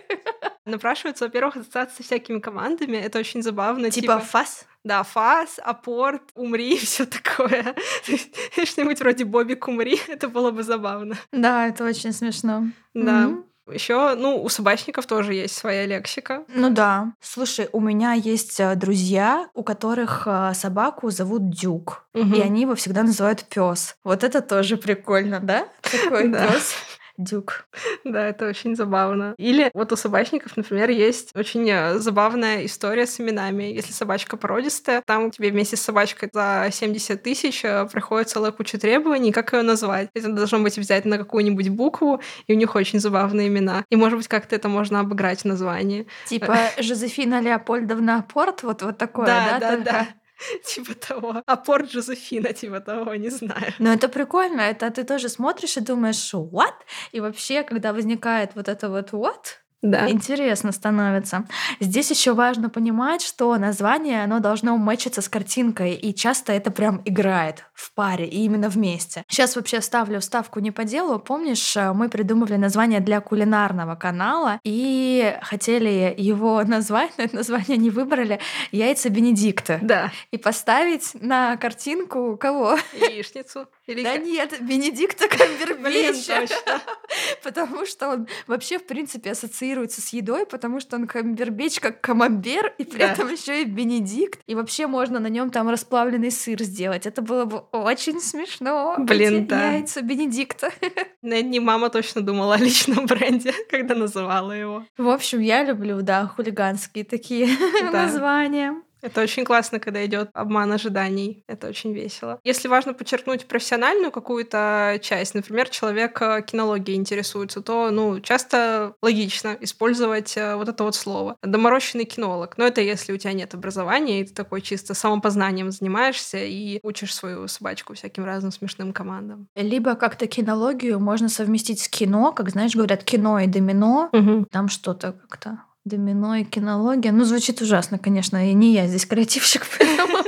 напрашивается, 0.64 1.24
во-первых, 1.24 1.56
ассоциация 1.56 1.96
со 1.96 2.02
всякими 2.02 2.38
командами. 2.38 2.96
Это 2.96 3.18
очень 3.18 3.42
забавно. 3.42 3.90
Типа, 3.90 4.14
типа 4.14 4.18
фас? 4.20 4.66
Да, 4.84 5.04
фас, 5.04 5.60
апорт, 5.62 6.22
умри, 6.34 6.76
все 6.76 7.01
такое. 7.06 7.74
Что-нибудь 8.64 9.00
вроде 9.00 9.24
Бобик 9.24 9.68
умри, 9.68 10.00
это 10.08 10.28
было 10.28 10.50
бы 10.50 10.62
забавно. 10.62 11.16
Да, 11.32 11.68
это 11.68 11.84
очень 11.84 12.12
смешно. 12.12 12.68
Да. 12.94 13.24
Mm-hmm. 13.24 13.44
Еще, 13.72 14.14
ну, 14.16 14.42
у 14.42 14.48
собачников 14.48 15.06
тоже 15.06 15.34
есть 15.34 15.54
своя 15.56 15.86
лексика. 15.86 16.44
Ну 16.48 16.70
да. 16.70 17.12
Слушай, 17.20 17.68
у 17.72 17.80
меня 17.80 18.12
есть 18.12 18.58
э, 18.58 18.74
друзья, 18.74 19.48
у 19.54 19.62
которых 19.62 20.24
э, 20.26 20.52
собаку 20.54 21.10
зовут 21.10 21.48
Дюк, 21.50 22.04
угу. 22.12 22.34
и 22.34 22.40
они 22.40 22.62
его 22.62 22.74
всегда 22.74 23.04
называют 23.04 23.44
пес. 23.44 23.96
Вот 24.02 24.24
это 24.24 24.42
тоже 24.42 24.76
прикольно, 24.76 25.38
да? 25.38 25.68
Такой 25.80 26.32
пес. 26.32 26.74
Дюк. 27.22 27.66
Да, 28.04 28.26
это 28.26 28.48
очень 28.48 28.74
забавно. 28.74 29.34
Или 29.38 29.70
вот 29.74 29.92
у 29.92 29.96
собачников, 29.96 30.56
например, 30.56 30.90
есть 30.90 31.30
очень 31.36 31.68
э, 31.70 31.98
забавная 31.98 32.66
история 32.66 33.06
с 33.06 33.20
именами. 33.20 33.64
Если 33.64 33.92
собачка 33.92 34.36
породистая, 34.36 35.02
там 35.06 35.30
тебе 35.30 35.50
вместе 35.50 35.76
с 35.76 35.82
собачкой 35.82 36.30
за 36.32 36.68
70 36.70 37.22
тысяч 37.22 37.64
э, 37.64 37.86
приходит 37.92 38.28
целая 38.28 38.50
куча 38.50 38.78
требований, 38.78 39.30
как 39.30 39.52
ее 39.52 39.62
назвать. 39.62 40.08
Это 40.14 40.32
должно 40.32 40.58
быть 40.58 40.76
обязательно 40.78 41.16
какую-нибудь 41.16 41.68
букву, 41.68 42.20
и 42.48 42.54
у 42.54 42.56
них 42.56 42.74
очень 42.74 42.98
забавные 42.98 43.48
имена. 43.48 43.84
И, 43.88 43.96
может 43.96 44.18
быть, 44.18 44.28
как-то 44.28 44.56
это 44.56 44.68
можно 44.68 45.00
обыграть 45.00 45.42
в 45.42 45.44
названии. 45.44 46.06
Типа 46.26 46.56
Жозефина 46.78 47.40
Леопольдовна 47.40 48.18
Апорт, 48.18 48.62
вот, 48.62 48.82
вот 48.82 48.98
такое, 48.98 49.26
да? 49.26 49.58
Да, 49.60 49.76
да, 49.76 49.76
да. 49.76 50.08
типа 50.64 50.94
того. 50.94 51.42
А 51.46 51.56
порт 51.56 51.90
Джозефина, 51.90 52.52
типа 52.52 52.80
того, 52.80 53.14
не 53.14 53.30
знаю. 53.30 53.72
Но 53.78 53.92
это 53.92 54.08
прикольно, 54.08 54.60
это 54.60 54.90
ты 54.90 55.04
тоже 55.04 55.28
смотришь 55.28 55.76
и 55.76 55.80
думаешь, 55.80 56.34
what? 56.34 56.74
И 57.12 57.20
вообще, 57.20 57.62
когда 57.62 57.92
возникает 57.92 58.54
вот 58.54 58.68
это 58.68 58.88
вот 58.88 59.12
what, 59.12 59.61
да. 59.82 60.08
Интересно 60.08 60.70
становится. 60.70 61.44
Здесь 61.80 62.08
еще 62.10 62.34
важно 62.34 62.70
понимать, 62.70 63.20
что 63.20 63.56
название, 63.56 64.22
оно 64.22 64.38
должно 64.38 64.76
мэчиться 64.76 65.20
с 65.20 65.28
картинкой, 65.28 65.94
и 65.94 66.14
часто 66.14 66.52
это 66.52 66.70
прям 66.70 67.02
играет 67.04 67.64
в 67.74 67.92
паре, 67.92 68.26
и 68.26 68.44
именно 68.44 68.68
вместе. 68.68 69.24
Сейчас 69.28 69.56
вообще 69.56 69.80
ставлю 69.80 70.20
вставку 70.20 70.60
не 70.60 70.70
по 70.70 70.84
делу. 70.84 71.18
Помнишь, 71.18 71.76
э, 71.76 71.92
мы 71.92 72.08
придумывали 72.08 72.54
название 72.56 73.00
для 73.00 73.20
кулинарного 73.20 73.96
канала, 73.96 74.60
и 74.62 75.36
хотели 75.42 76.14
его 76.16 76.62
назвать, 76.66 77.10
но 77.18 77.24
это 77.24 77.34
название 77.34 77.76
не 77.76 77.90
выбрали, 77.90 78.38
«Яйца 78.70 79.10
Бенедикта». 79.10 79.80
Да. 79.82 80.12
И 80.30 80.38
поставить 80.38 81.10
на 81.14 81.56
картинку 81.56 82.36
кого? 82.36 82.78
Яичницу. 82.92 83.66
Или 83.88 84.04
да 84.04 84.16
нет, 84.16 84.60
Бенедикта 84.60 85.26
Камбербэтча. 85.26 86.46
Потому 87.42 87.84
что 87.84 88.10
он 88.10 88.28
вообще, 88.46 88.78
в 88.78 88.86
принципе, 88.86 89.32
ассоциируется 89.32 89.71
с 90.00 90.08
едой, 90.12 90.46
потому 90.46 90.80
что 90.80 90.96
он 90.96 91.06
Камбербэтч 91.06 91.80
как 91.80 92.00
камамбер, 92.00 92.74
и 92.78 92.84
при 92.84 93.02
этом 93.04 93.30
еще 93.30 93.62
и 93.62 93.64
Бенедикт. 93.64 94.40
И 94.46 94.54
вообще 94.54 94.86
можно 94.86 95.18
на 95.18 95.28
нем 95.28 95.50
там 95.50 95.68
расплавленный 95.68 96.30
сыр 96.30 96.62
сделать. 96.62 97.06
Это 97.06 97.22
было 97.22 97.44
бы 97.44 97.58
очень 97.72 98.20
смешно. 98.20 98.96
Блин, 98.98 99.46
да. 99.46 99.72
Яйца 99.72 100.02
Бенедикта. 100.02 100.70
Не 101.22 101.60
мама 101.60 101.90
точно 101.90 102.20
думала 102.20 102.54
о 102.54 102.58
личном 102.58 103.06
бренде, 103.06 103.52
когда 103.70 103.94
называла 103.94 104.52
его. 104.52 104.84
В 104.96 105.08
общем, 105.08 105.40
я 105.40 105.64
люблю, 105.64 106.02
да, 106.02 106.26
хулиганские 106.26 107.04
такие 107.04 107.48
названия. 107.92 108.82
Это 109.02 109.20
очень 109.20 109.44
классно, 109.44 109.80
когда 109.80 110.04
идет 110.06 110.30
обман 110.32 110.72
ожиданий. 110.72 111.44
Это 111.48 111.68
очень 111.68 111.92
весело. 111.92 112.38
Если 112.44 112.68
важно 112.68 112.94
подчеркнуть 112.94 113.46
профессиональную 113.46 114.12
какую-то 114.12 114.98
часть, 115.02 115.34
например, 115.34 115.68
человек 115.68 116.20
э, 116.22 116.42
кинологией 116.42 116.96
интересуется, 116.96 117.60
то, 117.60 117.90
ну, 117.90 118.20
часто 118.20 118.94
логично 119.02 119.56
использовать 119.60 120.36
э, 120.36 120.54
вот 120.54 120.68
это 120.68 120.84
вот 120.84 120.94
слово. 120.94 121.36
Доморощенный 121.42 122.04
кинолог. 122.04 122.56
Но 122.56 122.66
это 122.66 122.80
если 122.80 123.12
у 123.12 123.16
тебя 123.16 123.32
нет 123.32 123.54
образования, 123.54 124.20
и 124.20 124.24
ты 124.24 124.32
такой 124.32 124.60
чисто 124.60 124.94
самопознанием 124.94 125.70
занимаешься 125.70 126.38
и 126.38 126.78
учишь 126.82 127.14
свою 127.14 127.48
собачку 127.48 127.94
всяким 127.94 128.24
разным 128.24 128.52
смешным 128.52 128.92
командам. 128.92 129.48
Либо 129.56 129.96
как-то 129.96 130.26
кинологию 130.26 131.00
можно 131.00 131.28
совместить 131.28 131.80
с 131.80 131.88
кино, 131.88 132.32
как, 132.32 132.50
знаешь, 132.50 132.74
говорят, 132.74 133.02
кино 133.02 133.40
и 133.40 133.46
домино. 133.46 134.10
Угу. 134.12 134.46
Там 134.50 134.68
что-то 134.68 135.12
как-то 135.12 135.58
Домино 135.84 136.36
и 136.36 136.44
кинология. 136.44 137.10
Ну, 137.10 137.24
звучит 137.24 137.60
ужасно, 137.60 137.98
конечно, 137.98 138.50
и 138.50 138.54
не 138.54 138.72
я 138.72 138.86
здесь 138.86 139.04
креативщик, 139.04 139.66
поэтому 139.78 140.18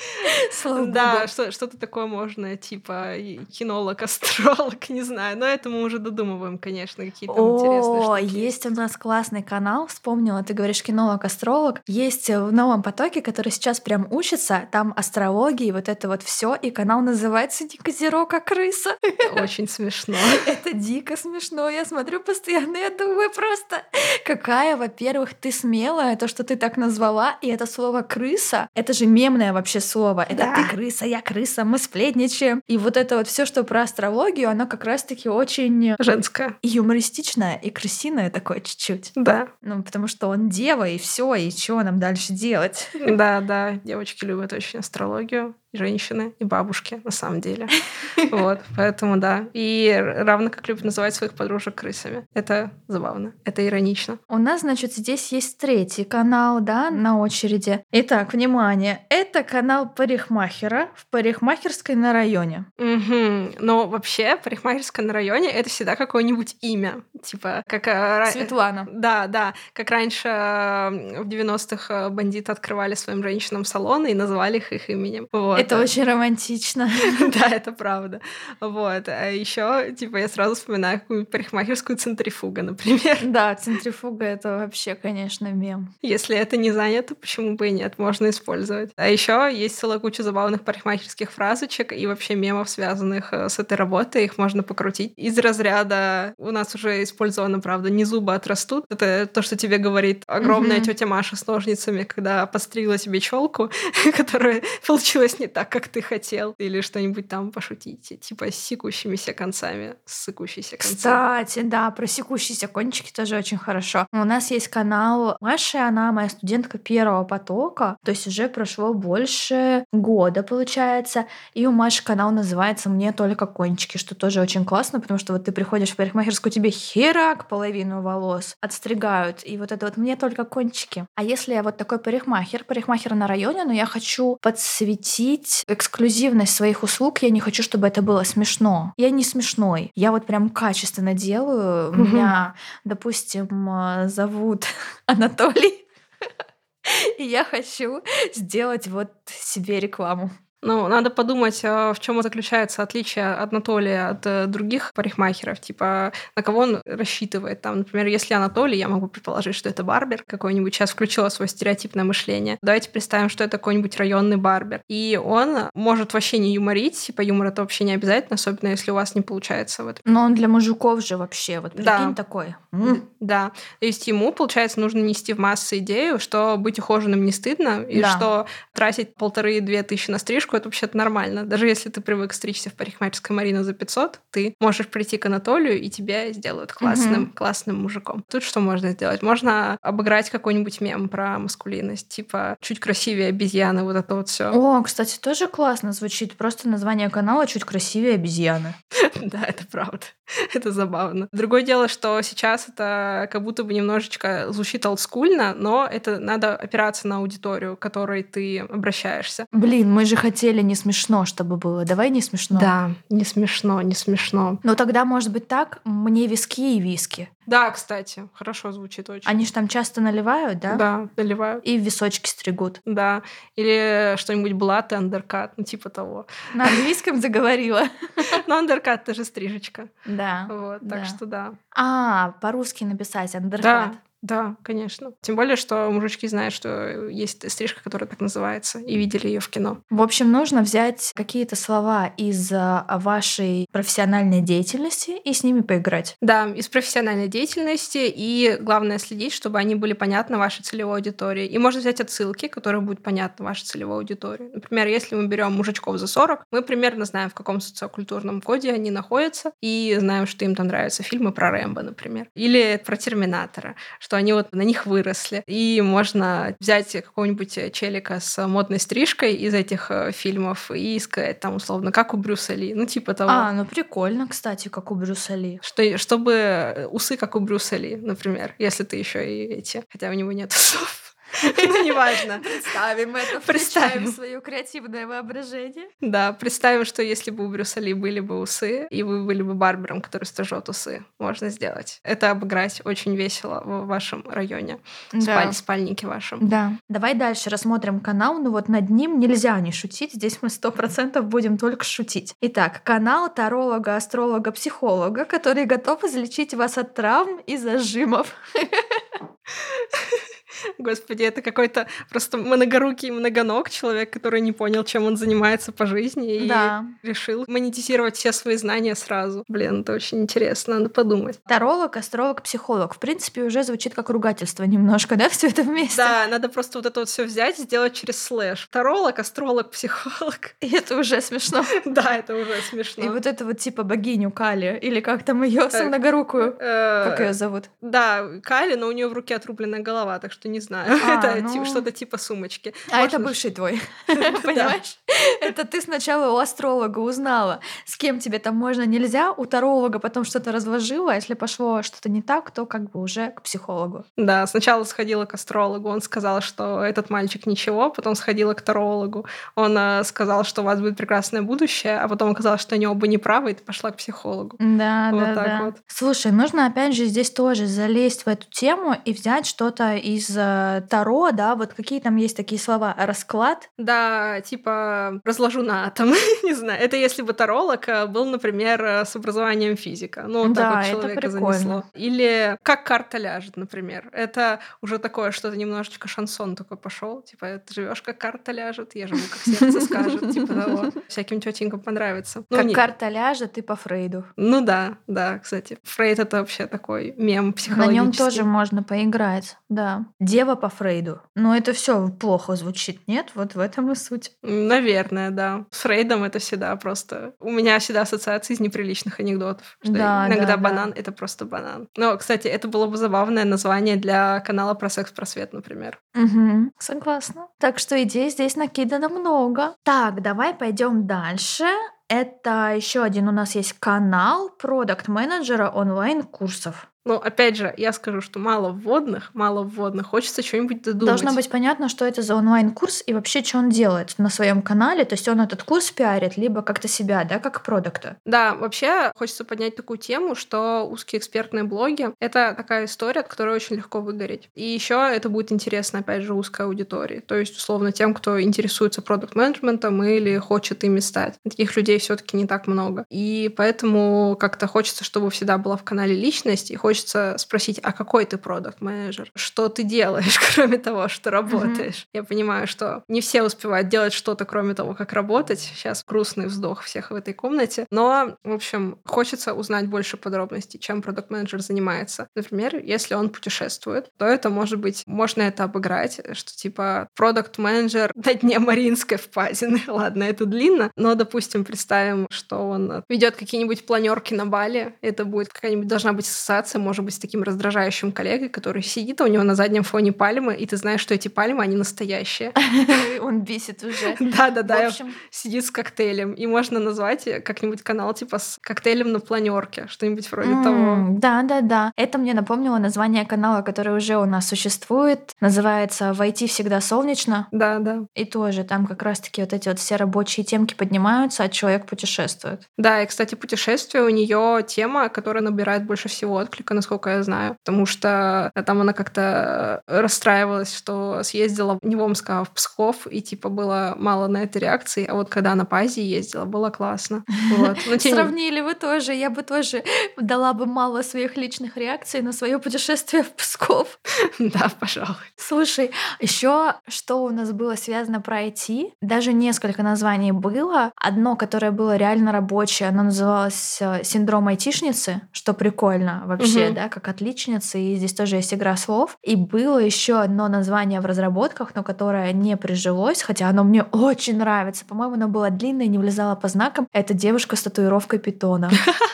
Слава 0.52 0.86
да, 0.86 1.26
что, 1.26 1.52
что-то 1.52 1.76
такое 1.76 2.06
можно, 2.06 2.56
типа 2.56 3.14
кинолог, 3.50 4.02
астролог, 4.02 4.88
не 4.88 5.02
знаю. 5.02 5.38
Но 5.38 5.46
это 5.46 5.68
мы 5.68 5.82
уже 5.82 5.98
додумываем, 5.98 6.58
конечно, 6.58 7.04
какие-то 7.04 7.34
интересные 7.34 8.08
О, 8.08 8.16
есть 8.16 8.66
у 8.66 8.70
нас 8.70 8.96
классный 8.96 9.42
канал, 9.42 9.86
вспомнила, 9.86 10.42
ты 10.42 10.54
говоришь 10.54 10.82
кинолог, 10.82 11.24
астролог. 11.24 11.80
Есть 11.86 12.28
в 12.28 12.52
новом 12.52 12.82
потоке, 12.82 13.22
который 13.22 13.50
сейчас 13.50 13.80
прям 13.80 14.06
учится, 14.10 14.68
там 14.72 14.92
астрология, 14.96 15.72
вот 15.72 15.88
это 15.88 16.08
вот 16.08 16.22
все, 16.22 16.54
и 16.54 16.70
канал 16.70 17.00
называется 17.00 17.64
«Не 17.64 17.76
козерог, 17.76 18.34
а 18.34 18.40
крыса». 18.40 18.96
Очень 19.32 19.68
смешно. 19.68 20.16
Это 20.46 20.72
дико 20.72 21.16
смешно. 21.16 21.68
Я 21.68 21.84
смотрю 21.84 22.20
постоянно, 22.20 22.76
я 22.76 22.90
думаю 22.90 23.30
просто, 23.30 23.82
какая, 24.24 24.76
во-первых, 24.76 25.34
ты 25.34 25.52
смелая, 25.52 26.16
то, 26.16 26.28
что 26.28 26.44
ты 26.44 26.56
так 26.56 26.76
назвала, 26.76 27.38
и 27.42 27.48
это 27.48 27.66
слово 27.66 28.02
«крыса», 28.02 28.68
это 28.74 28.92
же 28.92 29.06
мемное 29.06 29.52
вообще 29.52 29.80
слово. 29.90 30.22
Это 30.22 30.36
да. 30.36 30.54
ты 30.54 30.64
крыса, 30.68 31.04
я 31.04 31.20
крыса, 31.20 31.64
мы 31.64 31.78
сплетничаем. 31.78 32.62
И 32.66 32.78
вот 32.78 32.96
это 32.96 33.16
вот 33.16 33.26
все, 33.26 33.44
что 33.44 33.64
про 33.64 33.82
астрологию, 33.82 34.48
оно 34.48 34.66
как 34.66 34.84
раз-таки 34.84 35.28
очень... 35.28 35.94
Женское. 35.98 36.56
И 36.62 36.68
юмористичное, 36.68 37.56
и 37.56 37.70
крысиное 37.70 38.30
такое 38.30 38.60
чуть-чуть. 38.60 39.12
Да. 39.14 39.48
Ну, 39.62 39.82
потому 39.82 40.06
что 40.06 40.28
он 40.28 40.48
дева, 40.48 40.88
и 40.88 40.98
все, 40.98 41.34
и 41.34 41.50
что 41.50 41.82
нам 41.82 41.98
дальше 41.98 42.32
делать? 42.32 42.88
Да, 43.20 43.40
да, 43.40 43.72
девочки 43.84 44.24
любят 44.24 44.52
очень 44.52 44.78
астрологию 44.78 45.54
женщины 45.72 46.34
и 46.38 46.44
бабушки, 46.44 47.00
на 47.04 47.10
самом 47.10 47.40
деле. 47.40 47.68
Вот, 48.30 48.60
поэтому 48.76 49.16
да. 49.16 49.46
И 49.54 49.92
равно 49.98 50.50
как 50.50 50.68
любят 50.68 50.84
называть 50.84 51.14
своих 51.14 51.32
подружек 51.32 51.74
крысами. 51.74 52.26
Это 52.34 52.70
забавно, 52.86 53.32
это 53.44 53.66
иронично. 53.66 54.18
У 54.28 54.36
нас, 54.36 54.60
значит, 54.60 54.92
здесь 54.92 55.32
есть 55.32 55.58
третий 55.58 56.04
канал, 56.04 56.60
да, 56.60 56.90
на 56.90 57.18
очереди. 57.18 57.82
Итак, 57.92 58.32
внимание, 58.32 59.06
это 59.08 59.42
канал 59.42 59.88
парикмахера 59.88 60.90
в 60.94 61.06
парикмахерской 61.06 61.94
на 61.94 62.12
районе. 62.12 62.66
Угу. 62.78 63.56
Но 63.58 63.86
вообще 63.86 64.36
парикмахерская 64.36 65.04
на 65.06 65.12
районе— 65.12 65.50
это 65.50 65.68
всегда 65.70 65.96
какое-нибудь 65.96 66.56
имя. 66.60 67.02
Типа, 67.22 67.62
как... 67.66 67.88
Э, 67.88 68.26
Светлана. 68.30 68.86
Да, 68.92 69.26
да. 69.26 69.54
Как 69.72 69.90
раньше 69.90 70.28
в 70.28 71.28
90-х 71.28 71.94
э, 71.94 72.08
бандиты 72.10 72.52
открывали 72.52 72.94
своим 72.94 73.22
женщинам 73.22 73.64
салоны 73.64 74.12
и 74.12 74.14
называли 74.14 74.58
их 74.58 74.72
их 74.72 74.90
именем. 74.90 75.28
Вот. 75.32 75.59
Это 75.60 75.78
очень 75.78 76.04
романтично. 76.04 76.90
Да, 77.40 77.48
это 77.48 77.72
правда. 77.72 78.20
Вот. 78.60 79.08
А 79.08 79.30
еще, 79.30 79.92
типа, 79.92 80.16
я 80.16 80.28
сразу 80.28 80.54
вспоминаю 80.54 81.00
какую-нибудь 81.00 81.30
парикмахерскую 81.30 81.96
центрифуга, 81.96 82.62
например. 82.62 83.18
Да, 83.30 83.54
центрифуга— 83.54 84.24
это 84.26 84.58
вообще, 84.58 84.94
конечно, 84.94 85.48
мем. 85.48 85.94
Если 86.02 86.36
это 86.36 86.56
не 86.56 86.72
занято, 86.72 87.14
почему 87.14 87.56
бы 87.56 87.68
и 87.68 87.70
нет, 87.70 87.98
можно 87.98 88.30
использовать. 88.30 88.90
А 88.96 89.08
еще 89.08 89.50
есть 89.52 89.78
целая 89.78 89.98
куча 89.98 90.22
забавных 90.22 90.62
парикмахерских 90.62 91.30
фразочек 91.30 91.92
и 91.92 92.06
вообще 92.06 92.34
мемов, 92.34 92.68
связанных 92.68 93.32
э, 93.32 93.48
с 93.48 93.58
этой 93.58 93.74
работой. 93.74 94.24
Их 94.24 94.38
можно 94.38 94.62
покрутить. 94.62 95.12
Из 95.16 95.38
разряда 95.38 96.34
у 96.38 96.50
нас 96.50 96.74
уже 96.74 97.02
использовано, 97.02 97.60
правда, 97.60 97.90
не 97.90 98.04
зубы 98.04 98.34
отрастут. 98.34 98.84
Это 98.88 99.28
то, 99.32 99.42
что 99.42 99.56
тебе 99.56 99.78
говорит 99.78 100.24
огромная 100.26 100.78
mm-hmm. 100.78 100.84
тетя 100.84 101.06
Маша 101.06 101.36
с 101.36 101.46
ножницами, 101.46 102.04
когда 102.04 102.46
постригла 102.46 102.98
себе 102.98 103.20
челку, 103.20 103.70
которая 104.16 104.62
получилась 104.86 105.38
не 105.38 105.46
так, 105.52 105.68
как 105.68 105.88
ты 105.88 106.02
хотел, 106.02 106.54
или 106.58 106.80
что-нибудь 106.80 107.28
там 107.28 107.50
пошутить, 107.52 108.20
типа 108.20 108.50
с 108.50 108.54
секущимися 108.54 109.32
концами, 109.32 109.96
с 110.04 110.24
секущейся 110.24 110.76
концами. 110.76 110.96
Кстати, 110.96 111.62
да, 111.62 111.90
про 111.90 112.06
секущиеся 112.06 112.68
кончики 112.68 113.12
тоже 113.12 113.36
очень 113.36 113.58
хорошо. 113.58 114.06
У 114.12 114.24
нас 114.24 114.50
есть 114.50 114.68
канал 114.68 115.36
Маша, 115.40 115.86
она 115.86 116.12
моя 116.12 116.28
студентка 116.28 116.78
первого 116.78 117.24
потока, 117.24 117.96
то 118.04 118.10
есть 118.10 118.26
уже 118.26 118.48
прошло 118.48 118.94
больше 118.94 119.84
года, 119.92 120.42
получается, 120.42 121.26
и 121.54 121.66
у 121.66 121.72
Маши 121.72 122.04
канал 122.04 122.30
называется 122.30 122.88
«Мне 122.88 123.12
только 123.12 123.46
кончики», 123.46 123.98
что 123.98 124.14
тоже 124.14 124.40
очень 124.40 124.64
классно, 124.64 125.00
потому 125.00 125.18
что 125.18 125.32
вот 125.32 125.44
ты 125.44 125.52
приходишь 125.52 125.90
в 125.90 125.96
парикмахерскую, 125.96 126.52
тебе 126.52 126.70
херак 126.70 127.48
половину 127.48 128.02
волос 128.02 128.56
отстригают, 128.60 129.42
и 129.44 129.56
вот 129.56 129.72
это 129.72 129.86
вот 129.86 129.96
«Мне 129.96 130.16
только 130.16 130.44
кончики». 130.44 131.06
А 131.14 131.22
если 131.22 131.54
я 131.54 131.62
вот 131.62 131.76
такой 131.76 131.98
парикмахер, 131.98 132.64
парикмахер 132.64 133.14
на 133.14 133.26
районе, 133.26 133.64
но 133.64 133.72
я 133.72 133.86
хочу 133.86 134.38
подсветить 134.40 135.39
развить 135.40 135.64
эксклюзивность 135.66 136.54
своих 136.54 136.82
услуг. 136.82 137.22
Я 137.22 137.30
не 137.30 137.40
хочу, 137.40 137.62
чтобы 137.62 137.86
это 137.86 138.02
было 138.02 138.22
смешно. 138.24 138.92
Я 138.96 139.10
не 139.10 139.24
смешной. 139.24 139.90
Я 139.94 140.10
вот 140.10 140.26
прям 140.26 140.50
качественно 140.50 141.14
делаю. 141.14 141.90
Угу. 141.90 141.98
Меня, 141.98 142.54
допустим, 142.84 143.68
э, 143.68 144.08
зовут 144.08 144.64
Анатолий. 145.06 145.86
И 147.18 147.24
я 147.24 147.44
хочу 147.44 148.02
сделать 148.34 148.86
вот 148.86 149.12
себе 149.26 149.80
рекламу. 149.80 150.30
Ну, 150.62 150.88
надо 150.88 151.10
подумать, 151.10 151.60
а, 151.64 151.92
в 151.94 152.00
чем 152.00 152.20
заключается 152.22 152.82
отличие 152.82 153.34
Анатолия 153.34 154.08
от 154.08 154.26
э, 154.26 154.46
других 154.46 154.92
парикмахеров. 154.94 155.60
Типа, 155.60 156.12
на 156.36 156.42
кого 156.42 156.60
он 156.60 156.82
рассчитывает. 156.84 157.62
Там, 157.62 157.78
например, 157.78 158.06
если 158.06 158.34
Анатолий, 158.34 158.78
я 158.78 158.88
могу 158.88 159.06
предположить, 159.06 159.54
что 159.54 159.68
это 159.68 159.84
барбер 159.84 160.22
какой-нибудь. 160.26 160.74
Сейчас 160.74 160.90
включила 160.90 161.28
свое 161.30 161.48
стереотипное 161.48 162.04
мышление. 162.04 162.58
Давайте 162.62 162.90
представим, 162.90 163.28
что 163.28 163.44
это 163.44 163.58
какой-нибудь 163.58 163.96
районный 163.96 164.36
барбер. 164.36 164.82
И 164.88 165.20
он 165.22 165.70
может 165.74 166.12
вообще 166.12 166.38
не 166.38 166.52
юморить. 166.52 166.98
Типа, 166.98 167.22
юмор 167.22 167.48
это 167.48 167.62
вообще 167.62 167.84
не 167.84 167.92
обязательно, 167.92 168.34
особенно 168.34 168.68
если 168.68 168.90
у 168.90 168.94
вас 168.94 169.14
не 169.14 169.22
получается 169.22 169.84
в 169.84 169.88
этом. 169.88 170.02
Но 170.04 170.22
он 170.22 170.34
для 170.34 170.48
мужиков 170.48 171.04
же 171.04 171.16
вообще, 171.16 171.60
вот 171.60 171.72
прикинь, 171.72 171.84
да. 171.84 172.12
такой. 172.14 172.54
М-м. 172.72 173.08
Да. 173.20 173.52
То 173.80 173.86
есть 173.86 174.06
ему, 174.06 174.32
получается, 174.32 174.80
нужно 174.80 174.98
нести 174.98 175.32
в 175.32 175.38
массы 175.38 175.78
идею, 175.78 176.18
что 176.18 176.56
быть 176.58 176.78
ухоженным 176.78 177.24
не 177.24 177.32
стыдно, 177.32 177.82
и 177.82 178.02
да. 178.02 178.10
что 178.10 178.46
тратить 178.74 179.14
полторы-две 179.14 179.82
тысячи 179.82 180.10
на 180.10 180.18
стрижку, 180.18 180.49
это 180.56 180.68
вообще-то 180.68 180.96
нормально. 180.96 181.44
Даже 181.44 181.66
если 181.66 181.90
ты 181.90 182.00
привык 182.00 182.32
стричься 182.32 182.70
в 182.70 182.74
парикмахерской 182.74 183.34
Марина 183.34 183.64
за 183.64 183.72
500, 183.72 184.20
ты 184.30 184.54
можешь 184.60 184.88
прийти 184.88 185.16
к 185.16 185.26
Анатолию, 185.26 185.80
и 185.80 185.88
тебя 185.88 186.32
сделают 186.32 186.72
классным, 186.72 187.24
угу. 187.24 187.32
классным 187.34 187.82
мужиком. 187.82 188.24
Тут 188.28 188.42
что 188.42 188.60
можно 188.60 188.90
сделать? 188.90 189.22
Можно 189.22 189.78
обыграть 189.82 190.30
какой-нибудь 190.30 190.80
мем 190.80 191.08
про 191.08 191.38
маскулинность, 191.38 192.08
типа 192.08 192.56
чуть 192.60 192.80
красивее 192.80 193.28
обезьяны, 193.28 193.84
вот 193.84 193.96
это 193.96 194.14
вот 194.14 194.28
все. 194.28 194.50
О, 194.50 194.82
кстати, 194.82 195.18
тоже 195.18 195.46
классно 195.46 195.92
звучит. 195.92 196.34
Просто 196.34 196.68
название 196.68 197.10
канала 197.10 197.46
чуть 197.46 197.64
красивее 197.64 198.14
обезьяны. 198.14 198.74
Да, 199.20 199.44
это 199.46 199.64
правда. 199.70 200.06
Это 200.54 200.72
забавно. 200.72 201.28
Другое 201.32 201.62
дело, 201.62 201.88
что 201.88 202.20
сейчас 202.22 202.68
это 202.68 203.28
как 203.30 203.42
будто 203.42 203.64
бы 203.64 203.74
немножечко 203.74 204.46
звучит 204.50 204.86
олдскульно, 204.86 205.54
но 205.54 205.88
это 205.90 206.18
надо 206.18 206.56
опираться 206.56 207.08
на 207.08 207.18
аудиторию, 207.18 207.76
к 207.76 207.80
которой 207.80 208.22
ты 208.22 208.60
обращаешься. 208.60 209.46
Блин, 209.52 209.92
мы 209.92 210.04
же 210.04 210.16
хотели 210.40 210.62
не 210.62 210.74
смешно, 210.74 211.26
чтобы 211.26 211.56
было. 211.58 211.84
Давай 211.84 212.08
не 212.08 212.22
смешно. 212.22 212.58
Да, 212.58 212.90
не 213.10 213.24
смешно, 213.24 213.82
не 213.82 213.94
смешно. 213.94 214.58
Но 214.62 214.74
тогда 214.74 215.04
может 215.04 215.30
быть 215.30 215.48
так, 215.48 215.80
мне 215.84 216.26
виски 216.26 216.76
и 216.76 216.80
виски. 216.80 217.28
Да, 217.46 217.70
кстати, 217.70 218.26
хорошо 218.32 218.72
звучит 218.72 219.10
очень. 219.10 219.28
Они 219.28 219.44
же 219.44 219.52
там 219.52 219.68
часто 219.68 220.00
наливают, 220.00 220.60
да? 220.60 220.76
Да, 220.76 221.08
наливают. 221.16 221.66
И 221.66 221.76
височки 221.76 222.28
стригут. 222.30 222.80
Да. 222.86 223.22
Или 223.54 224.14
что-нибудь 224.16 224.52
блат 224.52 224.92
и 224.92 224.94
андеркат, 224.94 225.52
ну 225.58 225.64
типа 225.64 225.90
того. 225.90 226.26
На 226.54 226.64
английском 226.64 227.20
заговорила. 227.20 227.82
Ну, 228.46 228.56
андеркат— 228.56 229.02
это 229.02 229.14
же 229.14 229.24
стрижечка. 229.24 229.88
Да. 230.06 230.46
Вот, 230.48 230.88
так 230.88 231.04
что 231.04 231.26
да. 231.26 231.52
А, 231.74 232.32
по-русски 232.40 232.84
написать 232.84 233.34
андеркат. 233.34 233.94
Да. 234.22 234.56
Конечно. 234.62 235.12
Тем 235.22 235.36
более, 235.36 235.56
что 235.56 235.90
мужички 235.90 236.28
знают, 236.28 236.54
что 236.54 237.08
есть 237.08 237.50
стрижка, 237.50 237.82
которая 237.82 238.08
так 238.08 238.20
называется, 238.20 238.78
и 238.78 238.96
видели 238.96 239.26
ее 239.28 239.40
в 239.40 239.48
кино. 239.48 239.78
В 239.90 240.02
общем, 240.02 240.30
нужно 240.30 240.62
взять 240.62 241.12
какие-то 241.14 241.56
слова 241.56 242.12
из 242.16 242.50
а, 242.52 242.86
вашей 243.00 243.66
профессиональной 243.72 244.40
деятельности 244.40 245.12
и 245.24 245.32
с 245.32 245.42
ними 245.42 245.60
поиграть. 245.60 246.16
Да, 246.20 246.48
из 246.50 246.68
профессиональной 246.68 247.28
деятельности, 247.28 248.12
и 248.14 248.56
главное 248.60 248.98
следить, 248.98 249.32
чтобы 249.32 249.58
они 249.58 249.74
были 249.74 249.92
понятны 249.92 250.38
вашей 250.38 250.62
целевой 250.62 250.96
аудитории. 250.96 251.46
И 251.46 251.58
можно 251.58 251.80
взять 251.80 252.00
отсылки, 252.00 252.48
которые 252.48 252.82
будут 252.82 253.02
понятны 253.02 253.44
вашей 253.44 253.64
целевой 253.64 253.98
аудитории. 253.98 254.50
Например, 254.52 254.86
если 254.86 255.14
мы 255.14 255.26
берем 255.26 255.52
мужичков 255.52 255.98
за 255.98 256.06
40, 256.06 256.44
мы 256.50 256.62
примерно 256.62 257.04
знаем, 257.04 257.30
в 257.30 257.34
каком 257.34 257.60
социокультурном 257.60 258.40
коде 258.40 258.72
они 258.72 258.90
находятся, 258.90 259.52
и 259.60 259.96
знаем, 259.98 260.26
что 260.26 260.44
им 260.44 260.54
там 260.54 260.66
нравятся 260.66 261.02
фильмы 261.02 261.32
про 261.32 261.50
Рэмбо, 261.50 261.82
например, 261.82 262.28
или 262.34 262.80
про 262.84 262.96
Терминатора, 262.96 263.76
что 264.10 264.16
они 264.16 264.32
вот 264.32 264.52
на 264.52 264.62
них 264.62 264.86
выросли. 264.86 265.44
И 265.46 265.80
можно 265.80 266.56
взять 266.58 266.90
какого-нибудь 266.90 267.72
челика 267.72 268.18
с 268.18 268.44
модной 268.44 268.80
стрижкой 268.80 269.34
из 269.34 269.54
этих 269.54 269.88
э, 269.92 270.10
фильмов 270.10 270.72
и 270.72 270.98
сказать 270.98 271.38
там 271.38 271.54
условно, 271.54 271.92
как 271.92 272.12
у 272.12 272.16
Брюса 272.16 272.54
Ли. 272.54 272.74
Ну, 272.74 272.86
типа 272.86 273.14
того. 273.14 273.30
А, 273.30 273.52
ну 273.52 273.64
прикольно, 273.64 274.26
кстати, 274.26 274.66
как 274.66 274.90
у 274.90 274.96
Брюса 274.96 275.36
Ли. 275.36 275.60
Что, 275.62 275.96
чтобы 275.96 276.88
усы, 276.90 277.16
как 277.16 277.36
у 277.36 277.40
Брюса 277.40 277.76
Ли, 277.76 277.94
например, 277.94 278.56
если 278.58 278.82
ты 278.82 278.96
еще 278.96 279.24
и 279.24 279.44
эти. 279.44 279.84
Хотя 279.88 280.10
у 280.10 280.14
него 280.14 280.32
нет 280.32 280.50
усов. 280.56 281.09
Ну, 281.70 281.84
неважно. 281.84 282.40
Представим 282.40 283.16
это, 283.16 283.40
представим 283.40 284.06
свое 284.08 284.40
креативное 284.40 285.06
воображение. 285.06 285.88
Да, 286.00 286.32
представим, 286.32 286.84
что 286.84 287.02
если 287.02 287.30
бы 287.30 287.44
у 287.44 287.48
Брюса 287.48 287.80
Ли 287.80 287.94
были 287.94 288.20
бы 288.20 288.40
усы, 288.40 288.86
и 288.90 289.02
вы 289.02 289.24
были 289.24 289.42
бы 289.42 289.54
барбером, 289.54 290.00
который 290.00 290.24
стрижет 290.24 290.68
усы, 290.68 291.04
можно 291.18 291.48
сделать. 291.48 292.00
Это 292.02 292.30
обыграть 292.30 292.82
очень 292.84 293.16
весело 293.16 293.62
в 293.64 293.86
вашем 293.86 294.24
районе, 294.28 294.78
да. 295.12 295.52
спальнике 295.52 296.06
вашем. 296.06 296.48
Да. 296.48 296.72
Давай 296.88 297.14
дальше 297.14 297.50
рассмотрим 297.50 298.00
канал, 298.00 298.38
ну 298.38 298.50
вот 298.50 298.68
над 298.68 298.90
ним 298.90 299.18
нельзя 299.18 299.58
не 299.60 299.72
шутить, 299.72 300.12
здесь 300.12 300.38
мы 300.42 300.50
сто 300.50 300.70
процентов 300.70 301.26
будем 301.26 301.58
только 301.58 301.84
шутить. 301.84 302.34
Итак, 302.40 302.82
канал 302.84 303.32
таролога, 303.32 303.96
астролога, 303.96 304.50
психолога, 304.52 305.24
который 305.24 305.64
готов 305.66 306.04
излечить 306.04 306.54
вас 306.54 306.78
от 306.78 306.94
травм 306.94 307.40
и 307.46 307.56
зажимов. 307.56 308.34
Господи, 310.78 311.22
это 311.22 311.42
какой-то 311.42 311.86
просто 312.08 312.36
многорукий 312.36 313.10
многоног 313.10 313.70
человек, 313.70 314.10
который 314.10 314.40
не 314.40 314.52
понял, 314.52 314.84
чем 314.84 315.04
он 315.04 315.16
занимается 315.16 315.72
по 315.72 315.86
жизни 315.86 316.46
да. 316.46 316.84
и 317.02 317.06
решил 317.08 317.44
монетизировать 317.46 318.16
все 318.16 318.32
свои 318.32 318.56
знания 318.56 318.94
сразу. 318.94 319.44
Блин, 319.48 319.82
это 319.82 319.92
очень 319.92 320.22
интересно, 320.22 320.78
надо 320.78 320.90
подумать. 320.90 321.38
Таролог, 321.46 321.96
астролог, 321.96 322.42
психолог. 322.42 322.94
В 322.94 322.98
принципе, 322.98 323.42
уже 323.42 323.62
звучит 323.62 323.94
как 323.94 324.10
ругательство 324.10 324.64
немножко, 324.64 325.16
да, 325.16 325.28
все 325.30 325.48
это 325.48 325.62
вместе? 325.62 325.96
Да, 325.96 326.26
надо 326.28 326.48
просто 326.48 326.78
вот 326.78 326.86
это 326.86 327.00
вот 327.00 327.08
все 327.08 327.24
взять 327.24 327.58
и 327.58 327.62
сделать 327.62 327.94
через 327.94 328.22
слэш. 328.22 328.68
Таролог, 328.70 329.18
астролог, 329.18 329.70
психолог. 329.70 330.54
И 330.60 330.74
это 330.74 330.96
уже 330.96 331.20
смешно. 331.20 331.64
Да, 331.84 332.16
это 332.16 332.34
уже 332.34 332.60
смешно. 332.68 333.04
И 333.04 333.08
вот 333.08 333.26
это 333.26 333.44
вот 333.44 333.58
типа 333.58 333.82
богиню 333.82 334.30
Кали, 334.30 334.78
или 334.80 335.00
как 335.00 335.24
там 335.24 335.42
ее 335.42 335.68
многорукую. 335.86 336.56
Э, 336.58 337.04
как 337.10 337.20
ее 337.20 337.32
зовут? 337.32 337.64
Да, 337.80 338.28
Кали, 338.42 338.74
но 338.74 338.86
у 338.86 338.92
нее 338.92 339.08
в 339.08 339.12
руке 339.12 339.34
отрубленная 339.34 339.80
голова, 339.80 340.18
так 340.18 340.32
что 340.32 340.39
не 340.48 340.60
знаю. 340.60 340.98
А, 341.10 341.36
это 341.36 341.42
ну... 341.42 341.64
что-то 341.64 341.90
типа 341.90 342.18
сумочки. 342.18 342.72
А 342.90 343.00
Можно... 343.00 343.06
это 343.06 343.18
бывший 343.18 343.50
твой, 343.50 343.80
понимаешь? 344.06 344.98
Это 345.40 345.66
ты 345.66 345.80
сначала 345.80 346.32
у 346.32 346.38
астролога 346.38 346.98
узнала, 347.00 347.60
с 347.84 347.96
кем 347.96 348.20
тебе 348.20 348.38
там 348.38 348.56
можно, 348.56 348.86
нельзя, 348.86 349.32
у 349.32 349.44
таролога 349.46 349.98
потом 349.98 350.24
что-то 350.24 350.52
разложила, 350.52 351.12
а 351.12 351.14
если 351.16 351.34
пошло 351.34 351.82
что-то 351.82 352.08
не 352.08 352.22
так, 352.22 352.50
то 352.50 352.66
как 352.66 352.90
бы 352.90 353.00
уже 353.00 353.30
к 353.30 353.42
психологу. 353.42 354.04
Да, 354.16 354.46
сначала 354.46 354.84
сходила 354.84 355.24
к 355.24 355.34
астрологу, 355.34 355.88
он 355.88 356.00
сказал, 356.00 356.40
что 356.40 356.82
этот 356.82 357.10
мальчик 357.10 357.46
ничего, 357.46 357.90
потом 357.90 358.14
сходила 358.14 358.54
к 358.54 358.62
тарологу, 358.62 359.26
он 359.54 359.76
э, 359.76 360.04
сказал, 360.04 360.44
что 360.44 360.62
у 360.62 360.64
вас 360.64 360.80
будет 360.80 360.96
прекрасное 360.96 361.42
будущее, 361.42 361.98
а 361.98 362.08
потом 362.08 362.30
оказалось, 362.30 362.60
что 362.60 362.74
они 362.74 362.86
оба 362.86 363.06
неправы, 363.06 363.50
и 363.50 363.54
ты 363.54 363.62
пошла 363.62 363.90
к 363.90 363.96
психологу. 363.96 364.56
Да, 364.58 365.10
вот 365.12 365.20
да, 365.20 365.34
так 365.34 365.46
да. 365.46 365.62
Вот. 365.64 365.74
Слушай, 365.86 366.32
нужно 366.32 366.66
опять 366.66 366.94
же 366.94 367.06
здесь 367.06 367.30
тоже 367.30 367.66
залезть 367.66 368.24
в 368.24 368.28
эту 368.28 368.46
тему 368.50 368.96
и 369.04 369.12
взять 369.12 369.46
что-то 369.46 369.94
из 369.94 370.29
э, 370.36 370.82
Таро, 370.88 371.30
да, 371.32 371.54
вот 371.54 371.74
какие 371.74 372.00
там 372.00 372.16
есть 372.16 372.36
такие 372.36 372.60
слова? 372.60 372.94
Расклад? 372.98 373.70
Да, 373.78 374.40
типа 374.40 375.20
разложу 375.24 375.62
на 375.62 375.86
атомы, 375.86 376.16
не 376.42 376.54
знаю. 376.54 376.80
Это 376.80 376.96
если 376.96 377.22
бы 377.22 377.32
таролог 377.32 377.88
э, 377.88 378.06
был, 378.06 378.26
например, 378.26 378.82
э, 378.84 379.04
с 379.04 379.16
образованием 379.16 379.76
физика. 379.76 380.24
Ну, 380.26 380.44
вот 380.44 380.52
да, 380.52 380.70
так 380.70 380.76
вот 380.76 381.02
человека 381.02 381.30
занесло. 381.30 381.84
Или 381.94 382.58
как 382.62 382.84
карта 382.84 383.18
ляжет, 383.18 383.56
например. 383.56 384.10
Это 384.12 384.60
уже 384.82 384.98
такое 384.98 385.30
что-то 385.30 385.56
немножечко 385.56 386.08
шансон 386.08 386.56
такой 386.56 386.76
пошел. 386.76 387.22
Типа, 387.22 387.60
ты 387.66 387.74
живешь 387.74 388.02
как 388.02 388.18
карта 388.18 388.52
ляжет, 388.52 388.94
я 388.94 389.06
живу 389.06 389.20
как 389.30 389.40
сердце 389.40 389.80
скажет. 389.84 390.32
Типа 390.32 390.54
того. 390.54 390.90
Всяким 391.08 391.40
тетенькам 391.40 391.80
понравится. 391.80 392.44
Ну, 392.50 392.56
как 392.56 392.66
не... 392.66 392.74
карта 392.74 393.08
ляжет 393.08 393.58
и 393.58 393.62
по 393.62 393.76
Фрейду. 393.76 394.24
Ну 394.36 394.60
да, 394.60 394.98
да, 395.06 395.38
кстати. 395.38 395.78
Фрейд 395.82 396.18
это 396.18 396.38
вообще 396.38 396.66
такой 396.66 397.14
мем 397.16 397.52
психологический. 397.52 397.98
На 397.98 398.04
нем 398.04 398.12
тоже 398.12 398.44
можно 398.44 398.82
поиграть, 398.82 399.56
да. 399.68 400.04
Дева 400.20 400.54
по 400.54 400.68
Фрейду. 400.68 401.22
Но 401.34 401.56
это 401.56 401.72
все 401.72 402.08
плохо 402.08 402.54
звучит, 402.54 403.08
нет? 403.08 403.30
Вот 403.34 403.54
в 403.54 403.58
этом 403.58 403.90
и 403.90 403.94
суть. 403.94 404.32
Наверное, 404.42 405.30
да. 405.30 405.64
С 405.70 405.80
Фрейдом 405.80 406.24
это 406.24 406.38
всегда 406.38 406.76
просто... 406.76 407.34
У 407.40 407.50
меня 407.50 407.78
всегда 407.78 408.02
ассоциации 408.02 408.54
из 408.54 408.60
неприличных 408.60 409.18
анекдотов. 409.18 409.78
Что 409.82 409.92
да, 409.92 410.28
иногда 410.28 410.46
да, 410.46 410.56
банан 410.58 410.90
да.— 410.90 410.96
это 411.00 411.10
просто 411.10 411.46
банан. 411.46 411.88
Но, 411.96 412.16
кстати, 412.18 412.48
это 412.48 412.68
было 412.68 412.86
бы 412.86 412.98
забавное 412.98 413.44
название 413.44 413.96
для 413.96 414.40
канала 414.40 414.74
про 414.74 414.90
секс-просвет, 414.90 415.54
например. 415.54 415.98
Угу, 416.14 416.72
согласна. 416.78 417.48
Так 417.58 417.78
что 417.78 418.00
идей 418.02 418.28
здесь 418.30 418.56
накидано 418.56 419.08
много. 419.08 419.74
Так, 419.84 420.20
давай 420.20 420.54
пойдем 420.54 421.06
дальше. 421.06 421.64
Это 422.08 422.74
еще 422.74 423.04
один 423.04 423.28
у 423.28 423.32
нас 423.32 423.54
есть 423.54 423.74
канал 423.74 424.50
продукт 424.50 425.06
менеджера 425.06 425.70
онлайн-курсов. 425.70 426.89
Но 427.04 427.16
опять 427.16 427.56
же, 427.56 427.72
я 427.76 427.92
скажу, 427.92 428.20
что 428.20 428.38
мало 428.38 428.70
вводных, 428.70 429.30
мало 429.34 429.62
вводных, 429.62 430.06
хочется 430.06 430.42
что-нибудь 430.42 430.82
додумать. 430.82 431.06
Должно 431.06 431.32
быть 431.32 431.48
понятно, 431.48 431.88
что 431.88 432.04
это 432.04 432.22
за 432.22 432.34
онлайн-курс 432.34 433.04
и 433.06 433.14
вообще, 433.14 433.42
что 433.42 433.58
он 433.58 433.70
делает 433.70 434.14
на 434.18 434.28
своем 434.28 434.60
канале. 434.60 435.04
То 435.04 435.14
есть 435.14 435.26
он 435.28 435.40
этот 435.40 435.62
курс 435.62 435.90
пиарит, 435.90 436.36
либо 436.36 436.62
как-то 436.62 436.88
себя, 436.88 437.24
да, 437.24 437.38
как 437.38 437.62
продукта. 437.62 438.16
Да, 438.26 438.54
вообще 438.54 439.12
хочется 439.16 439.44
поднять 439.44 439.76
такую 439.76 439.98
тему, 439.98 440.34
что 440.34 440.86
узкие 440.88 441.20
экспертные 441.20 441.64
блоги— 441.64 442.10
это 442.20 442.54
такая 442.56 442.84
история, 442.84 443.20
от 443.20 443.28
которой 443.28 443.54
очень 443.54 443.76
легко 443.76 444.00
выгореть. 444.00 444.50
И 444.54 444.62
еще 444.62 444.94
это 444.94 445.28
будет 445.30 445.52
интересно, 445.52 446.00
опять 446.00 446.22
же, 446.22 446.34
узкой 446.34 446.66
аудитории. 446.66 447.20
То 447.20 447.36
есть, 447.36 447.56
условно, 447.56 447.92
тем, 447.92 448.12
кто 448.12 448.40
интересуется 448.40 449.00
продукт 449.00 449.34
менеджментом 449.34 450.02
или 450.02 450.36
хочет 450.38 450.84
ими 450.84 451.00
стать. 451.00 451.34
Таких 451.44 451.74
людей 451.76 451.98
все 451.98 452.16
таки 452.16 452.36
не 452.36 452.46
так 452.46 452.66
много. 452.66 453.06
И 453.08 453.52
поэтому 453.56 454.36
как-то 454.38 454.66
хочется, 454.66 455.02
чтобы 455.02 455.30
всегда 455.30 455.56
была 455.56 455.76
в 455.76 455.84
канале 455.84 456.14
личность, 456.14 456.70
и 456.70 456.76
хочется 456.76 456.89
спросить, 456.94 457.80
а 457.82 457.92
какой 457.92 458.24
ты 458.24 458.38
продукт 458.38 458.80
менеджер 458.80 459.30
Что 459.34 459.68
ты 459.68 459.82
делаешь, 459.82 460.38
кроме 460.54 460.78
того, 460.78 461.08
что 461.08 461.30
работаешь? 461.30 462.02
Mm-hmm. 462.02 462.14
Я 462.14 462.24
понимаю, 462.24 462.66
что 462.66 463.02
не 463.08 463.20
все 463.20 463.42
успевают 463.42 463.88
делать 463.88 464.12
что-то, 464.12 464.44
кроме 464.44 464.74
того, 464.74 464.94
как 464.94 465.12
работать. 465.12 465.60
Сейчас 465.60 466.04
грустный 466.06 466.46
вздох 466.46 466.82
всех 466.82 467.10
в 467.10 467.14
этой 467.14 467.34
комнате. 467.34 467.86
Но, 467.90 468.36
в 468.44 468.52
общем, 468.52 468.98
хочется 469.04 469.54
узнать 469.54 469.86
больше 469.88 470.16
подробностей, 470.16 470.78
чем 470.78 471.02
продукт 471.02 471.30
менеджер 471.30 471.60
занимается. 471.60 472.28
Например, 472.34 472.76
если 472.76 473.14
он 473.14 473.30
путешествует, 473.30 474.10
то 474.18 474.26
это 474.26 474.50
может 474.50 474.78
быть, 474.78 475.02
можно 475.06 475.42
это 475.42 475.64
обыграть, 475.64 476.20
что 476.32 476.52
типа 476.56 477.08
продукт 477.16 477.58
менеджер 477.58 478.12
на 478.14 478.34
дне 478.34 478.58
Мариинской 478.58 479.18
впадины. 479.18 479.80
Ладно, 479.86 480.24
это 480.24 480.44
длинно, 480.46 480.90
но, 480.96 481.14
допустим, 481.14 481.64
представим, 481.64 482.26
что 482.30 482.68
он 482.68 483.04
ведет 483.08 483.36
какие-нибудь 483.36 483.86
планерки 483.86 484.34
на 484.34 484.46
Бали. 484.46 484.94
Это 485.00 485.24
будет 485.24 485.48
какая-нибудь 485.48 485.86
должна 485.86 486.12
быть 486.12 486.26
ассоциация, 486.26 486.79
может 486.80 487.04
быть, 487.04 487.14
с 487.14 487.18
таким 487.18 487.42
раздражающим 487.42 488.12
коллегой, 488.12 488.48
который 488.48 488.82
сидит, 488.82 489.20
а 489.20 489.24
у 489.24 489.26
него 489.26 489.42
на 489.42 489.54
заднем 489.54 489.82
фоне 489.82 490.12
пальмы, 490.12 490.54
и 490.54 490.66
ты 490.66 490.76
знаешь, 490.76 491.00
что 491.00 491.14
эти 491.14 491.28
пальмы, 491.28 491.62
они 491.62 491.76
настоящие. 491.76 492.52
Он 493.20 493.40
бесит 493.40 493.82
уже. 493.84 494.16
Да-да-да, 494.20 494.90
сидит 495.30 495.64
с 495.64 495.70
коктейлем. 495.70 496.32
И 496.32 496.46
можно 496.46 496.80
назвать 496.80 497.24
как-нибудь 497.44 497.82
канал 497.82 498.12
типа 498.14 498.38
с 498.38 498.58
коктейлем 498.60 499.12
на 499.12 499.20
планерке, 499.20 499.86
что-нибудь 499.88 500.30
вроде 500.30 500.50
того. 500.62 501.18
Да-да-да. 501.18 501.92
Это 501.96 502.18
мне 502.18 502.34
напомнило 502.34 502.78
название 502.78 503.24
канала, 503.24 503.62
который 503.62 503.96
уже 503.96 504.16
у 504.16 504.24
нас 504.24 504.48
существует. 504.48 505.34
Называется 505.40 506.12
«Войти 506.12 506.46
всегда 506.46 506.80
солнечно». 506.80 507.48
Да-да. 507.52 508.06
И 508.14 508.24
тоже 508.24 508.64
там 508.64 508.86
как 508.86 509.02
раз-таки 509.02 509.42
вот 509.42 509.52
эти 509.52 509.68
вот 509.68 509.78
все 509.78 509.96
рабочие 509.96 510.44
темки 510.44 510.74
поднимаются, 510.74 511.44
а 511.44 511.48
человек 511.48 511.86
путешествует. 511.86 512.62
Да, 512.76 513.02
и, 513.02 513.06
кстати, 513.06 513.34
путешествие 513.34 514.04
у 514.04 514.08
нее 514.08 514.64
тема, 514.66 515.08
которая 515.08 515.42
набирает 515.42 515.84
больше 515.84 516.08
всего 516.08 516.34
отклика, 516.34 516.69
насколько 516.74 517.10
я 517.10 517.22
знаю. 517.22 517.56
Потому 517.64 517.86
что 517.86 518.52
там 518.66 518.80
она 518.80 518.92
как-то 518.92 519.82
расстраивалась, 519.86 520.74
что 520.74 521.22
съездила 521.22 521.78
не 521.82 521.96
в 521.96 522.02
Омск, 522.02 522.30
а 522.30 522.44
в 522.44 522.50
Псков, 522.50 523.06
и 523.06 523.20
типа 523.20 523.48
было 523.48 523.94
мало 523.98 524.26
на 524.28 524.42
это 524.42 524.58
реакции. 524.58 525.06
А 525.06 525.14
вот 525.14 525.28
когда 525.28 525.52
она 525.52 525.64
по 525.64 525.78
Азии 525.78 526.02
ездила, 526.02 526.44
было 526.44 526.70
классно. 526.70 527.24
Вот. 527.50 527.78
Но, 527.88 527.96
тем... 527.96 528.14
Сравнили 528.14 528.60
вы 528.60 528.74
тоже. 528.74 529.12
Я 529.12 529.28
бы 529.28 529.42
тоже 529.42 529.82
дала 530.16 530.52
бы 530.52 530.66
мало 530.66 531.02
своих 531.02 531.36
личных 531.36 531.76
реакций 531.76 532.22
на 532.22 532.32
свое 532.32 532.58
путешествие 532.58 533.22
в 533.22 533.32
Псков. 533.32 533.98
Да, 534.38 534.70
пожалуй. 534.78 535.16
Слушай, 535.36 535.90
еще 536.20 536.74
что 536.88 537.24
у 537.24 537.30
нас 537.30 537.52
было 537.52 537.74
связано 537.74 538.20
про 538.20 538.42
IT? 538.42 538.92
Даже 539.00 539.32
несколько 539.32 539.82
названий 539.82 540.32
было. 540.32 540.92
Одно, 540.96 541.36
которое 541.36 541.70
было 541.70 541.96
реально 541.96 542.32
рабочее, 542.32 542.88
оно 542.88 543.04
называлось 543.04 543.78
э, 543.80 544.02
«Синдром 544.04 544.48
айтишницы», 544.48 545.22
что 545.32 545.52
прикольно 545.52 546.22
вообще, 546.26 546.59
угу. 546.66 546.74
да, 546.74 546.88
как 546.88 547.08
отличница, 547.08 547.78
и 547.78 547.96
здесь 547.96 548.12
тоже 548.12 548.36
есть 548.36 548.54
игра 548.54 548.76
слов. 548.76 549.16
И 549.22 549.36
было 549.36 549.78
еще 549.78 550.20
одно 550.20 550.48
название 550.48 551.00
в 551.00 551.06
разработках, 551.06 551.74
но 551.74 551.82
которое 551.82 552.32
не 552.32 552.56
прижилось, 552.56 553.22
хотя 553.22 553.48
оно 553.48 553.64
мне 553.64 553.82
очень 553.84 554.38
нравится. 554.38 554.84
По-моему, 554.84 555.14
оно 555.14 555.28
было 555.28 555.50
длинное, 555.50 555.86
не 555.86 555.98
влезало 555.98 556.34
по 556.34 556.48
знакам. 556.48 556.88
Это 556.92 557.14
девушка 557.14 557.56
с 557.56 557.62
татуировкой 557.62 558.18
питона. 558.18 558.70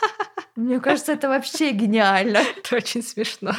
Мне 0.56 0.80
кажется, 0.80 1.12
это 1.12 1.28
вообще 1.28 1.72
гениально. 1.72 2.38
Это 2.38 2.76
очень 2.76 3.02
смешно. 3.02 3.52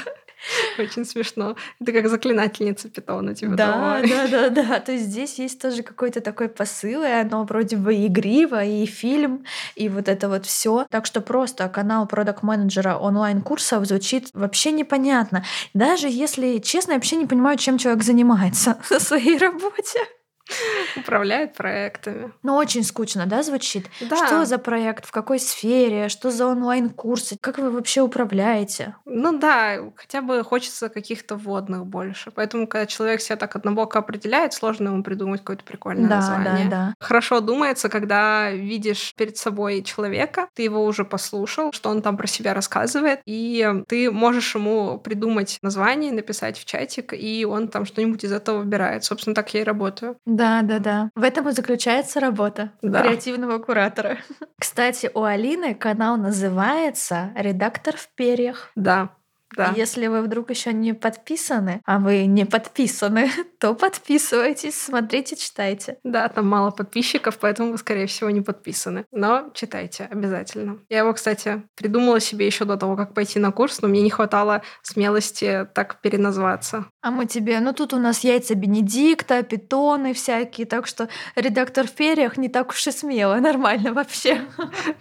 Очень 0.78 1.06
смешно. 1.06 1.56
Это 1.80 1.92
как 1.92 2.10
заклинательница 2.10 2.90
питона, 2.90 3.36
типа 3.36 3.56
Да, 3.56 4.02
да, 4.02 4.28
да, 4.28 4.50
да. 4.50 4.80
То 4.80 4.92
есть 4.92 5.06
здесь 5.06 5.40
есть 5.40 5.62
тоже 5.62 5.84
какой-то 5.84 6.22
такой 6.22 6.50
посыл, 6.50 7.04
и 7.04 7.08
оно 7.08 7.44
вроде 7.44 7.78
бы 7.78 7.94
игриво, 7.94 8.64
и 8.64 8.86
фильм, 8.86 9.46
и 9.76 9.90
вот 9.90 10.08
это 10.08 10.30
вот 10.30 10.46
все. 10.46 10.86
Так 10.90 11.06
что 11.06 11.22
просто 11.22 11.68
канал 11.70 12.08
продакт 12.08 12.44
менеджера 12.44 12.96
онлайн-курсов 12.98 13.86
звучит 13.86 14.30
вообще 14.34 14.72
непонятно. 14.72 15.44
Даже 15.74 16.08
если, 16.10 16.60
честно, 16.60 16.92
я 16.92 16.98
вообще 16.98 17.16
не 17.16 17.26
понимаю, 17.26 17.58
чем 17.58 17.78
человек 17.78 18.04
занимается 18.04 18.78
на 18.90 19.00
своей 19.00 19.38
работе. 19.38 20.00
Управляет 20.96 21.54
проектами. 21.54 22.32
Ну, 22.44 22.56
очень 22.56 22.84
скучно, 22.84 23.26
да, 23.26 23.44
звучит? 23.44 23.88
Да. 24.10 24.16
Что 24.16 24.46
за 24.46 24.58
проект, 24.58 25.06
в 25.06 25.12
какой 25.12 25.40
сфере, 25.40 26.10
что 26.10 26.32
за 26.32 26.48
онлайн-курсы, 26.48 27.38
как 27.40 27.58
вы 27.58 27.72
вообще 27.72 28.02
управляете? 28.02 28.96
Ну 29.06 29.38
да, 29.38 29.78
хотя 29.96 30.22
бы 30.22 30.44
хочется 30.44 30.90
каких-то 30.90 31.36
вводных 31.36 31.86
больше. 31.86 32.32
Поэтому, 32.32 32.68
когда 32.68 32.86
человек 32.86 33.22
себя 33.22 33.36
так 33.36 33.56
однобоко 33.56 34.00
определяет, 34.00 34.54
сложно 34.54 34.90
ему 34.90 35.04
придумать 35.04 35.42
какое-то 35.42 35.64
прикольное 35.64 36.10
да, 36.10 36.16
название. 36.18 36.70
Да, 36.70 36.70
да. 36.70 36.94
Хорошо 37.00 37.40
думается, 37.40 37.90
когда 37.90 38.52
видишь 38.52 39.14
перед 39.16 39.38
собой 39.38 39.84
человека, 39.84 40.48
ты 40.54 40.64
его 40.64 40.84
уже 40.86 41.06
послушал, 41.06 41.72
что 41.74 41.90
он 41.90 42.02
там 42.02 42.18
про 42.18 42.28
себя 42.28 42.54
рассказывает, 42.54 43.22
и 43.26 43.84
ты 43.88 44.12
можешь 44.12 44.56
ему 44.56 45.00
придумать 45.00 45.60
название, 45.62 46.12
написать 46.12 46.58
в 46.58 46.66
чатик, 46.66 47.14
и 47.14 47.46
он 47.46 47.68
там 47.68 47.86
что-нибудь 47.86 48.24
из 48.24 48.32
этого 48.32 48.60
выбирает. 48.60 49.04
Собственно, 49.04 49.36
так 49.36 49.54
я 49.54 49.62
и 49.62 49.64
работаю. 49.64 50.18
Да, 50.38 50.62
да, 50.62 50.80
да. 50.80 51.10
В 51.16 51.24
этом 51.24 51.50
и 51.50 51.52
заключается 51.52 52.20
работа 52.20 52.72
да. 52.84 53.02
креативного 53.02 53.58
куратора. 53.58 54.20
Кстати, 54.60 55.10
у 55.14 55.24
Алины 55.24 55.74
канал 55.74 56.18
называется 56.18 57.32
«Редактор 57.36 57.98
в 57.98 58.08
перьях». 58.16 58.72
Да, 58.76 59.18
да. 59.56 59.74
Если 59.76 60.08
вы 60.08 60.22
вдруг 60.22 60.50
еще 60.50 60.74
не 60.74 60.94
подписаны, 60.94 61.82
а 61.86 62.00
вы 62.00 62.26
не 62.26 62.46
подписаны, 62.46 63.30
то 63.60 63.74
подписывайтесь, 63.74 64.80
смотрите, 64.80 65.36
читайте. 65.36 65.98
Да, 66.04 66.28
там 66.28 66.48
мало 66.48 66.72
подписчиков, 66.72 67.38
поэтому 67.40 67.72
вы, 67.72 67.78
скорее 67.78 68.08
всего, 68.08 68.30
не 68.30 68.42
подписаны. 68.42 69.06
Но 69.12 69.50
читайте 69.54 70.08
обязательно. 70.12 70.80
Я 70.90 71.00
его, 71.00 71.14
кстати, 71.14 71.64
придумала 71.76 72.20
себе 72.20 72.46
еще 72.46 72.66
до 72.66 72.78
того, 72.78 72.96
как 72.96 73.14
пойти 73.14 73.40
на 73.40 73.52
курс, 73.52 73.82
но 73.82 73.88
мне 73.88 74.02
не 74.02 74.10
хватало 74.10 74.64
смелости 74.82 75.68
так 75.74 76.02
переназваться. 76.02 76.86
А 77.08 77.12
мы 77.12 77.26
тебе... 77.26 77.62
Ну, 77.62 77.72
тут 77.72 77.94
у 77.94 78.00
нас 78.00 78.26
яйца 78.26 78.54
Бенедикта, 78.54 79.42
питоны 79.42 80.14
всякие, 80.14 80.68
так 80.68 80.88
что 80.88 81.08
редактор 81.36 81.88
в 81.88 81.94
перьях 81.94 82.36
не 82.36 82.50
так 82.50 82.72
уж 82.72 82.86
и 82.86 82.92
смело, 82.92 83.36
нормально 83.40 83.94
вообще. 83.94 84.42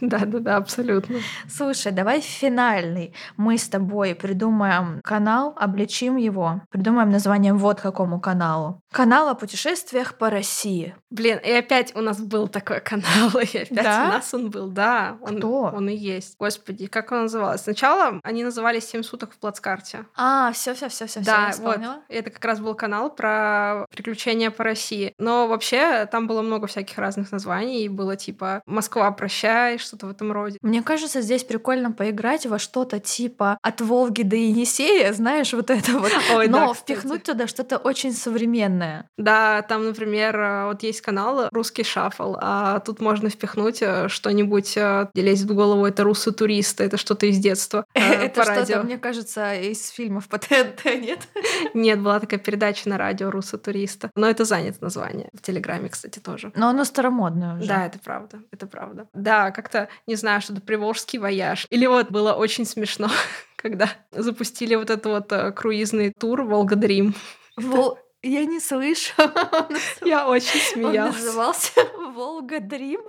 Да-да-да, 0.01 0.57
абсолютно. 0.57 1.19
Слушай, 1.49 1.91
давай 1.91 2.21
финальный. 2.21 3.13
Мы 3.37 3.59
с 3.59 3.69
тобой 3.69 4.15
придумаем 4.15 5.01
канал, 5.03 5.53
обличим 5.57 6.15
его, 6.15 6.63
придумаем 6.71 7.11
название 7.11 7.55
вот 7.55 7.81
какому 7.81 8.21
каналу. 8.21 8.81
Канал 8.93 9.29
о 9.29 9.35
путешествиях 9.35 10.17
по 10.17 10.31
России. 10.31 10.95
Блин, 11.11 11.41
и 11.45 11.51
опять 11.51 11.97
у 11.97 12.03
нас 12.03 12.21
был 12.21 12.47
такой 12.47 12.81
канал, 12.81 13.31
и 13.53 13.59
опять 13.59 13.73
да? 13.73 14.05
у 14.05 14.13
нас 14.13 14.33
он 14.33 14.51
был, 14.51 14.69
да. 14.69 15.19
Он, 15.23 15.39
Кто? 15.39 15.73
Он 15.75 15.89
и 15.89 15.97
есть. 15.97 16.37
Господи, 16.39 16.87
как 16.87 17.11
он 17.11 17.23
назывался? 17.23 17.65
Сначала 17.65 18.21
они 18.23 18.45
назывались 18.45 18.89
«Семь 18.89 19.03
суток 19.03 19.33
в 19.33 19.39
плацкарте». 19.39 20.07
А, 20.15 20.53
все, 20.53 20.73
все, 20.75 20.89
все, 20.89 21.07
все, 21.07 21.21
да, 21.21 21.51
все, 21.51 21.63
вот. 21.63 21.81
Это 22.09 22.31
как 22.31 22.45
раз 22.45 22.61
был 22.61 22.75
канал 22.75 23.11
про 23.11 23.87
приключения 23.91 24.51
по 24.51 24.65
России. 24.65 25.15
Но 25.19 25.47
вообще 25.49 26.07
там 26.11 26.27
было 26.27 26.43
много 26.43 26.67
всяких 26.67 26.99
разных 26.99 27.33
названий, 27.33 27.85
и 27.85 27.89
было 27.89 28.17
типа 28.17 28.63
«Москва, 28.67 29.11
прощай», 29.11 29.79
что-то 29.79 30.07
в 30.07 30.11
этом 30.11 30.33
роде. 30.33 30.59
Мне 30.63 30.83
кажется, 30.83 31.21
здесь 31.21 31.45
прикольно 31.45 31.93
поиграть 31.93 32.47
во 32.47 32.59
что-то 32.59 33.01
типа 33.01 33.59
«От 33.63 33.81
Волги 33.81 34.23
до 34.23 34.37
Енисея», 34.37 35.13
знаешь, 35.13 35.53
вот 35.53 35.71
это 35.71 35.93
вот. 35.99 36.13
Ой, 36.35 36.49
Но 36.49 36.69
да, 36.69 36.75
впихнуть 36.75 37.23
туда 37.23 37.47
что-то 37.47 37.79
очень 37.79 38.13
современное. 38.13 39.09
Да, 39.17 39.63
там, 39.63 39.85
например, 39.85 40.39
э, 40.39 40.67
вот 40.67 40.83
есть 40.83 41.01
канал 41.01 41.49
«Русский 41.53 41.85
шаффл», 41.85 42.37
а 42.39 42.81
тут 42.81 43.01
можно 43.01 43.29
впихнуть 43.29 43.83
э, 43.83 44.09
что-нибудь, 44.09 44.77
э, 44.77 45.09
лезет 45.15 45.51
в 45.51 45.55
голову, 45.55 45.87
это 45.87 46.05
«Русы 46.05 46.33
туристы», 46.33 46.85
это 46.85 46.97
что-то 46.97 47.27
из 47.27 47.39
детства 47.39 47.85
Это 47.95 48.43
что-то, 48.43 48.83
мне 48.83 48.99
кажется, 48.99 49.55
из 49.55 49.89
фильмов 49.89 50.29
по 50.29 50.39
ТНТ, 50.39 50.85
нет? 50.85 51.21
Нет, 51.87 52.03
была 52.03 52.19
такая 52.19 52.41
передача 52.41 52.89
на 52.89 52.99
радио 52.99 53.31
«Русы 53.31 53.59
туриста». 53.59 54.11
Но 54.17 54.29
это 54.29 54.45
занято 54.45 54.79
название. 54.81 55.31
В 55.33 55.41
Телеграме, 55.41 55.89
кстати, 55.89 56.19
тоже. 56.19 56.51
Но 56.57 56.71
оно 56.71 56.83
старомодное 56.83 57.59
уже. 57.59 57.69
Да, 57.69 57.87
это 57.87 58.01
правда, 58.01 58.41
это 58.51 58.67
правда. 58.67 59.09
Да, 59.15 59.53
как-то, 59.53 59.89
не 60.09 60.17
знаю, 60.17 60.41
что-то 60.41 60.61
«Приволжский 60.61 61.21
вояж». 61.21 61.65
Или 61.71 61.87
вот 61.87 62.11
было 62.11 62.33
очень 62.33 62.65
смешно, 62.65 63.09
когда 63.57 63.89
запустили 64.11 64.75
вот 64.75 64.91
этот 64.91 65.07
вот 65.07 65.31
э, 65.31 65.53
круизный 65.53 66.13
тур 66.13 66.43
«Волга-Dream». 66.43 67.15
Вол... 67.57 68.01
Я 68.21 68.45
не 68.47 68.59
слышу. 68.59 69.15
Я 70.05 70.27
очень 70.27 70.59
смеялась. 70.59 71.15
Он 71.15 71.25
назывался 71.25 71.71
«Волга 72.15 72.59
Dream». 72.59 73.03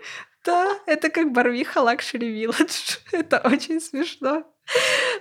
Да, 0.45 0.77
это 0.85 1.09
как 1.09 1.31
Барвиха 1.31 1.79
Luxury 1.79 2.29
Village. 2.29 2.97
Это 3.11 3.41
очень 3.43 3.81
смешно. 3.81 4.43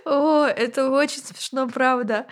О, 0.05 0.45
это 0.45 0.91
очень 0.91 1.23
смешно, 1.23 1.67
правда. 1.69 2.27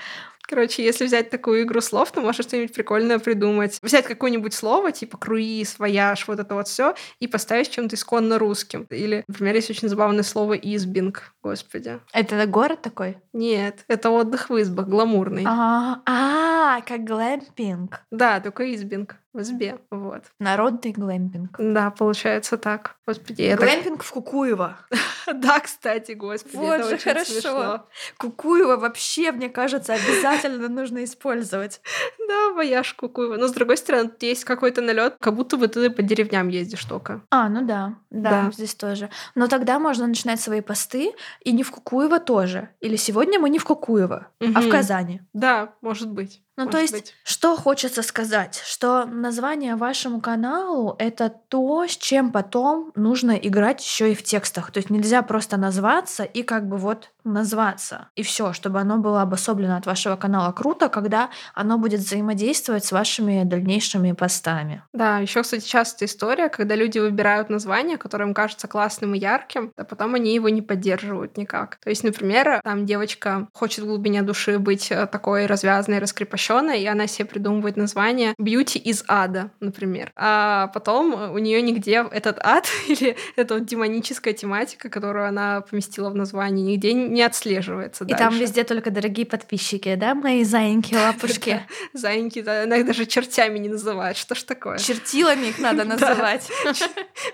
Короче, 0.47 0.85
если 0.85 1.07
взять 1.07 1.31
такую 1.31 1.63
игру 1.63 1.81
слов, 1.81 2.13
то 2.13 2.21
можно 2.21 2.43
что-нибудь 2.43 2.75
прикольное 2.75 3.19
придумать. 3.19 3.79
Взять 3.83 4.07
какое-нибудь 4.07 4.55
слово, 4.55 4.93
типа 4.93 5.17
круиз, 5.17 5.79
вояж, 5.79 6.29
вот 6.29 6.39
это 6.39 6.55
вот 6.55 6.69
все, 6.69 6.95
и 7.19 7.27
поставить 7.27 7.71
чем-то 7.71 7.97
исконно 7.97 8.39
русским. 8.39 8.87
Или, 8.91 9.25
например, 9.27 9.55
есть 9.55 9.71
очень 9.71 9.89
забавное 9.89 10.23
слово 10.23 10.55
избинг, 10.55 11.35
господи. 11.43 12.01
Это 12.13 12.47
город 12.47 12.83
такой? 12.83 13.19
Нет, 13.33 13.85
это 13.89 14.11
отдых 14.11 14.51
в 14.51 14.61
избах, 14.61 14.87
гламурный. 14.87 15.45
А, 15.47 16.01
а, 16.07 16.81
как 16.83 17.05
глэмпинг. 17.05 18.03
Да, 18.11 18.41
только 18.41 18.73
избинг 18.75 19.17
в 19.35 19.41
избе, 19.41 19.78
вот. 19.91 20.22
Народный 20.39 20.93
глэмпинг. 20.93 21.57
Да, 21.59 21.91
получается 21.91 22.57
так. 22.57 22.97
Господи, 23.05 23.43
это... 23.43 23.64
Глэмпинг 23.64 24.05
в 24.05 24.11
Кукуево. 24.12 24.78
да, 25.35 25.59
кстати, 25.59 26.12
господи, 26.12 26.57
вот 26.57 26.74
это 26.74 26.89
же 26.89 26.95
очень 26.95 27.05
хорошо. 27.05 27.32
Смешно. 27.32 27.87
Кукуево 28.16 28.76
вообще, 28.76 29.32
мне 29.32 29.49
кажется, 29.49 29.95
обязательно 29.95 30.68
нужно 30.68 31.05
использовать. 31.05 31.80
Да, 32.26 32.55
вояж 32.55 32.95
Кукуево. 32.95 33.37
Но 33.37 33.49
с 33.49 33.53
другой 33.53 33.76
стороны, 33.76 34.09
тут 34.09 34.22
есть 34.22 34.45
какой-то 34.45 34.80
налет, 34.80 35.16
как 35.20 35.35
будто 35.35 35.59
бы 35.59 35.68
ты 35.68 35.91
по 35.91 36.01
деревням 36.01 36.49
ездишь 36.49 36.82
только. 36.87 37.20
А, 37.28 37.51
ну 37.51 37.66
да, 37.66 37.97
да, 38.09 38.45
да, 38.45 38.51
здесь 38.51 38.74
тоже. 38.74 39.11
Но 39.35 39.47
тогда 39.47 39.78
можно 39.78 40.07
начинать 40.07 40.41
свои 40.41 40.62
посты 40.62 41.12
и 41.41 41.53
не 41.53 41.62
в 41.62 41.70
Кукуево 41.70 42.20
тоже. 42.20 42.70
Или 42.80 42.97
сегодня 42.97 43.39
мы 43.39 43.51
не 43.51 43.59
в 43.59 43.64
Кукуево, 43.64 44.28
угу. 44.41 44.53
а 44.55 44.61
в 44.62 44.70
Казани. 44.70 45.20
Да, 45.35 45.74
может 45.82 46.11
быть. 46.11 46.41
Ну, 46.57 46.67
то 46.69 46.79
есть, 46.79 46.93
быть. 46.93 47.15
что 47.25 47.57
хочется 47.57 48.03
сказать, 48.03 48.63
что 48.65 49.07
название 49.07 49.77
вашему 49.77 50.21
каналу 50.21 50.95
это 50.99 51.33
то, 51.49 51.87
с 51.87 51.97
чем 51.97 52.31
потом 52.31 52.93
нужно 52.95 53.33
играть 53.33 53.85
еще 53.85 54.13
и 54.13 54.15
в 54.15 54.23
текстах. 54.23 54.71
То 54.71 54.79
есть 54.79 54.91
нельзя 54.91 55.23
просто 55.23 55.57
назваться 55.57 56.23
и 56.23 56.43
как 56.43 56.69
бы 56.69 56.77
вот 56.77 57.11
назваться. 57.25 58.09
И 58.15 58.23
все, 58.23 58.53
чтобы 58.53 58.81
оно 58.81 58.99
было 58.99 59.23
обособлено 59.23 59.77
от 59.77 59.87
вашего 59.87 60.17
канала. 60.17 60.53
Круто, 60.53 60.89
когда 60.89 61.31
оно 61.55 61.79
будет 61.79 62.01
взаимодействовать 62.01 62.85
с 62.85 62.93
вашими 62.93 63.43
дальнейшими 63.45 64.13
постами. 64.13 64.83
Да, 64.93 65.19
еще, 65.19 65.43
кстати, 65.43 65.67
часто 65.67 66.05
история, 66.05 66.49
когда 66.49 66.77
люди 66.77 66.99
выбирают 66.99 67.51
название, 67.51 67.97
которое 67.97 68.27
им 68.27 68.35
кажется 68.35 68.69
классным 68.69 69.15
и 69.15 69.19
ярким, 69.19 69.73
а 69.77 69.85
потом 69.85 70.15
они 70.15 70.35
его 70.35 70.51
не 70.51 70.63
поддерживают 70.63 71.37
никак. 71.37 71.77
То 71.83 71.91
есть, 71.91 72.05
например, 72.05 72.61
там 72.63 72.87
девочка 72.87 73.49
хочет 73.53 73.85
в 73.85 73.89
глубине 73.89 74.23
души 74.23 74.59
быть 74.59 74.93
э, 74.93 75.07
такой 75.07 75.47
развязанной, 75.47 75.99
раскрепощенной, 75.99 76.44
и 76.53 76.85
она 76.87 77.07
себе 77.07 77.25
придумывает 77.25 77.77
название 77.77 78.35
«Beauty 78.39 78.79
из 78.79 79.03
ада», 79.09 79.51
например. 79.61 80.13
А 80.15 80.69
потом 80.69 81.33
у 81.33 81.39
нее 81.39 81.63
нигде 81.63 82.05
этот 82.11 82.39
ад 82.45 82.69
или 82.89 83.17
эта 83.37 83.55
вот 83.55 83.65
демоническая 83.65 84.35
тематика, 84.35 84.91
которую 84.91 85.27
она 85.27 85.63
поместила 85.63 86.11
в 86.11 86.15
название, 86.15 86.65
нигде 86.65 86.93
не 86.93 87.23
отслеживается. 87.23 88.05
И 88.05 88.09
дальше. 88.09 88.25
там 88.25 88.39
везде 88.39 88.65
только 88.65 88.91
дорогие 88.91 89.27
подписчики, 89.27 89.95
да, 89.95 90.15
мои 90.15 90.45
заиньки, 90.45 90.95
лапушки? 90.95 91.63
Заиньки, 91.95 92.43
да, 92.43 92.65
иногда 92.65 92.89
даже 92.89 93.07
чертями 93.07 93.59
не 93.59 93.71
называют. 93.71 94.19
Что 94.19 94.35
ж 94.35 94.43
такое? 94.43 94.79
Чертилами 94.79 95.47
их 95.47 95.59
надо 95.59 95.85
называть. 95.85 96.51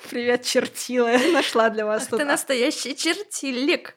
Привет, 0.09 0.45
чертила. 0.45 1.11
Нашла 1.33 1.71
для 1.71 1.85
вас 1.85 2.07
тут. 2.07 2.21
Ты 2.21 2.25
настоящий 2.25 2.95
чертилик. 2.95 3.97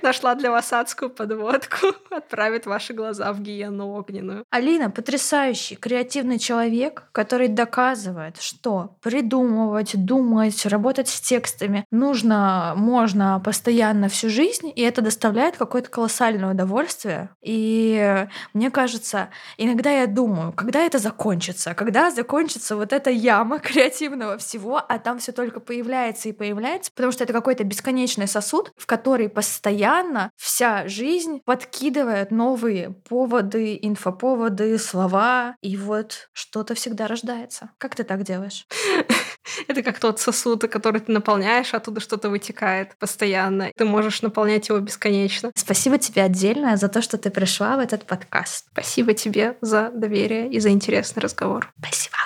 Нашла 0.00 0.34
для 0.34 0.50
вас 0.50 0.72
адскую 0.72 1.10
подводку. 1.10 1.88
Отправит 2.10 2.64
ваши 2.66 2.94
глаза 2.94 3.32
в 3.32 3.40
гиену 3.40 3.73
огненную. 3.82 4.44
Алина 4.50 4.90
потрясающий, 4.90 5.76
креативный 5.76 6.38
человек, 6.38 7.08
который 7.12 7.48
доказывает, 7.48 8.40
что 8.40 8.96
придумывать, 9.02 9.92
думать, 10.04 10.64
работать 10.66 11.08
с 11.08 11.20
текстами 11.20 11.84
нужно, 11.90 12.74
можно 12.76 13.40
постоянно 13.44 14.08
всю 14.08 14.28
жизнь, 14.28 14.72
и 14.74 14.82
это 14.82 15.02
доставляет 15.02 15.56
какое-то 15.56 15.90
колоссальное 15.90 16.52
удовольствие. 16.52 17.30
И 17.42 18.26
мне 18.52 18.70
кажется, 18.70 19.30
иногда 19.58 19.90
я 19.90 20.06
думаю, 20.06 20.52
когда 20.52 20.80
это 20.80 20.98
закончится, 20.98 21.74
когда 21.74 22.10
закончится 22.10 22.76
вот 22.76 22.92
эта 22.92 23.10
яма 23.10 23.58
креативного 23.58 24.38
всего, 24.38 24.80
а 24.86 24.98
там 24.98 25.18
все 25.18 25.32
только 25.32 25.60
появляется 25.60 26.28
и 26.28 26.32
появляется, 26.32 26.90
потому 26.94 27.12
что 27.12 27.24
это 27.24 27.32
какой-то 27.32 27.64
бесконечный 27.64 28.28
сосуд, 28.28 28.72
в 28.76 28.86
который 28.86 29.28
постоянно 29.28 30.30
вся 30.36 30.86
жизнь 30.88 31.40
подкидывает 31.44 32.30
новые 32.30 32.90
поводы, 33.08 33.63
инфоповоды, 33.64 34.78
слова, 34.78 35.56
и 35.60 35.76
вот 35.76 36.28
что-то 36.32 36.74
всегда 36.74 37.06
рождается. 37.06 37.70
Как 37.78 37.94
ты 37.94 38.04
так 38.04 38.22
делаешь? 38.22 38.66
Это 39.68 39.82
как 39.82 39.98
тот 39.98 40.20
сосуд, 40.20 40.62
который 40.70 41.00
ты 41.00 41.12
наполняешь, 41.12 41.74
оттуда 41.74 42.00
что-то 42.00 42.30
вытекает 42.30 42.96
постоянно. 42.98 43.70
Ты 43.76 43.84
можешь 43.84 44.22
наполнять 44.22 44.68
его 44.68 44.78
бесконечно. 44.78 45.50
Спасибо 45.54 45.98
тебе 45.98 46.22
отдельно 46.22 46.76
за 46.76 46.88
то, 46.88 47.02
что 47.02 47.18
ты 47.18 47.30
пришла 47.30 47.76
в 47.76 47.80
этот 47.80 48.04
подкаст. 48.04 48.66
Спасибо 48.72 49.14
тебе 49.14 49.56
за 49.60 49.90
доверие 49.90 50.50
и 50.50 50.60
за 50.60 50.70
интересный 50.70 51.20
разговор. 51.20 51.72
Спасибо. 51.78 52.16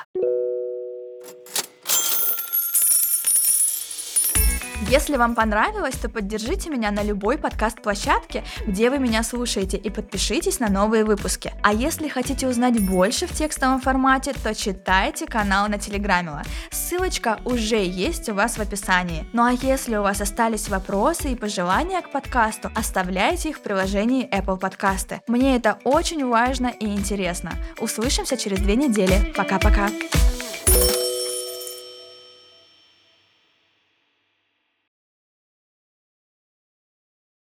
Если 4.88 5.16
вам 5.16 5.34
понравилось, 5.34 5.96
то 5.96 6.08
поддержите 6.08 6.70
меня 6.70 6.90
на 6.90 7.02
любой 7.02 7.36
подкаст-площадке, 7.36 8.42
где 8.66 8.88
вы 8.88 8.98
меня 8.98 9.22
слушаете, 9.22 9.76
и 9.76 9.90
подпишитесь 9.90 10.60
на 10.60 10.70
новые 10.70 11.04
выпуски. 11.04 11.52
А 11.62 11.74
если 11.74 12.08
хотите 12.08 12.48
узнать 12.48 12.80
больше 12.80 13.26
в 13.26 13.32
текстовом 13.32 13.82
формате, 13.82 14.32
то 14.42 14.54
читайте 14.54 15.26
канал 15.26 15.68
на 15.68 15.78
Телеграмила. 15.78 16.42
Ссылочка 16.70 17.38
уже 17.44 17.84
есть 17.84 18.30
у 18.30 18.34
вас 18.34 18.56
в 18.56 18.62
описании. 18.62 19.26
Ну 19.34 19.44
а 19.44 19.52
если 19.52 19.96
у 19.96 20.02
вас 20.02 20.22
остались 20.22 20.70
вопросы 20.70 21.32
и 21.32 21.36
пожелания 21.36 22.00
к 22.00 22.10
подкасту, 22.10 22.70
оставляйте 22.74 23.50
их 23.50 23.58
в 23.58 23.60
приложении 23.60 24.26
Apple 24.34 24.58
Подкасты. 24.58 25.20
Мне 25.28 25.56
это 25.56 25.78
очень 25.84 26.26
важно 26.26 26.68
и 26.68 26.86
интересно. 26.86 27.52
Услышимся 27.78 28.38
через 28.38 28.60
две 28.60 28.74
недели. 28.74 29.34
Пока-пока. 29.36 29.90